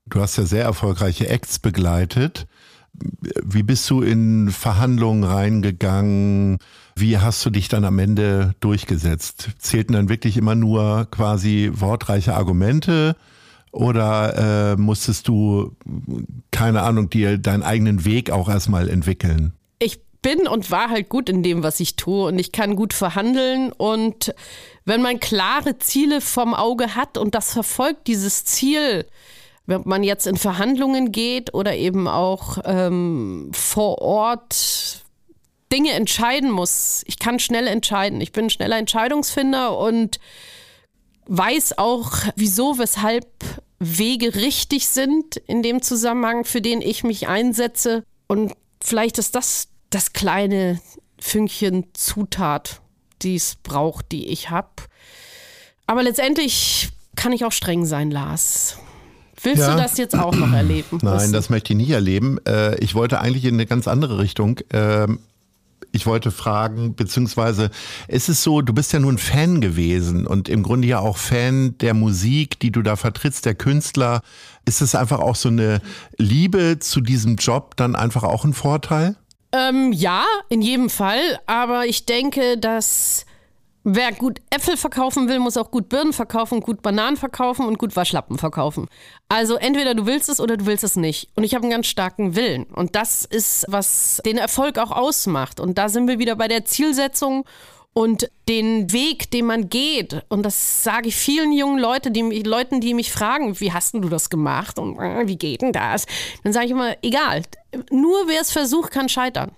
du 0.06 0.20
hast 0.20 0.36
ja 0.36 0.44
sehr 0.44 0.64
erfolgreiche 0.64 1.28
Acts 1.28 1.58
begleitet. 1.58 2.46
Wie 3.42 3.64
bist 3.64 3.90
du 3.90 4.02
in 4.02 4.50
Verhandlungen 4.50 5.24
reingegangen? 5.24 6.58
Wie 6.94 7.18
hast 7.18 7.44
du 7.44 7.50
dich 7.50 7.68
dann 7.68 7.84
am 7.84 7.98
Ende 7.98 8.54
durchgesetzt? 8.60 9.48
Zählten 9.58 9.94
dann 9.94 10.08
wirklich 10.08 10.36
immer 10.36 10.54
nur 10.54 11.08
quasi 11.10 11.70
wortreiche 11.74 12.34
Argumente? 12.34 13.16
Oder 13.72 14.74
äh, 14.74 14.76
musstest 14.76 15.26
du, 15.26 15.74
keine 16.52 16.82
Ahnung, 16.82 17.10
dir 17.10 17.38
deinen 17.38 17.64
eigenen 17.64 18.04
Weg 18.04 18.30
auch 18.30 18.48
erstmal 18.48 18.88
entwickeln? 18.88 19.52
Ich 19.80 20.00
bin 20.22 20.46
und 20.46 20.70
war 20.70 20.90
halt 20.90 21.08
gut 21.08 21.28
in 21.28 21.42
dem, 21.42 21.64
was 21.64 21.80
ich 21.80 21.96
tue 21.96 22.28
und 22.28 22.38
ich 22.38 22.52
kann 22.52 22.76
gut 22.76 22.94
verhandeln 22.94 23.72
und 23.72 24.32
wenn 24.84 25.02
man 25.02 25.18
klare 25.18 25.78
Ziele 25.78 26.20
vom 26.20 26.54
Auge 26.54 26.94
hat 26.94 27.18
und 27.18 27.34
das 27.34 27.52
verfolgt, 27.52 28.06
dieses 28.06 28.44
Ziel, 28.44 29.06
wenn 29.66 29.82
man 29.84 30.02
jetzt 30.02 30.26
in 30.26 30.36
Verhandlungen 30.36 31.12
geht 31.12 31.54
oder 31.54 31.74
eben 31.74 32.06
auch 32.06 32.58
ähm, 32.64 33.50
vor 33.52 33.98
Ort 34.02 35.04
Dinge 35.72 35.92
entscheiden 35.92 36.50
muss. 36.50 37.02
Ich 37.06 37.18
kann 37.18 37.38
schnell 37.38 37.66
entscheiden. 37.66 38.20
Ich 38.20 38.32
bin 38.32 38.46
ein 38.46 38.50
schneller 38.50 38.78
Entscheidungsfinder 38.78 39.76
und 39.76 40.20
weiß 41.26 41.78
auch, 41.78 42.12
wieso, 42.36 42.78
weshalb 42.78 43.26
Wege 43.78 44.34
richtig 44.34 44.88
sind 44.88 45.36
in 45.36 45.62
dem 45.62 45.82
Zusammenhang, 45.82 46.44
für 46.44 46.60
den 46.60 46.80
ich 46.80 47.02
mich 47.02 47.28
einsetze. 47.28 48.04
Und 48.28 48.52
vielleicht 48.80 49.18
ist 49.18 49.34
das 49.34 49.68
das 49.90 50.12
kleine 50.12 50.80
Fünkchen 51.18 51.86
Zutat, 51.94 52.80
die 53.22 53.36
es 53.36 53.56
braucht, 53.56 54.12
die 54.12 54.26
ich 54.28 54.50
habe. 54.50 54.70
Aber 55.86 56.02
letztendlich 56.02 56.88
kann 57.16 57.32
ich 57.32 57.44
auch 57.44 57.52
streng 57.52 57.84
sein, 57.86 58.10
Lars. 58.10 58.78
Willst 59.44 59.60
ja. 59.60 59.74
du 59.74 59.80
das 59.80 59.96
jetzt 59.98 60.18
auch 60.18 60.34
noch 60.34 60.52
erleben? 60.52 60.98
Nein, 61.02 61.32
das 61.32 61.50
möchte 61.50 61.72
ich 61.72 61.76
nicht 61.76 61.90
erleben. 61.90 62.38
Äh, 62.46 62.76
ich 62.78 62.94
wollte 62.94 63.20
eigentlich 63.20 63.44
in 63.44 63.54
eine 63.54 63.66
ganz 63.66 63.86
andere 63.86 64.18
Richtung. 64.18 64.60
Ähm, 64.72 65.18
ich 65.92 66.06
wollte 66.06 66.32
fragen, 66.32 66.94
beziehungsweise 66.96 67.70
ist 68.08 68.28
es 68.28 68.42
so, 68.42 68.62
du 68.62 68.72
bist 68.72 68.92
ja 68.92 68.98
nun 68.98 69.16
Fan 69.16 69.60
gewesen 69.60 70.26
und 70.26 70.48
im 70.48 70.64
Grunde 70.64 70.88
ja 70.88 70.98
auch 70.98 71.16
Fan 71.16 71.78
der 71.78 71.94
Musik, 71.94 72.58
die 72.58 72.72
du 72.72 72.82
da 72.82 72.96
vertrittst, 72.96 73.46
der 73.46 73.54
Künstler. 73.54 74.22
Ist 74.64 74.80
es 74.80 74.94
einfach 74.94 75.20
auch 75.20 75.36
so 75.36 75.50
eine 75.50 75.80
Liebe 76.18 76.78
zu 76.80 77.00
diesem 77.00 77.36
Job 77.36 77.76
dann 77.76 77.94
einfach 77.94 78.24
auch 78.24 78.44
ein 78.44 78.54
Vorteil? 78.54 79.14
Ähm, 79.52 79.92
ja, 79.92 80.24
in 80.48 80.62
jedem 80.62 80.90
Fall. 80.90 81.38
Aber 81.46 81.86
ich 81.86 82.06
denke, 82.06 82.58
dass 82.58 83.24
Wer 83.86 84.12
gut 84.12 84.40
Äpfel 84.48 84.78
verkaufen 84.78 85.28
will, 85.28 85.38
muss 85.38 85.58
auch 85.58 85.70
gut 85.70 85.90
Birnen 85.90 86.14
verkaufen, 86.14 86.60
gut 86.60 86.80
Bananen 86.80 87.18
verkaufen 87.18 87.66
und 87.66 87.78
gut 87.78 87.94
Waschlappen 87.96 88.38
verkaufen. 88.38 88.88
Also 89.28 89.56
entweder 89.56 89.94
du 89.94 90.06
willst 90.06 90.30
es 90.30 90.40
oder 90.40 90.56
du 90.56 90.64
willst 90.64 90.84
es 90.84 90.96
nicht. 90.96 91.28
Und 91.36 91.44
ich 91.44 91.54
habe 91.54 91.64
einen 91.64 91.70
ganz 91.70 91.86
starken 91.86 92.34
Willen. 92.34 92.64
Und 92.64 92.96
das 92.96 93.26
ist, 93.26 93.66
was 93.68 94.22
den 94.24 94.38
Erfolg 94.38 94.78
auch 94.78 94.90
ausmacht. 94.90 95.60
Und 95.60 95.76
da 95.76 95.90
sind 95.90 96.08
wir 96.08 96.18
wieder 96.18 96.34
bei 96.34 96.48
der 96.48 96.64
Zielsetzung 96.64 97.44
und 97.92 98.30
den 98.48 98.90
Weg, 98.90 99.30
den 99.30 99.44
man 99.44 99.68
geht. 99.68 100.24
Und 100.30 100.44
das 100.44 100.82
sage 100.82 101.08
ich 101.08 101.16
vielen 101.16 101.52
jungen 101.52 101.78
Leute, 101.78 102.10
die, 102.10 102.22
Leuten, 102.42 102.80
die 102.80 102.94
mich 102.94 103.12
fragen, 103.12 103.60
wie 103.60 103.72
hast 103.72 103.92
du 103.92 104.00
das 104.00 104.30
gemacht 104.30 104.78
und 104.78 104.98
äh, 104.98 105.28
wie 105.28 105.36
geht 105.36 105.60
denn 105.60 105.72
das? 105.72 106.06
Dann 106.42 106.54
sage 106.54 106.66
ich 106.66 106.72
immer, 106.72 106.96
egal. 107.02 107.42
Nur 107.90 108.28
wer 108.28 108.40
es 108.40 108.50
versucht, 108.50 108.92
kann 108.92 109.10
scheitern. 109.10 109.52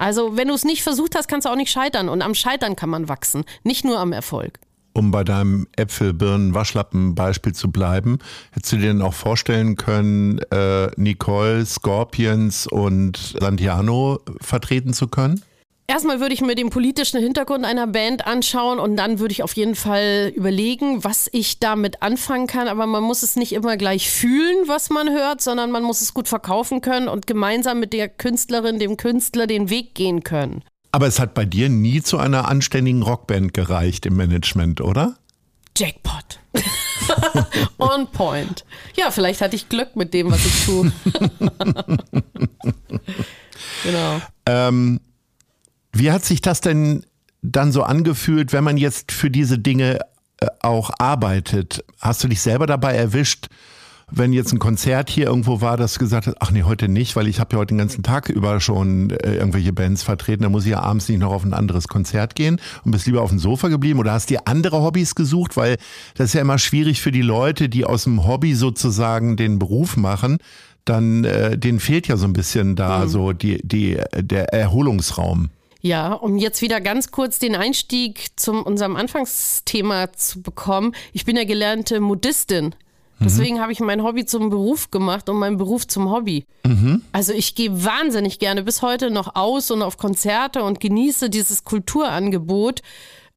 Also 0.00 0.34
wenn 0.38 0.48
du 0.48 0.54
es 0.54 0.64
nicht 0.64 0.82
versucht 0.82 1.14
hast, 1.14 1.28
kannst 1.28 1.44
du 1.46 1.50
auch 1.50 1.56
nicht 1.56 1.70
scheitern. 1.70 2.08
Und 2.08 2.22
am 2.22 2.34
Scheitern 2.34 2.74
kann 2.74 2.88
man 2.88 3.10
wachsen, 3.10 3.44
nicht 3.64 3.84
nur 3.84 3.98
am 3.98 4.12
Erfolg. 4.12 4.58
Um 4.94 5.10
bei 5.10 5.24
deinem 5.24 5.68
Äpfel, 5.76 6.14
Birnen, 6.14 6.54
Waschlappen 6.54 7.14
Beispiel 7.14 7.54
zu 7.54 7.70
bleiben, 7.70 8.18
hättest 8.52 8.72
du 8.72 8.76
dir 8.78 8.88
denn 8.88 9.02
auch 9.02 9.12
vorstellen 9.12 9.76
können, 9.76 10.38
äh, 10.50 10.90
Nicole, 10.96 11.66
Scorpions 11.66 12.66
und 12.66 13.36
Santiano 13.38 14.20
vertreten 14.40 14.94
zu 14.94 15.06
können? 15.06 15.42
Erstmal 15.90 16.20
würde 16.20 16.34
ich 16.34 16.40
mir 16.40 16.54
den 16.54 16.70
politischen 16.70 17.18
Hintergrund 17.18 17.64
einer 17.64 17.88
Band 17.88 18.24
anschauen 18.24 18.78
und 18.78 18.94
dann 18.94 19.18
würde 19.18 19.32
ich 19.32 19.42
auf 19.42 19.56
jeden 19.56 19.74
Fall 19.74 20.32
überlegen, 20.36 21.02
was 21.02 21.28
ich 21.32 21.58
damit 21.58 22.00
anfangen 22.00 22.46
kann. 22.46 22.68
Aber 22.68 22.86
man 22.86 23.02
muss 23.02 23.24
es 23.24 23.34
nicht 23.34 23.50
immer 23.50 23.76
gleich 23.76 24.08
fühlen, 24.08 24.68
was 24.68 24.90
man 24.90 25.10
hört, 25.10 25.40
sondern 25.40 25.72
man 25.72 25.82
muss 25.82 26.00
es 26.00 26.14
gut 26.14 26.28
verkaufen 26.28 26.80
können 26.80 27.08
und 27.08 27.26
gemeinsam 27.26 27.80
mit 27.80 27.92
der 27.92 28.08
Künstlerin, 28.08 28.78
dem 28.78 28.96
Künstler 28.96 29.48
den 29.48 29.68
Weg 29.68 29.96
gehen 29.96 30.22
können. 30.22 30.62
Aber 30.92 31.08
es 31.08 31.18
hat 31.18 31.34
bei 31.34 31.44
dir 31.44 31.68
nie 31.68 32.00
zu 32.00 32.18
einer 32.18 32.46
anständigen 32.46 33.02
Rockband 33.02 33.52
gereicht 33.52 34.06
im 34.06 34.14
Management, 34.14 34.80
oder? 34.80 35.16
Jackpot. 35.76 36.38
On 37.78 38.06
point. 38.06 38.64
Ja, 38.96 39.10
vielleicht 39.10 39.40
hatte 39.40 39.56
ich 39.56 39.68
Glück 39.68 39.96
mit 39.96 40.14
dem, 40.14 40.30
was 40.30 40.46
ich 40.46 40.66
tue. 40.66 40.92
genau. 43.82 44.20
Ähm, 44.46 45.00
wie 45.92 46.10
hat 46.10 46.24
sich 46.24 46.40
das 46.40 46.60
denn 46.60 47.04
dann 47.42 47.72
so 47.72 47.82
angefühlt, 47.82 48.52
wenn 48.52 48.64
man 48.64 48.76
jetzt 48.76 49.12
für 49.12 49.30
diese 49.30 49.58
Dinge 49.58 50.00
äh, 50.40 50.46
auch 50.60 50.90
arbeitet? 50.98 51.84
Hast 52.00 52.22
du 52.22 52.28
dich 52.28 52.40
selber 52.40 52.66
dabei 52.66 52.94
erwischt, 52.94 53.48
wenn 54.12 54.32
jetzt 54.32 54.52
ein 54.52 54.58
Konzert 54.58 55.08
hier 55.08 55.26
irgendwo 55.26 55.60
war, 55.60 55.76
dass 55.76 55.94
du 55.94 56.00
gesagt 56.00 56.26
hast, 56.26 56.36
ach 56.40 56.50
nee, 56.50 56.64
heute 56.64 56.88
nicht, 56.88 57.16
weil 57.16 57.28
ich 57.28 57.40
habe 57.40 57.52
ja 57.52 57.58
heute 57.58 57.74
den 57.74 57.78
ganzen 57.78 58.02
Tag 58.02 58.28
über 58.28 58.60
schon 58.60 59.10
äh, 59.10 59.34
irgendwelche 59.34 59.72
Bands 59.72 60.02
vertreten, 60.02 60.42
da 60.42 60.48
muss 60.48 60.64
ich 60.64 60.72
ja 60.72 60.80
abends 60.80 61.08
nicht 61.08 61.18
noch 61.18 61.32
auf 61.32 61.44
ein 61.44 61.54
anderes 61.54 61.88
Konzert 61.88 62.34
gehen 62.34 62.60
und 62.84 62.90
bist 62.90 63.06
lieber 63.06 63.22
auf 63.22 63.30
dem 63.30 63.38
Sofa 63.38 63.68
geblieben 63.68 63.98
oder 63.98 64.12
hast 64.12 64.30
dir 64.30 64.46
andere 64.46 64.82
Hobbys 64.82 65.14
gesucht, 65.14 65.56
weil 65.56 65.76
das 66.14 66.26
ist 66.26 66.34
ja 66.34 66.40
immer 66.40 66.58
schwierig 66.58 67.00
für 67.00 67.12
die 67.12 67.22
Leute, 67.22 67.68
die 67.68 67.84
aus 67.84 68.04
dem 68.04 68.26
Hobby 68.26 68.54
sozusagen 68.54 69.36
den 69.36 69.58
Beruf 69.58 69.96
machen, 69.96 70.38
dann 70.84 71.24
äh, 71.24 71.56
denen 71.56 71.80
fehlt 71.80 72.08
ja 72.08 72.16
so 72.16 72.26
ein 72.26 72.32
bisschen 72.32 72.76
da 72.76 73.04
mhm. 73.04 73.08
so 73.08 73.32
die, 73.32 73.60
die, 73.62 73.98
der 74.16 74.52
Erholungsraum. 74.52 75.50
Ja, 75.82 76.12
um 76.12 76.36
jetzt 76.36 76.60
wieder 76.60 76.80
ganz 76.80 77.10
kurz 77.10 77.38
den 77.38 77.54
Einstieg 77.56 78.28
zu 78.36 78.52
unserem 78.52 78.96
Anfangsthema 78.96 80.12
zu 80.12 80.42
bekommen. 80.42 80.94
Ich 81.12 81.24
bin 81.24 81.36
ja 81.36 81.44
gelernte 81.44 82.00
Modistin. 82.00 82.74
Mhm. 83.20 83.24
Deswegen 83.24 83.56
mhm. 83.56 83.60
habe 83.60 83.72
ich 83.72 83.80
mein 83.80 84.02
Hobby 84.02 84.26
zum 84.26 84.50
Beruf 84.50 84.90
gemacht 84.90 85.28
und 85.28 85.38
mein 85.38 85.56
Beruf 85.56 85.86
zum 85.86 86.10
Hobby. 86.10 86.44
Mhm. 86.64 87.02
Also 87.12 87.32
ich 87.32 87.54
gehe 87.54 87.84
wahnsinnig 87.84 88.38
gerne 88.38 88.62
bis 88.62 88.82
heute 88.82 89.10
noch 89.10 89.36
aus 89.36 89.70
und 89.70 89.82
auf 89.82 89.96
Konzerte 89.96 90.62
und 90.62 90.80
genieße 90.80 91.30
dieses 91.30 91.64
Kulturangebot. 91.64 92.82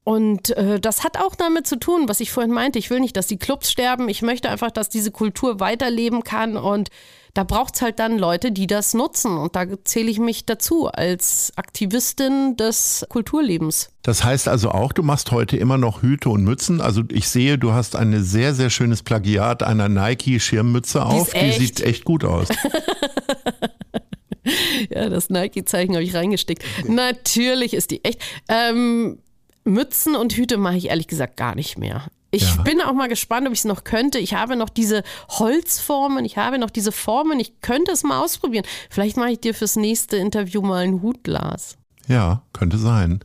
Und 0.03 0.49
äh, 0.57 0.81
das 0.81 1.05
hat 1.05 1.17
auch 1.17 1.35
damit 1.35 1.65
zu 1.65 1.79
tun, 1.79 2.09
was 2.09 2.19
ich 2.19 2.31
vorhin 2.31 2.51
meinte. 2.51 2.77
Ich 2.77 2.89
will 2.89 2.99
nicht, 2.99 3.15
dass 3.15 3.27
die 3.27 3.37
Clubs 3.37 3.71
sterben. 3.71 4.09
Ich 4.09 4.21
möchte 4.21 4.49
einfach, 4.49 4.71
dass 4.71 4.89
diese 4.89 5.11
Kultur 5.11 5.61
weiterleben 5.61 6.23
kann 6.23 6.57
und 6.57 6.89
da 7.33 7.43
braucht 7.43 7.75
es 7.75 7.81
halt 7.81 7.99
dann 7.99 8.19
Leute, 8.19 8.51
die 8.51 8.67
das 8.67 8.93
nutzen. 8.93 9.37
Und 9.37 9.55
da 9.55 9.65
zähle 9.83 10.11
ich 10.11 10.19
mich 10.19 10.45
dazu 10.45 10.87
als 10.87 11.51
Aktivistin 11.55 12.55
des 12.57 13.07
Kulturlebens. 13.09 13.89
Das 14.03 14.23
heißt 14.23 14.47
also 14.47 14.69
auch, 14.69 14.93
du 14.93 15.01
machst 15.01 15.31
heute 15.31 15.57
immer 15.57 15.79
noch 15.79 16.03
Hüte 16.03 16.29
und 16.29 16.43
Mützen. 16.43 16.79
Also 16.79 17.01
ich 17.09 17.27
sehe, 17.27 17.57
du 17.57 17.73
hast 17.73 17.95
ein 17.95 18.23
sehr, 18.23 18.53
sehr 18.53 18.69
schönes 18.69 19.01
Plagiat 19.01 19.63
einer 19.63 19.89
Nike-Schirmmütze 19.89 21.03
auf. 21.03 21.31
Die, 21.31 21.51
sieht 21.53 21.81
echt 21.81 22.05
gut 22.05 22.23
aus. 22.23 22.49
ja, 24.91 25.09
das 25.09 25.31
Nike-Zeichen 25.31 25.95
habe 25.95 26.03
ich 26.03 26.13
reingesteckt. 26.13 26.63
Natürlich 26.87 27.73
ist 27.73 27.89
die 27.89 28.03
echt. 28.03 28.21
Ähm, 28.47 29.17
Mützen 29.63 30.15
und 30.15 30.33
Hüte 30.33 30.57
mache 30.57 30.75
ich 30.75 30.89
ehrlich 30.89 31.07
gesagt 31.07 31.37
gar 31.37 31.55
nicht 31.55 31.79
mehr. 31.79 32.03
Ich 32.33 32.55
ja. 32.55 32.63
bin 32.63 32.81
auch 32.81 32.93
mal 32.93 33.07
gespannt, 33.07 33.45
ob 33.45 33.53
ich 33.53 33.59
es 33.59 33.65
noch 33.65 33.83
könnte. 33.83 34.17
Ich 34.17 34.33
habe 34.33 34.55
noch 34.55 34.69
diese 34.69 35.03
Holzformen, 35.29 36.25
ich 36.25 36.35
habe 36.37 36.57
noch 36.57 36.71
diese 36.71 36.91
Formen, 36.91 37.39
ich 37.39 37.61
könnte 37.61 37.91
es 37.91 38.01
mal 38.03 38.19
ausprobieren. 38.19 38.65
Vielleicht 38.89 39.17
mache 39.17 39.29
ich 39.29 39.39
dir 39.39 39.53
fürs 39.53 39.75
nächste 39.75 40.17
Interview 40.17 40.63
mal 40.63 40.83
ein 40.83 41.03
Hutglas. 41.03 41.77
Ja, 42.07 42.41
könnte 42.51 42.79
sein. 42.79 43.19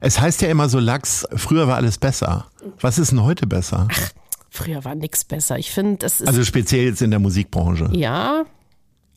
Es 0.00 0.20
heißt 0.20 0.42
ja 0.42 0.48
immer 0.48 0.68
so 0.68 0.78
Lachs, 0.80 1.26
früher 1.34 1.66
war 1.66 1.76
alles 1.76 1.96
besser. 1.96 2.46
Was 2.78 2.98
ist 2.98 3.12
denn 3.12 3.22
heute 3.22 3.46
besser? 3.46 3.88
Ach, 3.90 4.10
früher 4.50 4.84
war 4.84 4.96
nichts 4.96 5.24
besser. 5.24 5.58
Ich 5.58 5.70
finde, 5.70 6.04
es 6.04 6.20
ist. 6.20 6.28
Also 6.28 6.44
speziell 6.44 6.84
jetzt 6.84 7.00
in 7.00 7.10
der 7.10 7.20
Musikbranche. 7.20 7.88
Ja, 7.94 8.44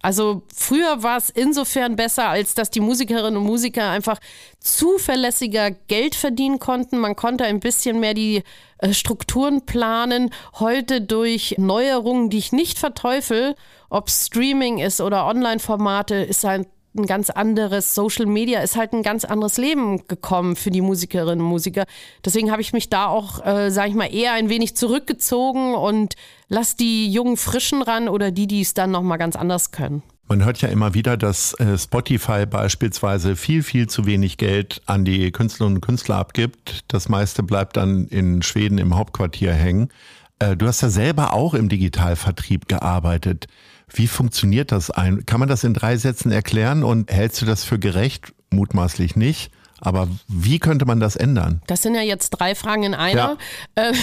also 0.06 0.44
früher 0.54 1.02
war 1.02 1.18
es 1.18 1.32
insofern 1.32 1.96
besser, 1.96 2.30
als 2.30 2.54
dass 2.54 2.70
die 2.70 2.80
Musikerinnen 2.80 3.38
und 3.38 3.44
Musiker 3.44 3.90
einfach 3.90 4.20
zuverlässiger 4.60 5.72
Geld 5.72 6.14
verdienen 6.14 6.60
konnten. 6.60 7.00
Man 7.00 7.16
konnte 7.16 7.44
ein 7.46 7.60
bisschen 7.60 8.00
mehr 8.00 8.14
die 8.14 8.44
äh, 8.78 8.94
Strukturen 8.94 9.66
planen. 9.66 10.30
Heute 10.60 11.02
durch 11.02 11.56
Neuerungen, 11.58 12.30
die 12.30 12.38
ich 12.38 12.52
nicht 12.52 12.78
verteufel, 12.78 13.56
ob 13.90 14.12
Streaming 14.12 14.78
ist 14.78 15.02
oder 15.02 15.26
Online-Formate, 15.26 16.14
ist 16.18 16.44
halt 16.44 16.68
ein 16.96 17.06
ganz 17.06 17.30
anderes 17.30 17.96
Social 17.96 18.26
Media 18.26 18.62
ist 18.62 18.76
halt 18.76 18.94
ein 18.94 19.04
ganz 19.04 19.26
anderes 19.26 19.58
Leben 19.58 20.08
gekommen 20.08 20.56
für 20.56 20.72
die 20.72 20.82
Musikerinnen 20.82 21.42
und 21.42 21.50
Musiker. 21.50 21.86
Deswegen 22.24 22.52
habe 22.52 22.62
ich 22.62 22.74
mich 22.74 22.90
da 22.90 23.08
auch, 23.08 23.46
äh, 23.46 23.70
sage 23.70 23.90
ich 23.90 23.96
mal, 23.96 24.14
eher 24.14 24.34
ein 24.34 24.50
wenig 24.50 24.76
zurückgezogen 24.76 25.76
und 25.76 26.16
lass 26.48 26.76
die 26.76 27.12
jungen 27.12 27.38
Frischen 27.38 27.82
ran 27.82 28.08
oder 28.08 28.32
die, 28.32 28.48
die 28.48 28.62
es 28.62 28.74
dann 28.74 28.92
nochmal 28.92 29.18
ganz 29.18 29.36
anders 29.36 29.72
können. 29.72 30.04
Man 30.28 30.44
hört 30.44 30.60
ja 30.62 30.70
immer 30.70 30.96
wieder, 30.96 31.18
dass 31.18 31.54
äh, 31.56 31.78
Spotify 31.78 32.48
beispielsweise 32.48 33.36
viel, 33.36 33.62
viel 33.62 33.88
zu 33.88 34.08
wenig 34.08 34.38
Geld 34.38 34.82
an 34.88 35.06
die 35.06 35.32
Künstlerinnen 35.32 35.78
und 35.78 35.82
Künstler 35.82 36.16
abgibt. 36.16 36.84
Das 36.88 37.10
meiste 37.10 37.44
bleibt 37.44 37.78
dann 37.78 38.08
in 38.08 38.42
Schweden 38.42 38.80
im 38.80 38.96
Hauptquartier 38.96 39.54
hängen. 39.54 39.90
Äh, 40.40 40.58
du 40.58 40.66
hast 40.66 40.82
ja 40.82 40.90
selber 40.90 41.34
auch 41.34 41.54
im 41.54 41.70
Digitalvertrieb 41.70 42.68
gearbeitet. 42.68 43.48
Wie 43.94 44.08
funktioniert 44.08 44.72
das 44.72 44.92
ein? 44.92 45.26
Kann 45.26 45.40
man 45.40 45.50
das 45.50 45.64
in 45.64 45.74
drei 45.74 45.98
Sätzen 45.98 46.32
erklären 46.32 46.84
und 46.84 47.12
hältst 47.12 47.42
du 47.42 47.46
das 47.46 47.64
für 47.64 47.80
gerecht? 47.80 48.34
Mutmaßlich 48.52 49.16
nicht. 49.16 49.52
Aber 49.82 50.08
wie 50.28 50.60
könnte 50.60 50.86
man 50.86 51.00
das 51.00 51.16
ändern? 51.16 51.62
Das 51.68 51.82
sind 51.82 51.96
ja 51.96 52.02
jetzt 52.02 52.30
drei 52.30 52.56
Fragen 52.56 52.84
in 52.84 52.94
einer. 52.94 53.38
Ja. 53.78 53.90
Äh, 53.90 53.94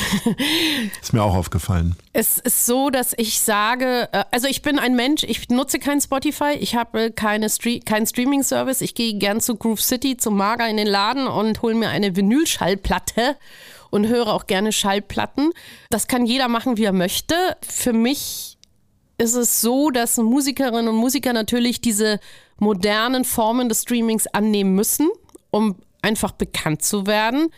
ist 1.00 1.14
mir 1.14 1.22
auch 1.22 1.34
aufgefallen. 1.34 1.96
Es 2.12 2.38
ist 2.38 2.66
so, 2.66 2.90
dass 2.90 3.14
ich 3.16 3.40
sage, 3.40 4.08
äh, 4.12 4.24
also 4.30 4.48
ich 4.48 4.60
bin 4.60 4.78
ein 4.78 4.94
Mensch, 4.94 5.22
ich 5.22 5.48
nutze 5.48 5.78
kein 5.78 6.00
Spotify, 6.00 6.52
ich 6.58 6.76
habe 6.76 7.10
keine 7.10 7.48
Stre 7.48 7.80
keinen 7.80 8.06
Streaming-Service. 8.06 8.82
Ich 8.82 8.94
gehe 8.94 9.14
gern 9.14 9.40
zu 9.40 9.56
Groove 9.56 9.82
City, 9.82 10.16
zum 10.16 10.36
Mager 10.36 10.68
in 10.68 10.76
den 10.76 10.86
Laden 10.86 11.26
und 11.26 11.62
hole 11.62 11.74
mir 11.74 11.88
eine 11.88 12.14
Vinylschallplatte 12.14 13.36
und 13.90 14.06
höre 14.06 14.28
auch 14.28 14.46
gerne 14.46 14.72
Schallplatten. 14.72 15.52
Das 15.90 16.06
kann 16.06 16.26
jeder 16.26 16.48
machen, 16.48 16.76
wie 16.76 16.84
er 16.84 16.92
möchte. 16.92 17.34
Für 17.66 17.92
mich 17.92 18.51
ist 19.18 19.34
es 19.34 19.60
so, 19.60 19.90
dass 19.90 20.16
Musikerinnen 20.16 20.88
und 20.88 20.96
Musiker 20.96 21.32
natürlich 21.32 21.80
diese 21.80 22.20
modernen 22.58 23.24
Formen 23.24 23.68
des 23.68 23.82
Streamings 23.82 24.26
annehmen 24.28 24.74
müssen, 24.74 25.08
um 25.50 25.76
einfach 26.02 26.32
bekannt 26.32 26.82
zu 26.82 27.06
werden. 27.06 27.48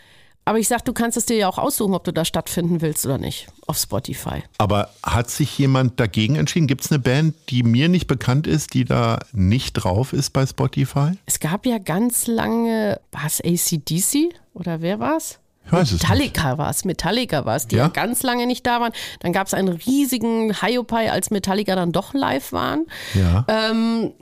Aber 0.47 0.59
ich 0.59 0.67
sag, 0.67 0.85
du 0.85 0.93
kannst 0.93 1.17
es 1.17 1.25
dir 1.25 1.37
ja 1.37 1.49
auch 1.49 1.57
aussuchen, 1.57 1.95
ob 1.95 2.03
du 2.03 2.13
da 2.13 2.23
stattfinden 2.23 2.81
willst 2.81 3.03
oder 3.05 3.17
nicht 3.17 3.47
auf 3.65 3.77
Spotify. 3.77 4.43
Aber 4.59 4.91
hat 5.01 5.31
sich 5.31 5.57
jemand 5.57 5.99
dagegen 5.99 6.35
entschieden? 6.35 6.67
Gibt 6.67 6.85
es 6.85 6.91
eine 6.91 6.99
Band, 6.99 7.33
die 7.49 7.63
mir 7.63 7.89
nicht 7.89 8.05
bekannt 8.05 8.45
ist, 8.45 8.75
die 8.75 8.85
da 8.85 9.19
nicht 9.33 9.73
drauf 9.73 10.13
ist 10.13 10.31
bei 10.31 10.45
Spotify? 10.45 11.13
Es 11.25 11.39
gab 11.39 11.65
ja 11.65 11.79
ganz 11.79 12.27
lange, 12.27 13.01
war 13.11 13.25
es 13.25 13.41
ACDC 13.43 14.35
oder 14.53 14.81
wer 14.81 14.99
war 14.99 15.17
es? 15.17 15.39
Ich 15.65 15.71
weiß 15.71 15.93
Metallica 15.93 16.57
war 16.57 16.69
es, 16.69 16.85
Metallica 16.85 17.45
war 17.45 17.55
es, 17.55 17.67
die 17.67 17.77
ja? 17.77 17.87
ganz 17.87 18.23
lange 18.23 18.45
nicht 18.45 18.65
da 18.65 18.79
waren. 18.79 18.93
Dann 19.19 19.33
gab 19.33 19.47
es 19.47 19.53
einen 19.53 19.69
riesigen 19.69 20.61
Hiopai, 20.61 21.11
als 21.11 21.31
Metallica 21.31 21.75
dann 21.75 21.91
doch 21.91 22.13
live 22.13 22.51
waren. 22.51 22.85
Ja. 23.13 23.45
Ähm, 23.47 24.13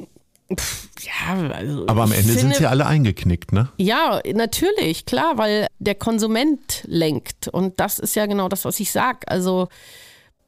pff, 0.55 0.89
ja, 1.01 1.49
also 1.49 1.87
Aber 1.87 2.03
am 2.03 2.11
Ende 2.11 2.23
finde, 2.23 2.39
sind 2.39 2.55
sie 2.55 2.65
alle 2.65 2.85
eingeknickt, 2.85 3.51
ne? 3.51 3.69
Ja, 3.77 4.21
natürlich, 4.33 5.05
klar, 5.05 5.37
weil 5.37 5.67
der 5.79 5.95
Konsument 5.95 6.83
lenkt. 6.85 7.49
Und 7.49 7.79
das 7.79 7.99
ist 7.99 8.15
ja 8.15 8.25
genau 8.25 8.47
das, 8.47 8.63
was 8.63 8.79
ich 8.79 8.91
sage. 8.91 9.27
Also 9.27 9.67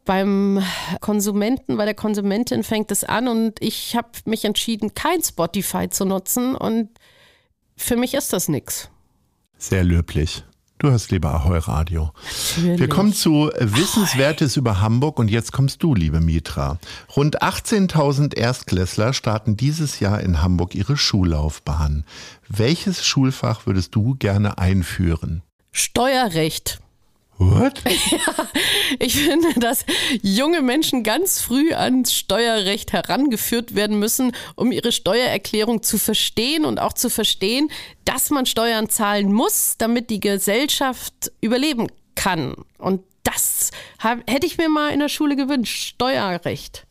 beim 0.05 0.63
Konsumenten, 1.01 1.77
bei 1.77 1.85
der 1.85 1.95
Konsumentin 1.95 2.63
fängt 2.63 2.91
es 2.91 3.03
an 3.03 3.27
und 3.27 3.61
ich 3.61 3.95
habe 3.95 4.09
mich 4.25 4.45
entschieden, 4.45 4.93
kein 4.93 5.21
Spotify 5.21 5.89
zu 5.89 6.05
nutzen 6.05 6.55
und 6.55 6.89
für 7.75 7.97
mich 7.97 8.13
ist 8.13 8.31
das 8.31 8.47
nichts. 8.47 8.89
Sehr 9.57 9.83
löblich. 9.83 10.43
Du 10.77 10.89
hörst 10.89 11.11
lieber 11.11 11.33
Ahoi 11.33 11.57
Radio. 11.59 12.11
Natürlich. 12.57 12.79
Wir 12.79 12.89
kommen 12.89 13.13
zu 13.13 13.49
Wissenswertes 13.59 14.53
Ahoi. 14.53 14.59
über 14.59 14.81
Hamburg 14.81 15.19
und 15.19 15.31
jetzt 15.31 15.53
kommst 15.53 15.81
du, 15.81 15.95
liebe 15.95 16.19
Mitra. 16.19 16.79
Rund 17.15 17.41
18.000 17.41 18.35
Erstklässler 18.35 19.13
starten 19.13 19.55
dieses 19.55 20.01
Jahr 20.01 20.19
in 20.19 20.41
Hamburg 20.41 20.75
ihre 20.75 20.97
Schullaufbahn. 20.97 22.03
Welches 22.49 23.05
Schulfach 23.05 23.65
würdest 23.65 23.95
du 23.95 24.15
gerne 24.15 24.57
einführen? 24.57 25.43
Steuerrecht. 25.71 26.79
What? 27.37 27.81
Ja, 28.11 28.47
ich 28.99 29.15
finde, 29.15 29.59
dass 29.59 29.85
junge 30.21 30.61
Menschen 30.61 31.03
ganz 31.03 31.41
früh 31.41 31.73
ans 31.73 32.13
Steuerrecht 32.13 32.93
herangeführt 32.93 33.75
werden 33.75 33.99
müssen, 33.99 34.31
um 34.55 34.71
ihre 34.71 34.91
Steuererklärung 34.91 35.83
zu 35.83 35.97
verstehen 35.97 36.65
und 36.65 36.79
auch 36.79 36.93
zu 36.93 37.09
verstehen, 37.09 37.69
dass 38.05 38.29
man 38.29 38.45
Steuern 38.45 38.89
zahlen 38.89 39.33
muss, 39.33 39.75
damit 39.77 40.09
die 40.09 40.19
Gesellschaft 40.19 41.31
überleben 41.41 41.87
kann. 42.15 42.55
Und 42.77 43.01
das 43.23 43.71
hab, 43.99 44.29
hätte 44.29 44.45
ich 44.47 44.57
mir 44.57 44.69
mal 44.69 44.93
in 44.93 44.99
der 44.99 45.09
Schule 45.09 45.35
gewünscht. 45.35 45.95
Steuerrecht. 45.95 46.85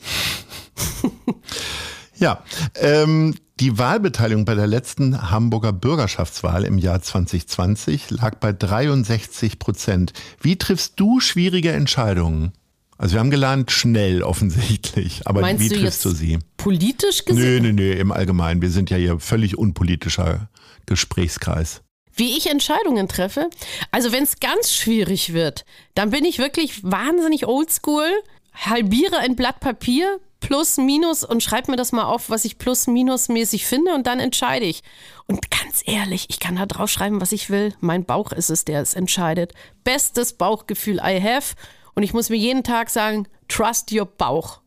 ja, 2.20 2.44
ähm, 2.76 3.34
die 3.58 3.76
Wahlbeteiligung 3.78 4.44
bei 4.44 4.54
der 4.54 4.66
letzten 4.66 5.30
Hamburger 5.30 5.72
Bürgerschaftswahl 5.72 6.64
im 6.64 6.78
Jahr 6.78 7.02
2020 7.02 8.10
lag 8.10 8.36
bei 8.36 8.52
63 8.52 9.58
Prozent. 9.58 10.12
Wie 10.40 10.56
triffst 10.56 10.94
du 11.00 11.20
schwierige 11.20 11.72
Entscheidungen 11.72 12.52
Also 12.96 13.14
wir 13.14 13.20
haben 13.20 13.30
gelernt, 13.30 13.70
schnell 13.70 14.22
offensichtlich. 14.22 15.26
Aber 15.26 15.40
Meinst 15.40 15.62
wie 15.64 15.68
du 15.68 15.80
triffst 15.80 16.04
du 16.04 16.10
sie? 16.10 16.38
Politisch 16.56 17.22
Nö, 17.26 17.34
gesehen? 17.34 17.62
nö, 17.62 17.72
nö, 17.72 17.92
im 17.92 18.12
Allgemeinen. 18.12 18.62
Wir 18.62 18.70
sind 18.70 18.88
ja 18.90 18.96
hier 18.96 19.18
völlig 19.18 19.58
unpolitischer 19.58 20.48
Gesprächskreis. 20.86 21.82
Wie 22.14 22.36
ich 22.36 22.50
Entscheidungen 22.50 23.08
treffe? 23.08 23.48
Also 23.90 24.12
wenn 24.12 24.24
es 24.24 24.40
ganz 24.40 24.72
schwierig 24.72 25.32
wird, 25.32 25.64
dann 25.94 26.10
bin 26.10 26.24
ich 26.24 26.38
wirklich 26.38 26.82
wahnsinnig 26.82 27.46
oldschool, 27.46 28.10
halbiere 28.52 29.18
ein 29.18 29.36
Blatt 29.36 29.60
Papier, 29.60 30.18
plus, 30.40 30.78
minus 30.78 31.24
und 31.24 31.42
schreibe 31.42 31.70
mir 31.70 31.76
das 31.76 31.92
mal 31.92 32.04
auf, 32.04 32.30
was 32.30 32.44
ich 32.44 32.58
plus, 32.58 32.86
minus 32.86 33.28
mäßig 33.28 33.66
finde 33.66 33.94
und 33.94 34.06
dann 34.06 34.20
entscheide 34.20 34.64
ich. 34.64 34.82
Und 35.26 35.50
ganz 35.50 35.82
ehrlich, 35.84 36.26
ich 36.28 36.40
kann 36.40 36.56
da 36.56 36.66
draufschreiben, 36.66 37.20
was 37.20 37.32
ich 37.32 37.50
will. 37.50 37.74
Mein 37.80 38.04
Bauch 38.04 38.32
ist 38.32 38.50
es, 38.50 38.64
der 38.64 38.80
es 38.80 38.94
entscheidet. 38.94 39.52
Bestes 39.84 40.32
Bauchgefühl 40.32 40.96
I 40.96 41.20
have. 41.22 41.54
Und 41.94 42.02
ich 42.02 42.12
muss 42.12 42.30
mir 42.30 42.36
jeden 42.36 42.64
Tag 42.64 42.90
sagen, 42.90 43.28
trust 43.48 43.92
your 43.92 44.06
Bauch. 44.06 44.60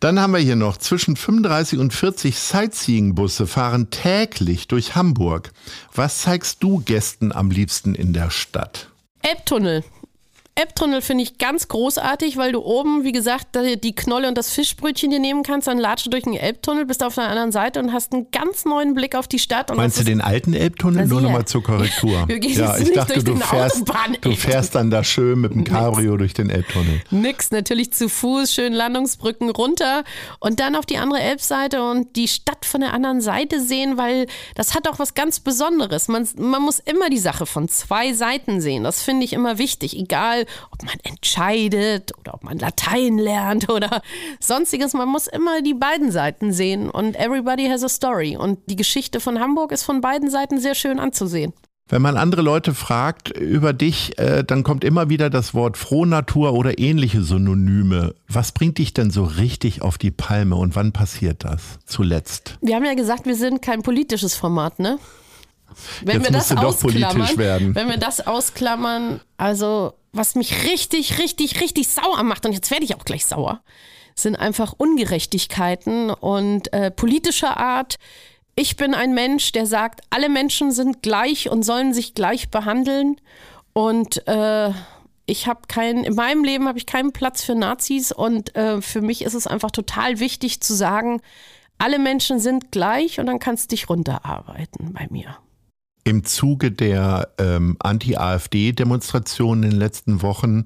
Dann 0.00 0.18
haben 0.18 0.32
wir 0.32 0.40
hier 0.40 0.56
noch 0.56 0.78
zwischen 0.78 1.14
35 1.14 1.78
und 1.78 1.92
40 1.92 2.38
Sightseeing-Busse 2.38 3.46
fahren 3.46 3.90
täglich 3.90 4.66
durch 4.66 4.94
Hamburg. 4.94 5.52
Was 5.94 6.22
zeigst 6.22 6.62
du 6.62 6.80
Gästen 6.80 7.32
am 7.32 7.50
liebsten 7.50 7.94
in 7.94 8.14
der 8.14 8.30
Stadt? 8.30 8.88
Elbtunnel. 9.20 9.84
Elbtunnel 10.56 11.00
finde 11.00 11.22
ich 11.22 11.38
ganz 11.38 11.68
großartig, 11.68 12.36
weil 12.36 12.52
du 12.52 12.60
oben, 12.60 13.04
wie 13.04 13.12
gesagt, 13.12 13.56
die 13.56 13.94
Knolle 13.94 14.28
und 14.28 14.36
das 14.36 14.52
Fischbrötchen 14.52 15.10
dir 15.10 15.18
nehmen 15.18 15.42
kannst, 15.42 15.68
dann 15.68 15.78
latsche 15.78 16.04
du 16.04 16.10
durch 16.10 16.24
den 16.24 16.34
Elbtunnel, 16.34 16.84
bist 16.84 17.02
auf 17.02 17.14
der 17.14 17.28
anderen 17.28 17.52
Seite 17.52 17.80
und 17.80 17.92
hast 17.92 18.12
einen 18.12 18.30
ganz 18.30 18.64
neuen 18.64 18.94
Blick 18.94 19.14
auf 19.14 19.26
die 19.26 19.38
Stadt. 19.38 19.70
Und 19.70 19.78
Meinst 19.78 19.98
du 20.00 20.04
den 20.04 20.20
alten 20.20 20.52
Elbtunnel? 20.52 21.06
Nur 21.06 21.20
nochmal 21.20 21.46
zur 21.46 21.62
Korrektur. 21.62 22.26
Ja, 22.28 22.76
ich 22.76 22.92
dachte, 22.92 23.22
du 23.22 23.36
fährst, 23.36 23.84
du 24.20 24.32
fährst 24.36 24.74
dann 24.74 24.90
da 24.90 25.02
schön 25.02 25.40
mit 25.40 25.52
dem 25.52 25.64
Cabrio 25.64 26.16
durch 26.16 26.34
den 26.34 26.50
Elbtunnel. 26.50 27.00
Nix, 27.10 27.50
natürlich 27.50 27.92
zu 27.92 28.08
Fuß, 28.08 28.52
schön 28.52 28.72
Landungsbrücken 28.72 29.50
runter 29.50 30.04
und 30.40 30.60
dann 30.60 30.76
auf 30.76 30.84
die 30.84 30.98
andere 30.98 31.20
Elbseite 31.20 31.82
und 31.82 32.16
die 32.16 32.28
Stadt 32.28 32.66
von 32.66 32.80
der 32.80 32.92
anderen 32.92 33.20
Seite 33.20 33.60
sehen, 33.60 33.96
weil 33.96 34.26
das 34.54 34.74
hat 34.74 34.88
auch 34.88 34.98
was 34.98 35.14
ganz 35.14 35.40
Besonderes. 35.40 36.08
Man, 36.08 36.28
man 36.36 36.62
muss 36.62 36.80
immer 36.80 37.08
die 37.08 37.18
Sache 37.18 37.46
von 37.46 37.68
zwei 37.68 38.12
Seiten 38.12 38.60
sehen. 38.60 38.84
Das 38.84 39.02
finde 39.02 39.24
ich 39.24 39.32
immer 39.32 39.58
wichtig. 39.58 39.96
Egal, 39.98 40.46
ob 40.70 40.82
man 40.84 40.96
entscheidet 41.02 42.12
oder 42.18 42.34
ob 42.34 42.44
man 42.44 42.58
Latein 42.58 43.18
lernt 43.18 43.68
oder 43.68 44.02
sonstiges. 44.40 44.94
Man 44.94 45.08
muss 45.08 45.26
immer 45.26 45.62
die 45.62 45.74
beiden 45.74 46.10
Seiten 46.10 46.52
sehen 46.52 46.90
und 46.90 47.16
everybody 47.16 47.68
has 47.68 47.84
a 47.84 47.88
story. 47.88 48.36
Und 48.36 48.58
die 48.66 48.76
Geschichte 48.76 49.20
von 49.20 49.40
Hamburg 49.40 49.72
ist 49.72 49.84
von 49.84 50.00
beiden 50.00 50.30
Seiten 50.30 50.58
sehr 50.58 50.74
schön 50.74 50.98
anzusehen. 50.98 51.52
Wenn 51.90 52.02
man 52.02 52.16
andere 52.16 52.42
Leute 52.42 52.72
fragt 52.72 53.36
über 53.36 53.72
dich, 53.72 54.16
äh, 54.16 54.44
dann 54.44 54.62
kommt 54.62 54.84
immer 54.84 55.08
wieder 55.08 55.28
das 55.28 55.54
Wort 55.54 55.76
Frohnatur 55.76 56.52
oder 56.52 56.78
ähnliche 56.78 57.20
Synonyme. 57.20 58.14
Was 58.28 58.52
bringt 58.52 58.78
dich 58.78 58.94
denn 58.94 59.10
so 59.10 59.24
richtig 59.24 59.82
auf 59.82 59.98
die 59.98 60.12
Palme 60.12 60.54
und 60.54 60.76
wann 60.76 60.92
passiert 60.92 61.42
das 61.42 61.80
zuletzt? 61.86 62.58
Wir 62.60 62.76
haben 62.76 62.84
ja 62.84 62.94
gesagt, 62.94 63.26
wir 63.26 63.34
sind 63.34 63.60
kein 63.60 63.82
politisches 63.82 64.36
Format, 64.36 64.78
ne? 64.78 65.00
Wenn 66.04 66.20
Jetzt 66.20 66.26
wir 66.26 66.32
das 66.32 66.56
ausklammern, 66.56 67.38
werden. 67.38 67.74
wenn 67.74 67.88
wir 67.88 67.96
das 67.96 68.24
ausklammern, 68.26 69.20
also 69.36 69.94
was 70.12 70.34
mich 70.34 70.64
richtig, 70.64 71.18
richtig, 71.18 71.60
richtig 71.60 71.88
sauer 71.88 72.22
macht, 72.22 72.46
und 72.46 72.52
jetzt 72.52 72.70
werde 72.70 72.84
ich 72.84 72.94
auch 72.94 73.04
gleich 73.04 73.26
sauer, 73.26 73.62
sind 74.14 74.36
einfach 74.36 74.74
Ungerechtigkeiten 74.76 76.10
und 76.10 76.72
äh, 76.72 76.90
politischer 76.90 77.56
Art. 77.56 77.96
Ich 78.56 78.76
bin 78.76 78.94
ein 78.94 79.14
Mensch, 79.14 79.52
der 79.52 79.66
sagt, 79.66 80.02
alle 80.10 80.28
Menschen 80.28 80.72
sind 80.72 81.02
gleich 81.02 81.48
und 81.48 81.62
sollen 81.62 81.94
sich 81.94 82.14
gleich 82.14 82.50
behandeln. 82.50 83.20
Und 83.72 84.26
äh, 84.26 84.72
ich 85.26 85.46
habe 85.46 85.60
keinen, 85.68 86.04
in 86.04 86.14
meinem 86.14 86.44
Leben 86.44 86.66
habe 86.66 86.78
ich 86.78 86.86
keinen 86.86 87.12
Platz 87.12 87.42
für 87.44 87.54
Nazis 87.54 88.10
und 88.10 88.54
äh, 88.56 88.82
für 88.82 89.00
mich 89.00 89.22
ist 89.22 89.34
es 89.34 89.46
einfach 89.46 89.70
total 89.70 90.18
wichtig 90.18 90.60
zu 90.60 90.74
sagen, 90.74 91.22
alle 91.78 91.98
Menschen 91.98 92.40
sind 92.40 92.72
gleich 92.72 93.20
und 93.20 93.26
dann 93.26 93.38
kannst 93.38 93.70
du 93.70 93.76
dich 93.76 93.88
runterarbeiten 93.88 94.92
bei 94.92 95.06
mir. 95.10 95.38
Im 96.10 96.24
Zuge 96.24 96.72
der 96.72 97.28
ähm, 97.38 97.76
Anti-AfD-Demonstrationen 97.78 99.62
in 99.62 99.70
den 99.70 99.78
letzten 99.78 100.22
Wochen 100.22 100.64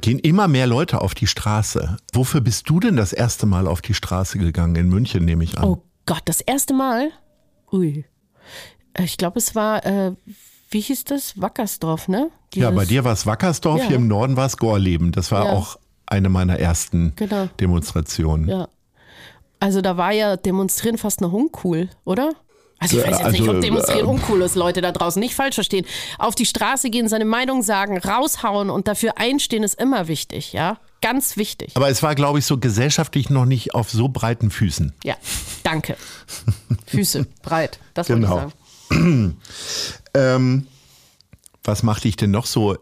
gehen 0.00 0.18
immer 0.18 0.48
mehr 0.48 0.66
Leute 0.66 1.00
auf 1.00 1.14
die 1.14 1.28
Straße. 1.28 1.96
Wofür 2.12 2.40
bist 2.40 2.68
du 2.68 2.80
denn 2.80 2.96
das 2.96 3.12
erste 3.12 3.46
Mal 3.46 3.68
auf 3.68 3.80
die 3.80 3.94
Straße 3.94 4.38
gegangen? 4.38 4.74
In 4.74 4.88
München 4.88 5.24
nehme 5.24 5.44
ich 5.44 5.56
an. 5.56 5.64
Oh 5.64 5.84
Gott, 6.04 6.22
das 6.24 6.40
erste 6.40 6.74
Mal? 6.74 7.10
Ui. 7.70 8.04
Äh, 8.94 9.04
Ich 9.04 9.18
glaube, 9.18 9.38
es 9.38 9.54
war, 9.54 9.86
äh, 9.86 10.14
wie 10.70 10.80
hieß 10.80 11.04
das? 11.04 11.40
Wackersdorf, 11.40 12.08
ne? 12.08 12.30
ja, 12.54 12.70
Dieses- 12.70 12.74
bei 12.74 12.84
dir 12.84 13.04
war 13.04 13.12
es 13.12 13.24
Wackersdorf, 13.24 13.78
Ja. 13.82 13.86
hier 13.86 13.96
im 13.96 14.08
Norden 14.08 14.34
war 14.36 14.46
es 14.46 14.56
Gorleben. 14.56 15.12
Das 15.12 15.30
war 15.30 15.44
Ja. 15.44 15.52
auch 15.52 15.78
eine 16.06 16.28
meiner 16.28 16.58
ersten 16.58 17.12
Genau. 17.14 17.48
Demonstrationen. 17.60 18.48
Ja. 18.48 18.68
Also 19.60 19.80
da 19.80 19.96
war 19.96 20.10
ja 20.10 20.36
Demonstrieren 20.36 20.98
fast 20.98 21.20
noch 21.20 21.32
uncool, 21.32 21.88
oder? 22.04 22.32
Also 22.82 22.98
ich 22.98 23.04
weiß 23.04 23.10
jetzt 23.18 23.24
also, 23.24 23.42
nicht, 23.42 23.48
ob 23.48 23.60
Demonstrieren 23.60 24.06
äh, 24.06 24.10
uncool 24.10 24.42
ist, 24.42 24.56
Leute 24.56 24.80
da 24.80 24.92
draußen. 24.92 25.20
Nicht 25.20 25.34
falsch 25.34 25.54
verstehen. 25.54 25.86
Auf 26.18 26.34
die 26.34 26.46
Straße 26.46 26.90
gehen, 26.90 27.08
seine 27.08 27.24
Meinung 27.24 27.62
sagen, 27.62 27.98
raushauen 27.98 28.70
und 28.70 28.88
dafür 28.88 29.18
einstehen 29.18 29.62
ist 29.62 29.80
immer 29.80 30.08
wichtig, 30.08 30.52
ja? 30.52 30.78
Ganz 31.00 31.36
wichtig. 31.36 31.72
Aber 31.74 31.88
es 31.88 32.02
war, 32.02 32.14
glaube 32.14 32.38
ich, 32.38 32.46
so 32.46 32.58
gesellschaftlich 32.58 33.28
noch 33.30 33.44
nicht 33.44 33.74
auf 33.74 33.90
so 33.90 34.08
breiten 34.08 34.50
Füßen. 34.50 34.92
Ja, 35.04 35.16
danke. 35.64 35.96
Füße 36.86 37.26
breit, 37.42 37.78
das 37.94 38.08
wollte 38.08 38.22
Genau. 38.22 38.36
ich 38.90 38.96
sagen. 38.96 39.36
Ähm, 40.14 40.66
was 41.64 41.82
macht 41.82 42.04
dich 42.04 42.16
denn 42.16 42.30
noch 42.30 42.44
so 42.44 42.74
äh, 42.74 42.78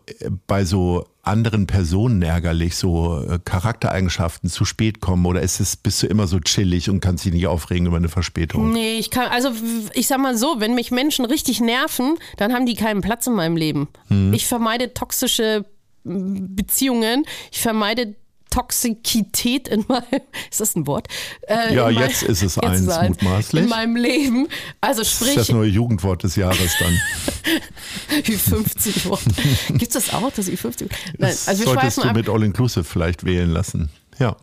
bei 0.49 0.65
so 0.65 1.07
anderen 1.23 1.67
Personen 1.67 2.23
ärgerlich, 2.23 2.77
so 2.77 3.23
äh, 3.23 3.39
Charaktereigenschaften 3.45 4.49
zu 4.49 4.65
spät 4.65 5.01
kommen 5.01 5.27
oder 5.27 5.43
ist 5.43 5.61
es, 5.61 5.77
bist 5.77 6.03
du 6.03 6.07
immer 6.07 6.27
so 6.27 6.41
chillig 6.41 6.89
und 6.89 7.01
kannst 7.01 7.25
dich 7.25 7.33
nicht 7.33 7.47
aufregen 7.47 7.87
über 7.87 7.99
eine 7.99 8.09
Verspätung? 8.09 8.73
Nee, 8.73 8.99
ich 8.99 9.11
kann, 9.11 9.29
also 9.29 9.51
ich 9.93 10.07
sag 10.07 10.19
mal 10.19 10.37
so, 10.37 10.57
wenn 10.59 10.75
mich 10.75 10.91
Menschen 10.91 11.25
richtig 11.25 11.61
nerven, 11.61 12.17
dann 12.37 12.53
haben 12.53 12.67
die 12.67 12.75
keinen 12.75 13.03
Platz 13.03 13.27
in 13.27 13.35
meinem 13.35 13.57
Leben. 13.57 13.89
Hm. 14.09 14.33
Ich 14.33 14.47
vermeide 14.47 14.95
toxische 14.95 15.67
Beziehungen, 16.05 17.25
ich 17.53 17.61
vermeide 17.61 18.17
Toxikität 18.51 19.69
in 19.69 19.85
meinem, 19.89 20.05
ist 20.51 20.61
das 20.61 20.75
ein 20.77 20.87
Wort? 20.87 21.09
Äh, 21.49 21.75
Ja, 21.75 21.85
mein- 21.85 21.95
jetzt 21.99 22.23
ist 22.25 22.43
es 22.43 22.59
eins, 22.59 22.89
eins, 22.89 23.09
mutmaßlich. 23.23 23.63
In 23.63 23.69
meinem 23.69 23.97
Leben. 23.97 24.49
Also 24.81 25.01
Das 25.03 25.13
ist 25.13 25.23
das 25.23 25.31
sprich, 25.47 25.49
neue 25.55 25.69
Jugendwort 25.69 26.23
des 26.25 26.37
Jahres 26.37 26.73
dann. 26.79 26.99
Ü50 28.23 29.05
Wort. 29.09 29.23
Gibt's 29.79 29.95
das 29.95 30.13
auch, 30.13 30.31
das 30.33 30.49
Ü50? 30.49 30.83
Nein, 30.83 30.91
Das 31.19 31.49
also 31.49 31.61
wir 31.65 31.73
solltest 31.73 31.99
du 31.99 32.03
ab. 32.03 32.17
mit 32.17 32.29
All 32.29 32.43
Inclusive 32.43 32.85
vielleicht 32.85 33.25
wählen 33.25 33.51
lassen. 33.51 33.89
Ja. 34.19 34.37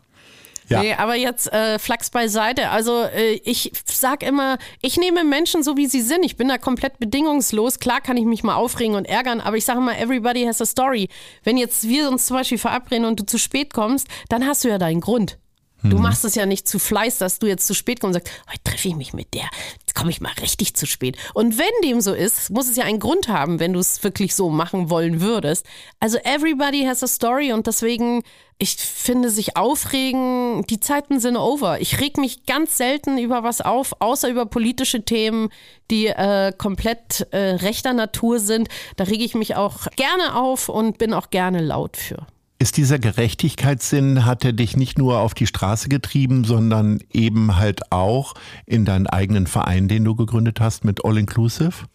Ja. 0.68 0.80
Nee, 0.82 0.94
aber 0.94 1.14
jetzt 1.14 1.52
äh, 1.52 1.78
Flachs 1.78 2.10
beiseite. 2.10 2.70
Also 2.70 3.02
äh, 3.02 3.40
ich 3.44 3.72
sag 3.84 4.22
immer, 4.22 4.58
ich 4.82 4.96
nehme 4.96 5.24
Menschen 5.24 5.62
so, 5.62 5.76
wie 5.76 5.86
sie 5.86 6.02
sind. 6.02 6.24
Ich 6.24 6.36
bin 6.36 6.48
da 6.48 6.58
komplett 6.58 6.98
bedingungslos. 6.98 7.78
Klar 7.78 8.00
kann 8.00 8.16
ich 8.16 8.24
mich 8.24 8.42
mal 8.42 8.54
aufregen 8.54 8.94
und 8.94 9.06
ärgern, 9.06 9.40
aber 9.40 9.56
ich 9.56 9.64
sage 9.64 9.78
immer, 9.78 9.98
everybody 9.98 10.44
has 10.44 10.60
a 10.60 10.66
story. 10.66 11.08
Wenn 11.42 11.56
jetzt 11.56 11.88
wir 11.88 12.10
uns 12.10 12.26
zum 12.26 12.36
Beispiel 12.36 12.58
verabreden 12.58 13.06
und 13.06 13.20
du 13.20 13.24
zu 13.24 13.38
spät 13.38 13.72
kommst, 13.72 14.08
dann 14.28 14.46
hast 14.46 14.64
du 14.64 14.68
ja 14.68 14.78
deinen 14.78 15.00
Grund. 15.00 15.38
Du 15.82 15.98
machst 15.98 16.24
es 16.24 16.34
ja 16.34 16.44
nicht 16.44 16.66
zu 16.66 16.80
Fleiß, 16.80 17.18
dass 17.18 17.38
du 17.38 17.46
jetzt 17.46 17.66
zu 17.66 17.74
spät 17.74 18.00
kommst 18.00 18.16
und 18.16 18.24
sagst, 18.24 18.42
heute 18.48 18.62
treffe 18.64 18.88
ich 18.88 18.96
mich 18.96 19.12
mit 19.12 19.32
der, 19.32 19.48
jetzt 19.80 19.94
komme 19.94 20.10
ich 20.10 20.20
mal 20.20 20.32
richtig 20.40 20.74
zu 20.74 20.86
spät. 20.86 21.16
Und 21.34 21.56
wenn 21.56 21.66
dem 21.84 22.00
so 22.00 22.14
ist, 22.14 22.50
muss 22.50 22.68
es 22.68 22.76
ja 22.76 22.84
einen 22.84 22.98
Grund 22.98 23.28
haben, 23.28 23.60
wenn 23.60 23.72
du 23.72 23.78
es 23.78 24.02
wirklich 24.02 24.34
so 24.34 24.50
machen 24.50 24.90
wollen 24.90 25.20
würdest. 25.20 25.66
Also 26.00 26.18
everybody 26.18 26.84
has 26.84 27.02
a 27.04 27.06
story 27.06 27.52
und 27.52 27.68
deswegen, 27.68 28.22
ich 28.58 28.76
finde 28.76 29.30
sich 29.30 29.56
aufregen, 29.56 30.64
die 30.68 30.80
Zeiten 30.80 31.20
sind 31.20 31.36
over. 31.36 31.80
Ich 31.80 32.00
reg 32.00 32.16
mich 32.16 32.44
ganz 32.44 32.76
selten 32.76 33.16
über 33.16 33.44
was 33.44 33.60
auf, 33.60 34.00
außer 34.00 34.28
über 34.28 34.46
politische 34.46 35.04
Themen, 35.04 35.48
die 35.92 36.08
äh, 36.08 36.52
komplett 36.58 37.28
äh, 37.30 37.54
rechter 37.54 37.92
Natur 37.92 38.40
sind. 38.40 38.68
Da 38.96 39.04
rege 39.04 39.24
ich 39.24 39.36
mich 39.36 39.54
auch 39.54 39.86
gerne 39.94 40.34
auf 40.34 40.68
und 40.68 40.98
bin 40.98 41.14
auch 41.14 41.30
gerne 41.30 41.60
laut 41.60 41.96
für. 41.96 42.26
Ist 42.60 42.76
dieser 42.76 42.98
Gerechtigkeitssinn, 42.98 44.24
hat 44.24 44.44
er 44.44 44.52
dich 44.52 44.76
nicht 44.76 44.98
nur 44.98 45.20
auf 45.20 45.32
die 45.32 45.46
Straße 45.46 45.88
getrieben, 45.88 46.42
sondern 46.42 46.98
eben 47.12 47.56
halt 47.56 47.92
auch 47.92 48.34
in 48.66 48.84
deinen 48.84 49.06
eigenen 49.06 49.46
Verein, 49.46 49.86
den 49.86 50.04
du 50.04 50.16
gegründet 50.16 50.58
hast 50.60 50.84
mit 50.84 51.04
All 51.04 51.18
Inclusive? 51.18 51.86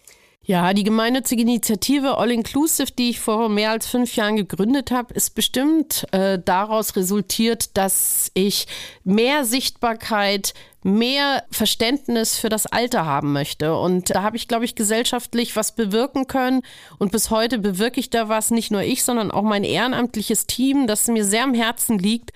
Ja, 0.46 0.74
die 0.74 0.84
gemeinnützige 0.84 1.42
Initiative 1.42 2.18
All 2.18 2.32
Inclusive, 2.32 2.92
die 2.98 3.10
ich 3.10 3.20
vor 3.20 3.50
mehr 3.50 3.72
als 3.72 3.88
fünf 3.88 4.16
Jahren 4.16 4.38
gegründet 4.38 4.92
habe, 4.92 5.14
ist 5.14 5.36
bestimmt 5.36 6.06
äh, 6.12 6.40
daraus 6.44 6.96
resultiert, 6.96 7.76
dass 7.78 8.30
ich 8.34 8.68
mehr 9.04 9.44
Sichtbarkeit, 9.44 10.54
mehr 10.84 11.44
Verständnis 11.52 12.38
für 12.38 12.50
das 12.50 12.66
Alter 12.66 13.06
haben 13.06 13.34
möchte. 13.34 13.76
Und 13.78 14.10
da 14.10 14.22
habe 14.22 14.38
ich, 14.38 14.48
glaube 14.48 14.66
ich, 14.66 14.76
gesellschaftlich 14.76 15.56
was 15.56 15.76
bewirken 15.76 16.28
können. 16.28 16.62
Und 17.00 17.12
bis 17.12 17.30
heute 17.30 17.60
bewirke 17.60 18.00
ich 18.00 18.10
da 18.10 18.30
was, 18.30 18.52
nicht 18.52 18.72
nur 18.72 18.82
ich, 18.82 19.04
sondern 19.04 19.32
auch 19.32 19.44
mein 19.44 19.64
ehrenamtliches 19.64 20.48
Team, 20.48 20.88
das 20.88 21.08
mir 21.08 21.26
sehr 21.26 21.44
am 21.44 21.54
Herzen 21.54 22.00
liegt 22.00 22.32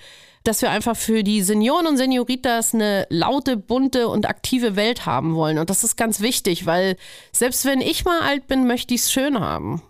dass 0.47 0.61
wir 0.61 0.71
einfach 0.71 0.95
für 0.95 1.23
die 1.23 1.41
Senioren 1.41 1.87
und 1.87 1.97
Senioritas 1.97 2.73
eine 2.73 3.05
laute, 3.09 3.57
bunte 3.57 4.07
und 4.07 4.29
aktive 4.29 4.77
Welt 4.77 5.05
haben 5.05 5.35
wollen. 5.35 5.57
Und 5.57 5.69
das 5.69 5.83
ist 5.83 5.97
ganz 5.97 6.21
wichtig, 6.21 6.65
weil 6.65 6.95
selbst 7.33 7.65
wenn 7.65 7.81
ich 7.81 8.05
mal 8.05 8.21
alt 8.21 8.47
bin, 8.47 8.65
möchte 8.65 8.93
ich 8.93 9.01
es 9.01 9.11
schön 9.11 9.39
haben. 9.39 9.81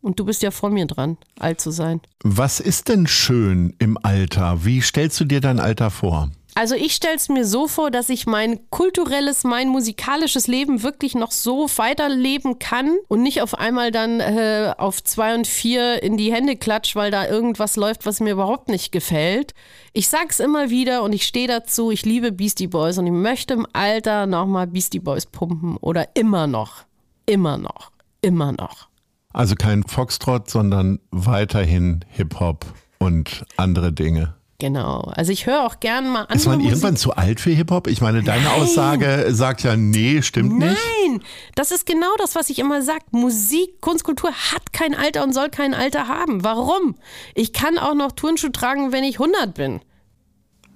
Und 0.00 0.20
du 0.20 0.24
bist 0.24 0.42
ja 0.42 0.50
vor 0.50 0.70
mir 0.70 0.86
dran, 0.86 1.16
alt 1.38 1.60
zu 1.60 1.70
sein. 1.70 2.00
Was 2.22 2.60
ist 2.60 2.88
denn 2.88 3.06
schön 3.06 3.74
im 3.78 3.98
Alter? 4.02 4.64
Wie 4.64 4.80
stellst 4.80 5.18
du 5.20 5.24
dir 5.24 5.40
dein 5.40 5.58
Alter 5.58 5.90
vor? 5.90 6.30
Also 6.54 6.74
ich 6.74 6.94
stelle 6.94 7.14
es 7.14 7.28
mir 7.28 7.44
so 7.44 7.68
vor, 7.68 7.90
dass 7.90 8.08
ich 8.08 8.26
mein 8.26 8.58
kulturelles, 8.70 9.44
mein 9.44 9.68
musikalisches 9.68 10.48
Leben 10.48 10.82
wirklich 10.82 11.14
noch 11.14 11.30
so 11.30 11.68
weiterleben 11.76 12.58
kann 12.58 12.96
und 13.06 13.22
nicht 13.22 13.42
auf 13.42 13.56
einmal 13.56 13.90
dann 13.90 14.18
äh, 14.20 14.74
auf 14.76 15.02
zwei 15.04 15.34
und 15.34 15.46
vier 15.46 16.02
in 16.02 16.16
die 16.16 16.32
Hände 16.32 16.56
klatsch, 16.56 16.96
weil 16.96 17.10
da 17.10 17.28
irgendwas 17.28 17.76
läuft, 17.76 18.06
was 18.06 18.20
mir 18.20 18.32
überhaupt 18.32 18.68
nicht 18.68 18.90
gefällt. 18.90 19.54
Ich 19.92 20.08
sag's 20.08 20.40
immer 20.40 20.70
wieder 20.70 21.02
und 21.02 21.12
ich 21.12 21.26
stehe 21.26 21.46
dazu, 21.46 21.90
ich 21.90 22.04
liebe 22.04 22.32
Beastie 22.32 22.66
Boys 22.66 22.98
und 22.98 23.06
ich 23.06 23.12
möchte 23.12 23.54
im 23.54 23.66
Alter 23.72 24.26
nochmal 24.26 24.66
Beastie 24.66 24.98
Boys 25.00 25.26
pumpen 25.26 25.76
oder 25.76 26.16
immer 26.16 26.46
noch, 26.46 26.84
immer 27.26 27.56
noch, 27.56 27.92
immer 28.20 28.52
noch. 28.52 28.88
Also 29.32 29.54
kein 29.54 29.84
Foxtrot, 29.84 30.50
sondern 30.50 30.98
weiterhin 31.10 32.04
Hip-Hop 32.08 32.66
und 32.98 33.44
andere 33.56 33.92
Dinge. 33.92 34.37
Genau. 34.60 35.02
Also 35.14 35.30
ich 35.30 35.46
höre 35.46 35.64
auch 35.64 35.78
gern 35.78 36.08
mal 36.08 36.22
andere 36.22 36.36
Ist 36.36 36.46
man 36.46 36.56
Musik. 36.58 36.70
irgendwann 36.70 36.96
zu 36.96 37.12
alt 37.14 37.38
für 37.38 37.50
Hip-Hop? 37.50 37.86
Ich 37.86 38.00
meine, 38.00 38.24
deine 38.24 38.42
Nein. 38.42 38.60
Aussage 38.60 39.26
sagt 39.28 39.62
ja, 39.62 39.76
nee, 39.76 40.20
stimmt 40.20 40.58
nicht. 40.58 40.76
Nein, 41.06 41.20
das 41.54 41.70
ist 41.70 41.86
genau 41.86 42.10
das, 42.18 42.34
was 42.34 42.50
ich 42.50 42.58
immer 42.58 42.82
sage. 42.82 43.04
Musik, 43.12 43.80
Kunstkultur 43.80 44.32
hat 44.32 44.72
kein 44.72 44.96
Alter 44.96 45.22
und 45.22 45.32
soll 45.32 45.48
kein 45.48 45.74
Alter 45.74 46.08
haben. 46.08 46.42
Warum? 46.42 46.96
Ich 47.36 47.52
kann 47.52 47.78
auch 47.78 47.94
noch 47.94 48.10
Turnschuh 48.10 48.48
tragen, 48.48 48.90
wenn 48.90 49.04
ich 49.04 49.20
100 49.20 49.54
bin. 49.54 49.80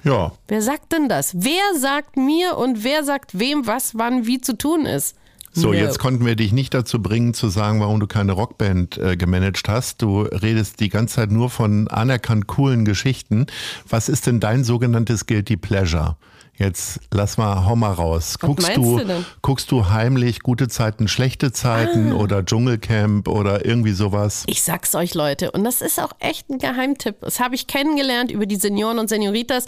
Ja, 0.04 0.32
Wer 0.46 0.62
sagt 0.62 0.92
denn 0.92 1.08
das? 1.08 1.32
Wer 1.42 1.62
sagt 1.76 2.16
mir 2.16 2.56
und 2.58 2.84
wer 2.84 3.02
sagt 3.02 3.38
wem, 3.38 3.66
was, 3.66 3.98
wann, 3.98 4.26
wie 4.26 4.40
zu 4.40 4.56
tun 4.56 4.86
ist? 4.86 5.16
So, 5.52 5.72
jetzt 5.72 5.98
konnten 5.98 6.24
wir 6.24 6.34
dich 6.36 6.52
nicht 6.52 6.72
dazu 6.74 7.02
bringen, 7.02 7.34
zu 7.34 7.48
sagen, 7.48 7.80
warum 7.80 8.00
du 8.00 8.06
keine 8.06 8.32
Rockband 8.32 8.98
äh, 8.98 9.16
gemanagt 9.16 9.68
hast. 9.68 10.00
Du 10.02 10.22
redest 10.22 10.80
die 10.80 10.88
ganze 10.88 11.16
Zeit 11.16 11.30
nur 11.30 11.50
von 11.50 11.88
anerkannt 11.88 12.46
coolen 12.46 12.84
Geschichten. 12.84 13.46
Was 13.88 14.08
ist 14.08 14.26
denn 14.26 14.40
dein 14.40 14.64
sogenanntes 14.64 15.26
Guilty 15.26 15.56
Pleasure? 15.56 16.16
Jetzt 16.58 17.00
lass 17.10 17.38
mal, 17.38 17.64
hau 17.64 17.76
mal 17.76 17.92
raus. 17.92 18.38
Guckst 18.38 18.66
meinst 18.68 18.76
du, 18.76 18.98
du 18.98 19.24
guckst 19.40 19.70
du 19.72 19.88
heimlich 19.88 20.40
gute 20.40 20.68
Zeiten, 20.68 21.08
schlechte 21.08 21.50
Zeiten 21.50 22.12
Ah. 22.12 22.16
oder 22.16 22.44
Dschungelcamp 22.44 23.26
oder 23.26 23.64
irgendwie 23.64 23.92
sowas? 23.92 24.44
Ich 24.46 24.62
sag's 24.62 24.94
euch, 24.94 25.14
Leute, 25.14 25.50
und 25.52 25.64
das 25.64 25.80
ist 25.80 25.98
auch 25.98 26.12
echt 26.18 26.50
ein 26.50 26.58
Geheimtipp. 26.58 27.16
Das 27.20 27.40
habe 27.40 27.54
ich 27.54 27.66
kennengelernt 27.66 28.30
über 28.30 28.44
die 28.46 28.56
Senioren 28.56 28.98
und 28.98 29.08
Senioritas. 29.08 29.64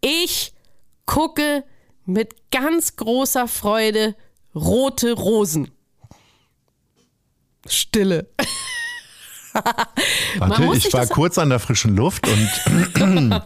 Ich 0.00 0.52
gucke 1.04 1.64
mit 2.06 2.34
ganz 2.52 2.96
großer 2.96 3.48
Freude 3.48 4.14
rote 4.54 5.12
Rosen. 5.12 5.70
Stille. 7.66 8.28
Warte, 10.38 10.62
ich 10.76 10.92
war 10.92 11.06
kurz 11.06 11.36
an 11.38 11.50
der 11.50 11.58
frischen 11.58 11.96
Luft 11.96 12.24
und 12.28 12.48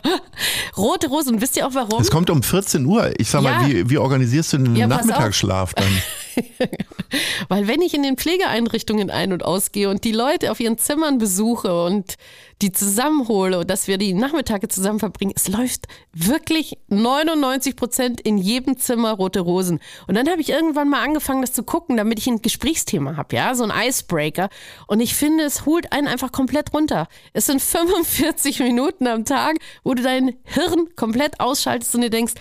Rote 0.76 1.06
Rosen, 1.08 1.40
wisst 1.40 1.56
ihr 1.56 1.66
auch 1.66 1.74
warum? 1.74 2.02
es 2.02 2.10
kommt 2.10 2.28
um 2.28 2.42
14 2.42 2.84
Uhr. 2.84 3.12
Ich 3.18 3.30
sag 3.30 3.42
mal, 3.42 3.62
Ja. 3.62 3.66
wie, 3.66 3.88
wie 3.90 3.96
organisierst 3.98 4.52
du 4.52 4.58
den 4.58 4.76
Ja. 4.76 4.86
Nachmittagsschlaf 4.86 5.72
dann? 5.74 6.02
Weil 7.48 7.68
wenn 7.68 7.82
ich 7.82 7.94
in 7.94 8.02
den 8.02 8.16
Pflegeeinrichtungen 8.16 9.10
ein- 9.10 9.32
und 9.32 9.44
ausgehe 9.44 9.88
und 9.88 10.04
die 10.04 10.12
Leute 10.12 10.50
auf 10.50 10.60
ihren 10.60 10.78
Zimmern 10.78 11.18
besuche 11.18 11.84
und 11.84 12.14
die 12.62 12.72
zusammenhole 12.72 13.58
und 13.58 13.70
dass 13.70 13.88
wir 13.88 13.98
die 13.98 14.12
Nachmittage 14.12 14.68
zusammen 14.68 14.98
verbringen, 14.98 15.32
es 15.34 15.48
läuft 15.48 15.86
wirklich 16.12 16.78
99 16.88 17.76
Prozent 17.76 18.20
in 18.20 18.38
jedem 18.38 18.78
Zimmer 18.78 19.12
rote 19.12 19.40
Rosen. 19.40 19.80
Und 20.06 20.14
dann 20.14 20.28
habe 20.28 20.40
ich 20.40 20.50
irgendwann 20.50 20.88
mal 20.88 21.02
angefangen, 21.02 21.42
das 21.42 21.52
zu 21.52 21.64
gucken, 21.64 21.96
damit 21.96 22.18
ich 22.18 22.26
ein 22.26 22.42
Gesprächsthema 22.42 23.16
habe, 23.16 23.36
ja, 23.36 23.54
so 23.54 23.64
ein 23.64 23.72
Icebreaker. 23.88 24.48
Und 24.86 25.00
ich 25.00 25.14
finde, 25.14 25.44
es 25.44 25.66
holt 25.66 25.92
einen 25.92 26.06
einfach 26.06 26.32
komplett 26.32 26.72
runter. 26.72 27.08
Es 27.32 27.46
sind 27.46 27.60
45 27.60 28.60
Minuten 28.60 29.06
am 29.06 29.24
Tag, 29.24 29.56
wo 29.82 29.94
du 29.94 30.02
dein 30.02 30.36
Hirn 30.44 30.88
komplett 30.96 31.40
ausschaltest 31.40 31.94
und 31.94 32.02
dir 32.02 32.10
denkst, 32.10 32.34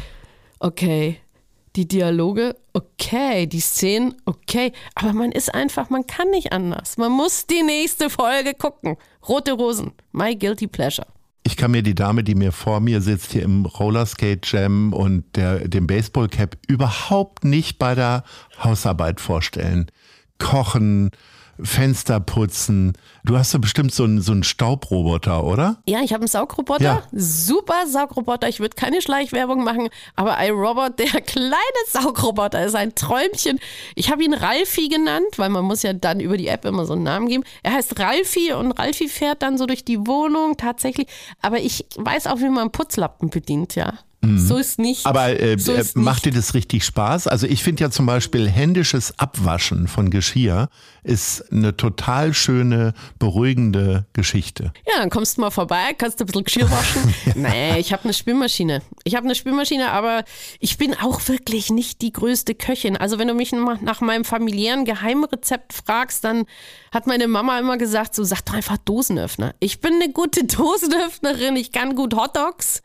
okay, 0.59 1.19
die 1.75 1.87
Dialoge, 1.87 2.55
okay, 2.73 3.47
die 3.47 3.59
Szenen, 3.59 4.15
okay, 4.25 4.71
aber 4.95 5.13
man 5.13 5.31
ist 5.31 5.53
einfach, 5.53 5.89
man 5.89 6.05
kann 6.05 6.29
nicht 6.29 6.51
anders. 6.51 6.97
Man 6.97 7.11
muss 7.11 7.47
die 7.47 7.63
nächste 7.63 8.09
Folge 8.09 8.53
gucken. 8.53 8.97
Rote 9.27 9.53
Rosen, 9.53 9.91
my 10.11 10.35
guilty 10.35 10.67
pleasure. 10.67 11.07
Ich 11.45 11.57
kann 11.57 11.71
mir 11.71 11.83
die 11.83 11.95
Dame, 11.95 12.23
die 12.23 12.35
mir 12.35 12.51
vor 12.51 12.79
mir 12.79 13.01
sitzt, 13.01 13.33
hier 13.33 13.43
im 13.43 13.65
Rollerskate 13.65 14.41
Jam 14.43 14.93
und 14.93 15.25
der, 15.35 15.67
dem 15.67 15.87
Baseball 15.87 16.29
Cap 16.29 16.57
überhaupt 16.67 17.43
nicht 17.43 17.79
bei 17.79 17.95
der 17.95 18.23
Hausarbeit 18.63 19.19
vorstellen. 19.19 19.87
Kochen, 20.39 21.11
Fenster 21.61 22.19
putzen. 22.19 22.93
Du 23.23 23.37
hast 23.37 23.53
ja 23.53 23.59
bestimmt 23.59 23.93
so 23.93 24.03
einen, 24.03 24.21
so 24.21 24.31
einen 24.31 24.43
Staubroboter, 24.43 25.43
oder? 25.43 25.81
Ja, 25.87 26.01
ich 26.01 26.11
habe 26.13 26.21
einen 26.21 26.27
Saugroboter, 26.27 26.83
Ja. 26.83 27.03
super 27.11 27.87
Saugroboter. 27.87 28.49
Ich 28.49 28.59
würde 28.59 28.75
keine 28.75 29.01
Schleichwerbung 29.01 29.63
machen, 29.63 29.89
aber 30.15 30.37
iRobot, 30.45 30.99
der 30.99 31.21
kleine 31.21 31.53
Saugroboter, 31.89 32.65
ist 32.65 32.75
ein 32.75 32.95
Träumchen. 32.95 33.59
Ich 33.95 34.11
habe 34.11 34.23
ihn 34.23 34.33
Ralfi 34.33 34.87
genannt, 34.89 35.27
weil 35.37 35.49
man 35.49 35.63
muss 35.65 35.83
ja 35.83 35.93
dann 35.93 36.19
über 36.19 36.37
die 36.37 36.47
App 36.47 36.65
immer 36.65 36.85
so 36.85 36.93
einen 36.93 37.03
Namen 37.03 37.27
geben. 37.27 37.43
Er 37.61 37.73
heißt 37.73 37.99
Ralfi 37.99 38.53
und 38.53 38.71
Ralfi 38.73 39.07
fährt 39.07 39.41
dann 39.41 39.57
so 39.57 39.65
durch 39.65 39.85
die 39.85 40.05
Wohnung 40.07 40.57
tatsächlich. 40.57 41.07
Aber 41.41 41.59
ich 41.59 41.85
weiß 41.95 42.27
auch, 42.27 42.39
wie 42.39 42.49
man 42.49 42.59
einen 42.59 42.71
Putzlappen 42.71 43.29
bedient, 43.29 43.75
ja. 43.75 43.93
So 44.37 44.57
ist 44.57 44.79
nicht. 44.79 45.03
Mhm. 45.03 45.09
Aber 45.09 45.39
äh, 45.39 45.57
so 45.57 45.73
äh, 45.73 45.81
ist 45.81 45.97
macht 45.97 46.25
nicht. 46.25 46.35
dir 46.35 46.39
das 46.39 46.53
richtig 46.53 46.85
Spaß? 46.85 47.27
Also 47.27 47.45
ich 47.45 47.63
finde 47.63 47.83
ja 47.83 47.91
zum 47.91 48.05
Beispiel 48.05 48.49
händisches 48.49 49.19
Abwaschen 49.19 49.87
von 49.87 50.09
Geschirr 50.09 50.69
ist 51.03 51.51
eine 51.51 51.75
total 51.75 52.33
schöne, 52.33 52.93
beruhigende 53.19 54.05
Geschichte. 54.13 54.71
Ja, 54.87 54.99
dann 54.99 55.09
kommst 55.09 55.37
du 55.37 55.41
mal 55.41 55.51
vorbei, 55.51 55.93
kannst 55.97 56.19
du 56.19 56.23
ein 56.23 56.27
bisschen 56.27 56.43
Geschirr 56.45 56.71
waschen. 56.71 57.13
nee, 57.35 57.77
ich 57.79 57.91
habe 57.91 58.05
eine 58.05 58.13
Spülmaschine. 58.13 58.81
Ich 59.03 59.15
habe 59.15 59.25
eine 59.25 59.35
Spülmaschine, 59.35 59.91
aber 59.91 60.23
ich 60.59 60.77
bin 60.77 60.95
auch 60.95 61.27
wirklich 61.27 61.69
nicht 61.69 62.01
die 62.01 62.13
größte 62.13 62.55
Köchin. 62.55 62.95
Also 62.95 63.19
wenn 63.19 63.27
du 63.27 63.33
mich 63.33 63.51
nach 63.51 63.81
nach 63.81 64.01
meinem 64.01 64.25
familiären 64.25 64.85
Geheimrezept 64.85 65.73
fragst, 65.73 66.23
dann 66.23 66.45
hat 66.91 67.05
meine 67.07 67.27
Mama 67.27 67.59
immer 67.59 67.77
gesagt, 67.77 68.15
so 68.15 68.23
sag 68.23 68.41
doch 68.45 68.53
einfach 68.53 68.77
Dosenöffner. 68.77 69.53
Ich 69.59 69.81
bin 69.81 69.95
eine 69.95 70.11
gute 70.11 70.43
Dosenöffnerin, 70.45 71.55
ich 71.57 71.71
kann 71.71 71.95
gut 71.95 72.15
Hotdogs. 72.15 72.81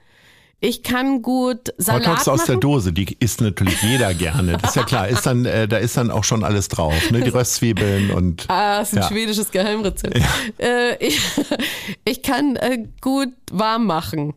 Ich 0.61 0.83
kann 0.83 1.23
gut 1.23 1.73
Salat 1.79 2.07
Hotdogs 2.09 2.27
aus 2.29 2.45
der. 2.47 2.57
Dose, 2.57 2.93
die 2.93 3.17
isst 3.21 3.41
natürlich 3.41 3.81
jeder 3.81 4.13
gerne. 4.13 4.57
Das 4.57 4.71
ist 4.71 4.77
ja 4.77 4.83
klar. 4.83 5.07
Ist 5.07 5.25
dann, 5.25 5.45
äh, 5.45 5.69
da 5.69 5.77
ist 5.77 5.97
dann 5.97 6.11
auch 6.11 6.25
schon 6.25 6.43
alles 6.43 6.67
drauf. 6.69 7.11
Ne? 7.13 7.21
Die 7.21 7.31
Röstzwiebeln 7.31 8.11
und 8.11 8.51
Ah, 8.51 8.81
ist 8.81 8.93
ein 8.95 9.03
Ja. 9.03 9.09
schwedisches 9.09 9.53
Geheimrezept. 9.53 10.19
Äh, 10.59 10.97
ich, 10.97 11.21
ich 12.05 12.23
kann 12.23 12.57
äh, 12.57 12.87
gut 13.01 13.29
warm 13.53 13.87
machen. 13.87 14.35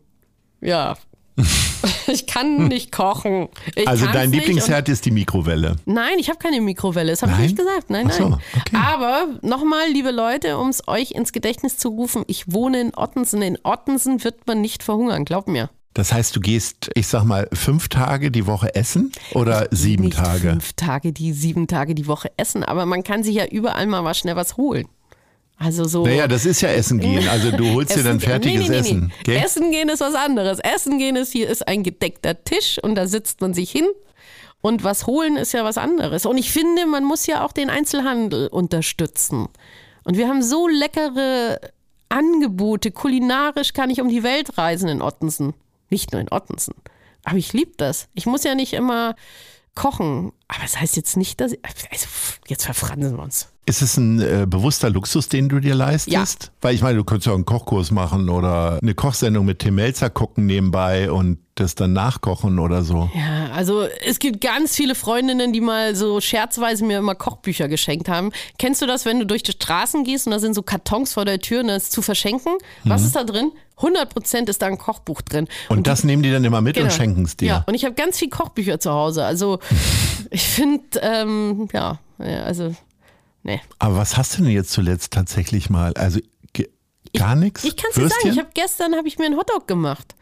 Ja. 0.60 0.96
ich 2.06 2.28
kann 2.28 2.68
nicht 2.68 2.92
kochen. 2.92 3.48
Ich 3.74 3.88
also 3.88 4.06
dein 4.06 4.30
Lieblingsherd 4.30 4.88
ist 4.90 5.04
die 5.04 5.10
Mikrowelle. 5.10 5.76
Nein, 5.86 6.18
ich 6.20 6.28
habe 6.28 6.38
keine 6.38 6.60
Mikrowelle. 6.60 7.10
Das 7.10 7.22
habe 7.22 7.32
ich 7.32 7.38
nicht 7.38 7.56
gesagt. 7.56 7.90
Nein, 7.90 8.10
so, 8.10 8.28
nein. 8.28 8.40
okay. 8.60 8.76
Aber 8.76 9.26
nochmal, 9.40 9.88
liebe 9.90 10.12
Leute, 10.12 10.58
um 10.58 10.68
es 10.68 10.86
euch 10.86 11.12
ins 11.12 11.32
Gedächtnis 11.32 11.78
zu 11.78 11.88
rufen, 11.88 12.22
ich 12.28 12.52
wohne 12.52 12.80
in 12.80 12.94
Ottensen. 12.94 13.42
In 13.42 13.58
Ottensen 13.64 14.22
wird 14.22 14.46
man 14.46 14.60
nicht 14.60 14.84
verhungern, 14.84 15.24
glaub 15.24 15.48
mir. 15.48 15.68
Das 15.94 16.12
heißt, 16.12 16.34
du 16.34 16.40
gehst, 16.40 16.90
ich 16.94 17.06
sag 17.06 17.24
mal, 17.24 17.48
fünf 17.52 17.88
Tage 17.88 18.30
die 18.30 18.46
Woche 18.46 18.74
essen 18.74 19.12
oder 19.34 19.68
sieben 19.70 20.04
nicht 20.04 20.16
Tage? 20.16 20.50
fünf 20.50 20.72
Tage, 20.72 21.12
die 21.12 21.32
sieben 21.32 21.66
Tage 21.66 21.94
die 21.94 22.06
Woche 22.06 22.30
essen, 22.38 22.64
aber 22.64 22.86
man 22.86 23.02
kann 23.04 23.22
sich 23.22 23.34
ja 23.34 23.44
überall 23.46 23.86
mal 23.86 24.02
was 24.04 24.18
schnell 24.18 24.36
was 24.36 24.56
holen. 24.56 24.88
Also 25.58 25.84
so. 25.84 26.04
Naja, 26.04 26.26
das 26.26 26.44
ist 26.46 26.60
ja 26.62 26.70
Essen 26.70 26.98
gehen. 26.98 27.28
Also 27.28 27.52
du 27.52 27.72
holst 27.74 27.94
dir 27.94 28.02
dann 28.02 28.16
Essen- 28.16 28.20
fertiges 28.28 28.62
nee, 28.62 28.68
nee, 28.68 28.70
nee, 28.70 28.78
Essen. 28.78 29.12
Gell? 29.22 29.42
Essen 29.44 29.70
gehen 29.70 29.88
ist 29.90 30.00
was 30.00 30.14
anderes. 30.14 30.58
Essen 30.58 30.98
gehen 30.98 31.14
ist, 31.14 31.30
hier 31.30 31.48
ist 31.48 31.68
ein 31.68 31.82
gedeckter 31.84 32.42
Tisch 32.42 32.78
und 32.82 32.94
da 32.96 33.06
sitzt 33.06 33.40
man 33.42 33.54
sich 33.54 33.70
hin. 33.70 33.84
Und 34.60 34.82
was 34.84 35.06
holen 35.06 35.36
ist 35.36 35.52
ja 35.52 35.64
was 35.64 35.76
anderes. 35.76 36.24
Und 36.24 36.38
ich 36.38 36.50
finde, 36.52 36.86
man 36.86 37.04
muss 37.04 37.26
ja 37.26 37.44
auch 37.44 37.52
den 37.52 37.68
Einzelhandel 37.68 38.48
unterstützen. 38.48 39.48
Und 40.04 40.16
wir 40.16 40.26
haben 40.28 40.42
so 40.42 40.66
leckere 40.68 41.60
Angebote. 42.08 42.90
Kulinarisch 42.90 43.72
kann 43.72 43.90
ich 43.90 44.00
um 44.00 44.08
die 44.08 44.22
Welt 44.22 44.56
reisen 44.58 44.88
in 44.88 45.02
Ottensen. 45.02 45.54
Nicht 45.92 46.12
nur 46.12 46.22
in 46.22 46.32
Ottensen. 46.32 46.74
Aber 47.22 47.36
ich 47.36 47.52
liebe 47.52 47.72
das. 47.76 48.08
Ich 48.14 48.24
muss 48.24 48.44
ja 48.44 48.54
nicht 48.54 48.72
immer 48.72 49.14
kochen. 49.74 50.32
Aber 50.48 50.62
das 50.62 50.80
heißt 50.80 50.96
jetzt 50.96 51.18
nicht, 51.18 51.38
dass. 51.42 51.52
Ich, 51.52 51.60
also, 51.90 52.06
jetzt 52.48 52.64
verfransen 52.64 53.16
wir 53.18 53.22
uns. 53.22 53.51
Ist 53.64 53.80
es 53.80 53.96
ein 53.96 54.20
äh, 54.20 54.44
bewusster 54.48 54.90
Luxus, 54.90 55.28
den 55.28 55.48
du 55.48 55.60
dir 55.60 55.76
leistest? 55.76 56.10
Weil 56.60 56.74
ich 56.74 56.82
meine, 56.82 56.98
du 56.98 57.04
könntest 57.04 57.26
ja 57.26 57.32
auch 57.32 57.36
einen 57.36 57.44
Kochkurs 57.44 57.92
machen 57.92 58.28
oder 58.28 58.80
eine 58.82 58.94
Kochsendung 58.94 59.46
mit 59.46 59.60
Tim 59.60 59.76
Melzer 59.76 60.10
gucken 60.10 60.46
nebenbei 60.46 61.12
und 61.12 61.38
das 61.54 61.76
dann 61.76 61.92
nachkochen 61.92 62.58
oder 62.58 62.82
so. 62.82 63.08
Ja, 63.14 63.52
also 63.52 63.86
es 64.04 64.18
gibt 64.18 64.40
ganz 64.40 64.74
viele 64.74 64.96
Freundinnen, 64.96 65.52
die 65.52 65.60
mal 65.60 65.94
so 65.94 66.20
scherzweise 66.20 66.84
mir 66.84 66.98
immer 66.98 67.14
Kochbücher 67.14 67.68
geschenkt 67.68 68.08
haben. 68.08 68.32
Kennst 68.58 68.82
du 68.82 68.86
das, 68.86 69.04
wenn 69.04 69.20
du 69.20 69.26
durch 69.26 69.44
die 69.44 69.52
Straßen 69.52 70.02
gehst 70.02 70.26
und 70.26 70.32
da 70.32 70.40
sind 70.40 70.54
so 70.54 70.62
Kartons 70.62 71.12
vor 71.12 71.24
der 71.24 71.38
Tür 71.38 71.60
und 71.60 71.68
das 71.68 71.84
ist 71.84 71.92
zu 71.92 72.02
verschenken? 72.02 72.54
Was 72.82 73.04
ist 73.04 73.14
da 73.14 73.22
drin? 73.22 73.52
100 73.76 74.10
Prozent 74.10 74.48
ist 74.48 74.62
da 74.62 74.66
ein 74.66 74.78
Kochbuch 74.78 75.22
drin. 75.22 75.46
Und, 75.68 75.86
das 75.86 76.04
nehmen 76.04 76.22
die 76.22 76.30
dann 76.30 76.44
immer 76.44 76.60
mit 76.60 76.78
und 76.78 76.92
schenken 76.92 77.24
es 77.24 77.36
dir. 77.36 77.46
Genau. 77.46 77.58
Ja, 77.58 77.64
und 77.66 77.74
ich 77.74 77.84
habe 77.84 77.94
ganz 77.94 78.18
viel 78.18 78.28
Kochbücher 78.28 78.80
zu 78.80 78.90
Hause. 78.90 79.24
Also 79.24 79.58
ich 80.30 80.42
finde, 80.42 81.00
ähm, 81.00 81.68
ja, 81.72 81.98
ja, 82.18 82.42
also 82.42 82.74
Nee. 83.44 83.60
Aber 83.78 83.96
was 83.96 84.16
hast 84.16 84.38
du 84.38 84.42
denn 84.42 84.52
jetzt 84.52 84.70
zuletzt 84.70 85.12
tatsächlich 85.12 85.68
mal? 85.70 85.92
Also 85.94 86.20
gar 87.16 87.34
nichts? 87.36 87.64
Ich 87.64 87.76
kann 87.76 87.90
es 87.90 87.96
dir 87.96 88.08
sagen, 88.08 88.28
ich 88.30 88.38
habe 88.38 88.48
gestern 88.54 88.94
habe 88.94 89.06
ich 89.08 89.18
mir 89.18 89.26
einen 89.26 89.36
Hotdog 89.36 89.66
gemacht. 89.68 90.14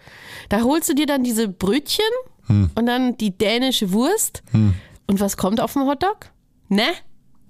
Da 0.49 0.63
holst 0.63 0.89
du 0.89 0.95
dir 0.95 1.07
dann 1.07 1.23
diese 1.23 1.49
Brötchen 1.49 2.05
Hm. 2.47 2.71
und 2.75 2.87
dann 2.87 3.17
die 3.17 3.37
dänische 3.37 3.93
Wurst. 3.93 4.43
Und 4.53 5.21
was 5.21 5.37
kommt 5.37 5.61
auf 5.61 5.75
dem 5.75 5.83
Hotdog? 5.87 6.31
Ne? 6.69 6.87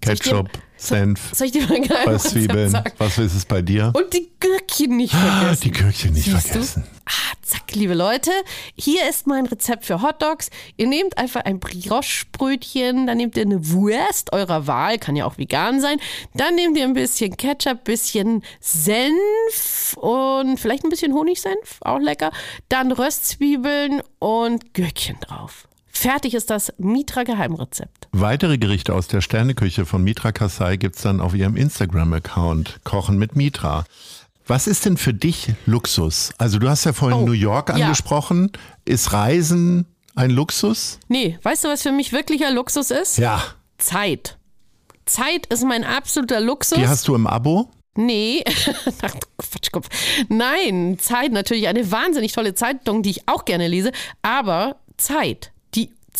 Ketchup, 0.02 0.50
Senf, 0.80 1.34
Soll 1.34 1.46
ich 1.48 1.52
dir 1.52 1.66
mal 1.66 1.80
geheimes 1.80 2.24
Rezept 2.24 2.32
Zwiebeln. 2.32 2.70
sagen? 2.70 2.92
Was 2.98 3.18
ist 3.18 3.34
es 3.34 3.44
bei 3.44 3.60
dir? 3.62 3.92
Und 3.94 4.12
die 4.14 4.30
Gürkchen 4.40 4.96
nicht 4.96 5.14
Ah, 5.14 5.40
vergessen. 5.40 5.60
die 5.64 5.70
Gürkchen 5.72 6.12
nicht 6.14 6.24
Siehst 6.24 6.44
du? 6.46 6.48
vergessen. 6.52 6.84
Ah, 7.06 7.32
zack, 7.42 7.74
liebe 7.74 7.94
Leute. 7.94 8.30
Hier 8.76 9.08
ist 9.08 9.26
mein 9.26 9.44
Rezept 9.46 9.84
für 9.84 10.00
Hotdogs. 10.00 10.48
Ihr 10.76 10.86
nehmt 10.86 11.18
einfach 11.18 11.44
ein 11.44 11.58
Brioche-Brötchen, 11.60 13.06
dann 13.06 13.16
nehmt 13.18 13.36
ihr 13.36 13.42
eine 13.42 13.70
Wurst 13.72 14.32
eurer 14.32 14.66
Wahl, 14.66 14.98
kann 14.98 15.16
ja 15.16 15.26
auch 15.26 15.36
vegan 15.38 15.80
sein. 15.80 15.98
Dann 16.34 16.54
nehmt 16.54 16.76
ihr 16.78 16.84
ein 16.84 16.94
bisschen 16.94 17.36
Ketchup, 17.36 17.84
bisschen 17.84 18.42
Senf 18.60 19.96
und 19.98 20.58
vielleicht 20.58 20.84
ein 20.84 20.90
bisschen 20.90 21.12
Honigsenf, 21.14 21.78
auch 21.80 21.98
lecker. 21.98 22.30
Dann 22.68 22.92
Röstzwiebeln 22.92 24.02
und 24.18 24.72
Gürkchen 24.74 25.18
drauf. 25.20 25.66
Fertig 25.92 26.34
ist 26.34 26.50
das 26.50 26.72
Mitra 26.78 27.24
Geheimrezept. 27.24 28.08
Weitere 28.12 28.58
Gerichte 28.58 28.94
aus 28.94 29.08
der 29.08 29.20
Sterneküche 29.20 29.84
von 29.86 30.02
Mitra 30.02 30.32
Kasai 30.32 30.76
gibt's 30.76 31.02
dann 31.02 31.20
auf 31.20 31.34
ihrem 31.34 31.56
Instagram-Account. 31.56 32.80
Kochen 32.84 33.18
mit 33.18 33.36
Mitra. 33.36 33.84
Was 34.46 34.66
ist 34.66 34.84
denn 34.86 34.96
für 34.96 35.14
dich 35.14 35.52
Luxus? 35.66 36.32
Also 36.38 36.58
du 36.58 36.68
hast 36.68 36.84
ja 36.84 36.92
vorhin 36.92 37.18
Oh, 37.20 37.26
New 37.26 37.32
York 37.32 37.68
ja. 37.68 37.74
angesprochen. 37.76 38.50
Ist 38.84 39.12
Reisen 39.12 39.86
ein 40.14 40.30
Luxus? 40.30 40.98
Nee, 41.08 41.38
weißt 41.42 41.64
du, 41.64 41.68
was 41.68 41.82
für 41.82 41.92
mich 41.92 42.12
wirklicher 42.12 42.50
Luxus 42.50 42.90
ist? 42.90 43.18
Ja. 43.18 43.42
Zeit. 43.78 44.38
Zeit 45.06 45.46
ist 45.46 45.64
mein 45.64 45.84
absoluter 45.84 46.40
Luxus. 46.40 46.78
Die 46.78 46.86
hast 46.88 47.06
du 47.08 47.14
im 47.14 47.26
Abo? 47.26 47.70
Nee, 47.96 48.44
Ach, 49.02 49.14
Quatschkopf. 49.38 49.88
Nein, 50.28 50.98
Zeit 51.00 51.32
natürlich 51.32 51.66
eine 51.68 51.90
wahnsinnig 51.90 52.32
tolle 52.32 52.54
Zeitung, 52.54 53.02
die 53.02 53.10
ich 53.10 53.28
auch 53.28 53.44
gerne 53.44 53.66
lese, 53.68 53.90
aber 54.22 54.76
Zeit. 54.96 55.52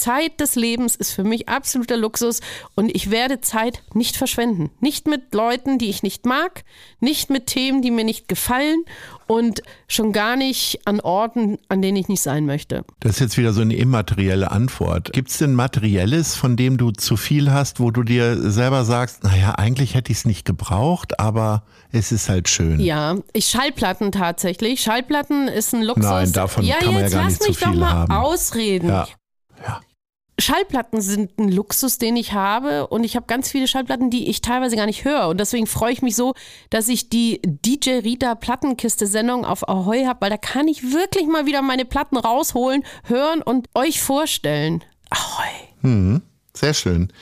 Zeit 0.00 0.40
des 0.40 0.56
Lebens 0.56 0.96
ist 0.96 1.12
für 1.12 1.24
mich 1.24 1.48
absoluter 1.48 1.96
Luxus 1.96 2.40
und 2.74 2.94
ich 2.94 3.10
werde 3.10 3.40
Zeit 3.40 3.82
nicht 3.94 4.16
verschwenden. 4.16 4.70
Nicht 4.80 5.06
mit 5.06 5.34
Leuten, 5.34 5.78
die 5.78 5.90
ich 5.90 6.02
nicht 6.02 6.24
mag, 6.24 6.64
nicht 7.00 7.28
mit 7.30 7.46
Themen, 7.46 7.82
die 7.82 7.90
mir 7.90 8.04
nicht 8.04 8.26
gefallen 8.26 8.84
und 9.26 9.62
schon 9.86 10.12
gar 10.12 10.36
nicht 10.36 10.80
an 10.86 11.00
Orten, 11.00 11.58
an 11.68 11.82
denen 11.82 11.96
ich 11.96 12.08
nicht 12.08 12.22
sein 12.22 12.46
möchte. 12.46 12.84
Das 12.98 13.12
ist 13.12 13.20
jetzt 13.20 13.38
wieder 13.38 13.52
so 13.52 13.60
eine 13.60 13.76
immaterielle 13.76 14.50
Antwort. 14.50 15.12
Gibt's 15.12 15.38
denn 15.38 15.54
Materielles, 15.54 16.34
von 16.34 16.56
dem 16.56 16.78
du 16.78 16.90
zu 16.90 17.16
viel 17.16 17.52
hast, 17.52 17.78
wo 17.78 17.90
du 17.90 18.02
dir 18.02 18.50
selber 18.50 18.84
sagst, 18.84 19.22
naja, 19.22 19.52
eigentlich 19.52 19.94
hätte 19.94 20.10
ich 20.10 20.18
es 20.18 20.24
nicht 20.24 20.44
gebraucht, 20.44 21.20
aber 21.20 21.62
es 21.92 22.10
ist 22.10 22.28
halt 22.28 22.48
schön. 22.48 22.80
Ja, 22.80 23.18
ich 23.32 23.46
Schallplatten 23.46 24.12
tatsächlich. 24.12 24.80
Schallplatten 24.80 25.48
ist 25.48 25.74
ein 25.74 25.82
Luxus. 25.82 26.04
Nein, 26.04 26.32
davon 26.32 26.64
ja, 26.64 26.76
kann 26.76 26.86
man 26.86 26.96
ja 26.96 27.00
jetzt 27.02 27.12
gar 27.12 27.24
lass 27.24 27.32
nicht 27.32 27.42
zu 27.42 27.50
mich 27.50 27.60
doch 27.60 27.70
viel 27.70 27.80
mal 27.80 27.92
haben. 27.92 28.12
ausreden. 28.12 28.88
Ja. 28.88 29.04
ja. 29.04 29.19
Schallplatten 30.40 31.00
sind 31.00 31.38
ein 31.38 31.48
Luxus, 31.48 31.98
den 31.98 32.16
ich 32.16 32.32
habe 32.32 32.86
und 32.86 33.04
ich 33.04 33.16
habe 33.16 33.26
ganz 33.26 33.50
viele 33.50 33.66
Schallplatten, 33.66 34.10
die 34.10 34.28
ich 34.28 34.40
teilweise 34.40 34.76
gar 34.76 34.86
nicht 34.86 35.04
höre 35.04 35.28
und 35.28 35.38
deswegen 35.38 35.66
freue 35.66 35.92
ich 35.92 36.02
mich 36.02 36.16
so, 36.16 36.34
dass 36.70 36.88
ich 36.88 37.08
die 37.08 37.40
DJ 37.44 38.00
Rita 38.00 38.34
Plattenkiste 38.34 39.06
Sendung 39.06 39.44
auf 39.44 39.68
Ahoy 39.68 40.04
habe, 40.04 40.22
weil 40.22 40.30
da 40.30 40.36
kann 40.36 40.68
ich 40.68 40.92
wirklich 40.92 41.26
mal 41.26 41.46
wieder 41.46 41.62
meine 41.62 41.84
Platten 41.84 42.16
rausholen, 42.16 42.84
hören 43.04 43.42
und 43.42 43.68
euch 43.74 44.00
vorstellen. 44.00 44.84
Ahoy. 45.10 45.70
Sehr 46.52 46.74
schön. 46.74 47.12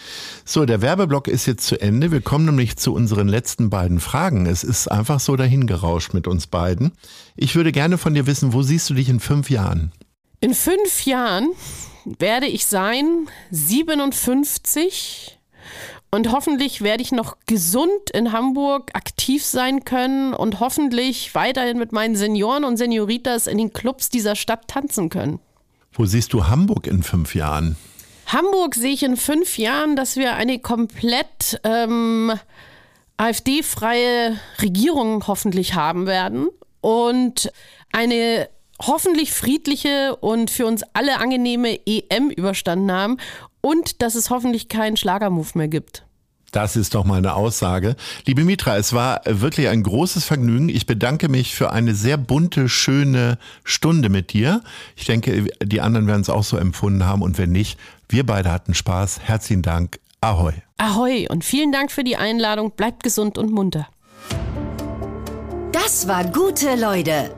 So, 0.44 0.64
der 0.64 0.80
Werbeblock 0.80 1.28
ist 1.28 1.46
jetzt 1.46 1.66
zu 1.66 1.80
Ende. 1.80 2.10
Wir 2.10 2.22
kommen 2.22 2.46
nämlich 2.46 2.76
zu 2.76 2.92
unseren 2.94 3.28
letzten 3.28 3.70
beiden 3.70 4.00
Fragen. 4.00 4.46
Es 4.46 4.64
ist 4.64 4.88
einfach 4.88 5.20
so 5.20 5.36
dahingerauscht 5.36 6.14
mit 6.14 6.26
uns 6.26 6.46
beiden. 6.46 6.92
Ich 7.36 7.54
würde 7.54 7.70
gerne 7.70 7.98
von 7.98 8.14
dir 8.14 8.26
wissen, 8.26 8.52
wo 8.52 8.62
siehst 8.62 8.90
du 8.90 8.94
dich 8.94 9.08
in 9.08 9.20
fünf 9.20 9.50
Jahren? 9.50 9.92
In 10.40 10.54
fünf 10.54 11.04
Jahren 11.04 11.50
werde 12.04 12.46
ich 12.46 12.66
sein 12.66 13.28
57 13.50 15.36
und 16.12 16.30
hoffentlich 16.30 16.80
werde 16.80 17.02
ich 17.02 17.10
noch 17.10 17.36
gesund 17.46 18.10
in 18.14 18.30
Hamburg 18.30 18.94
aktiv 18.94 19.44
sein 19.44 19.84
können 19.84 20.34
und 20.34 20.60
hoffentlich 20.60 21.34
weiterhin 21.34 21.76
mit 21.76 21.90
meinen 21.90 22.14
Senioren 22.14 22.64
und 22.64 22.76
Senioritas 22.76 23.48
in 23.48 23.58
den 23.58 23.72
Clubs 23.72 24.10
dieser 24.10 24.36
Stadt 24.36 24.68
tanzen 24.68 25.08
können. 25.08 25.40
Wo 25.92 26.04
siehst 26.04 26.32
du 26.32 26.46
Hamburg 26.46 26.86
in 26.86 27.02
fünf 27.02 27.34
Jahren? 27.34 27.76
Hamburg 28.26 28.76
sehe 28.76 28.92
ich 28.92 29.02
in 29.02 29.16
fünf 29.16 29.58
Jahren, 29.58 29.96
dass 29.96 30.16
wir 30.16 30.36
eine 30.36 30.60
komplett 30.60 31.60
ähm, 31.64 32.32
AfD-freie 33.16 34.38
Regierung 34.62 35.26
hoffentlich 35.26 35.74
haben 35.74 36.06
werden 36.06 36.48
und 36.80 37.50
eine 37.90 38.48
hoffentlich 38.80 39.32
friedliche 39.32 40.16
und 40.16 40.50
für 40.50 40.66
uns 40.66 40.82
alle 40.92 41.18
angenehme 41.18 41.78
EM 41.86 42.30
überstanden 42.30 42.92
haben 42.92 43.16
und 43.60 44.02
dass 44.02 44.14
es 44.14 44.30
hoffentlich 44.30 44.68
keinen 44.68 44.96
Schlagermove 44.96 45.56
mehr 45.56 45.68
gibt. 45.68 46.04
Das 46.52 46.76
ist 46.76 46.94
doch 46.94 47.04
mal 47.04 47.18
eine 47.18 47.34
Aussage. 47.34 47.94
Liebe 48.24 48.42
Mitra, 48.42 48.78
es 48.78 48.94
war 48.94 49.20
wirklich 49.26 49.68
ein 49.68 49.82
großes 49.82 50.24
Vergnügen. 50.24 50.70
Ich 50.70 50.86
bedanke 50.86 51.28
mich 51.28 51.54
für 51.54 51.72
eine 51.72 51.94
sehr 51.94 52.16
bunte, 52.16 52.70
schöne 52.70 53.38
Stunde 53.64 54.08
mit 54.08 54.32
dir. 54.32 54.62
Ich 54.96 55.04
denke, 55.04 55.44
die 55.62 55.80
anderen 55.82 56.06
werden 56.06 56.22
es 56.22 56.30
auch 56.30 56.44
so 56.44 56.56
empfunden 56.56 57.04
haben 57.04 57.20
und 57.20 57.36
wenn 57.36 57.52
nicht, 57.52 57.78
wir 58.08 58.24
beide 58.24 58.50
hatten 58.50 58.72
Spaß. 58.72 59.20
Herzlichen 59.20 59.62
Dank. 59.62 59.98
Ahoi. 60.22 60.54
Ahoi 60.78 61.28
und 61.28 61.44
vielen 61.44 61.70
Dank 61.70 61.92
für 61.92 62.02
die 62.02 62.16
Einladung. 62.16 62.70
Bleibt 62.70 63.02
gesund 63.02 63.36
und 63.36 63.52
munter. 63.52 63.86
Das 65.72 66.08
war 66.08 66.24
Gute 66.24 66.74
Leute. 66.76 67.37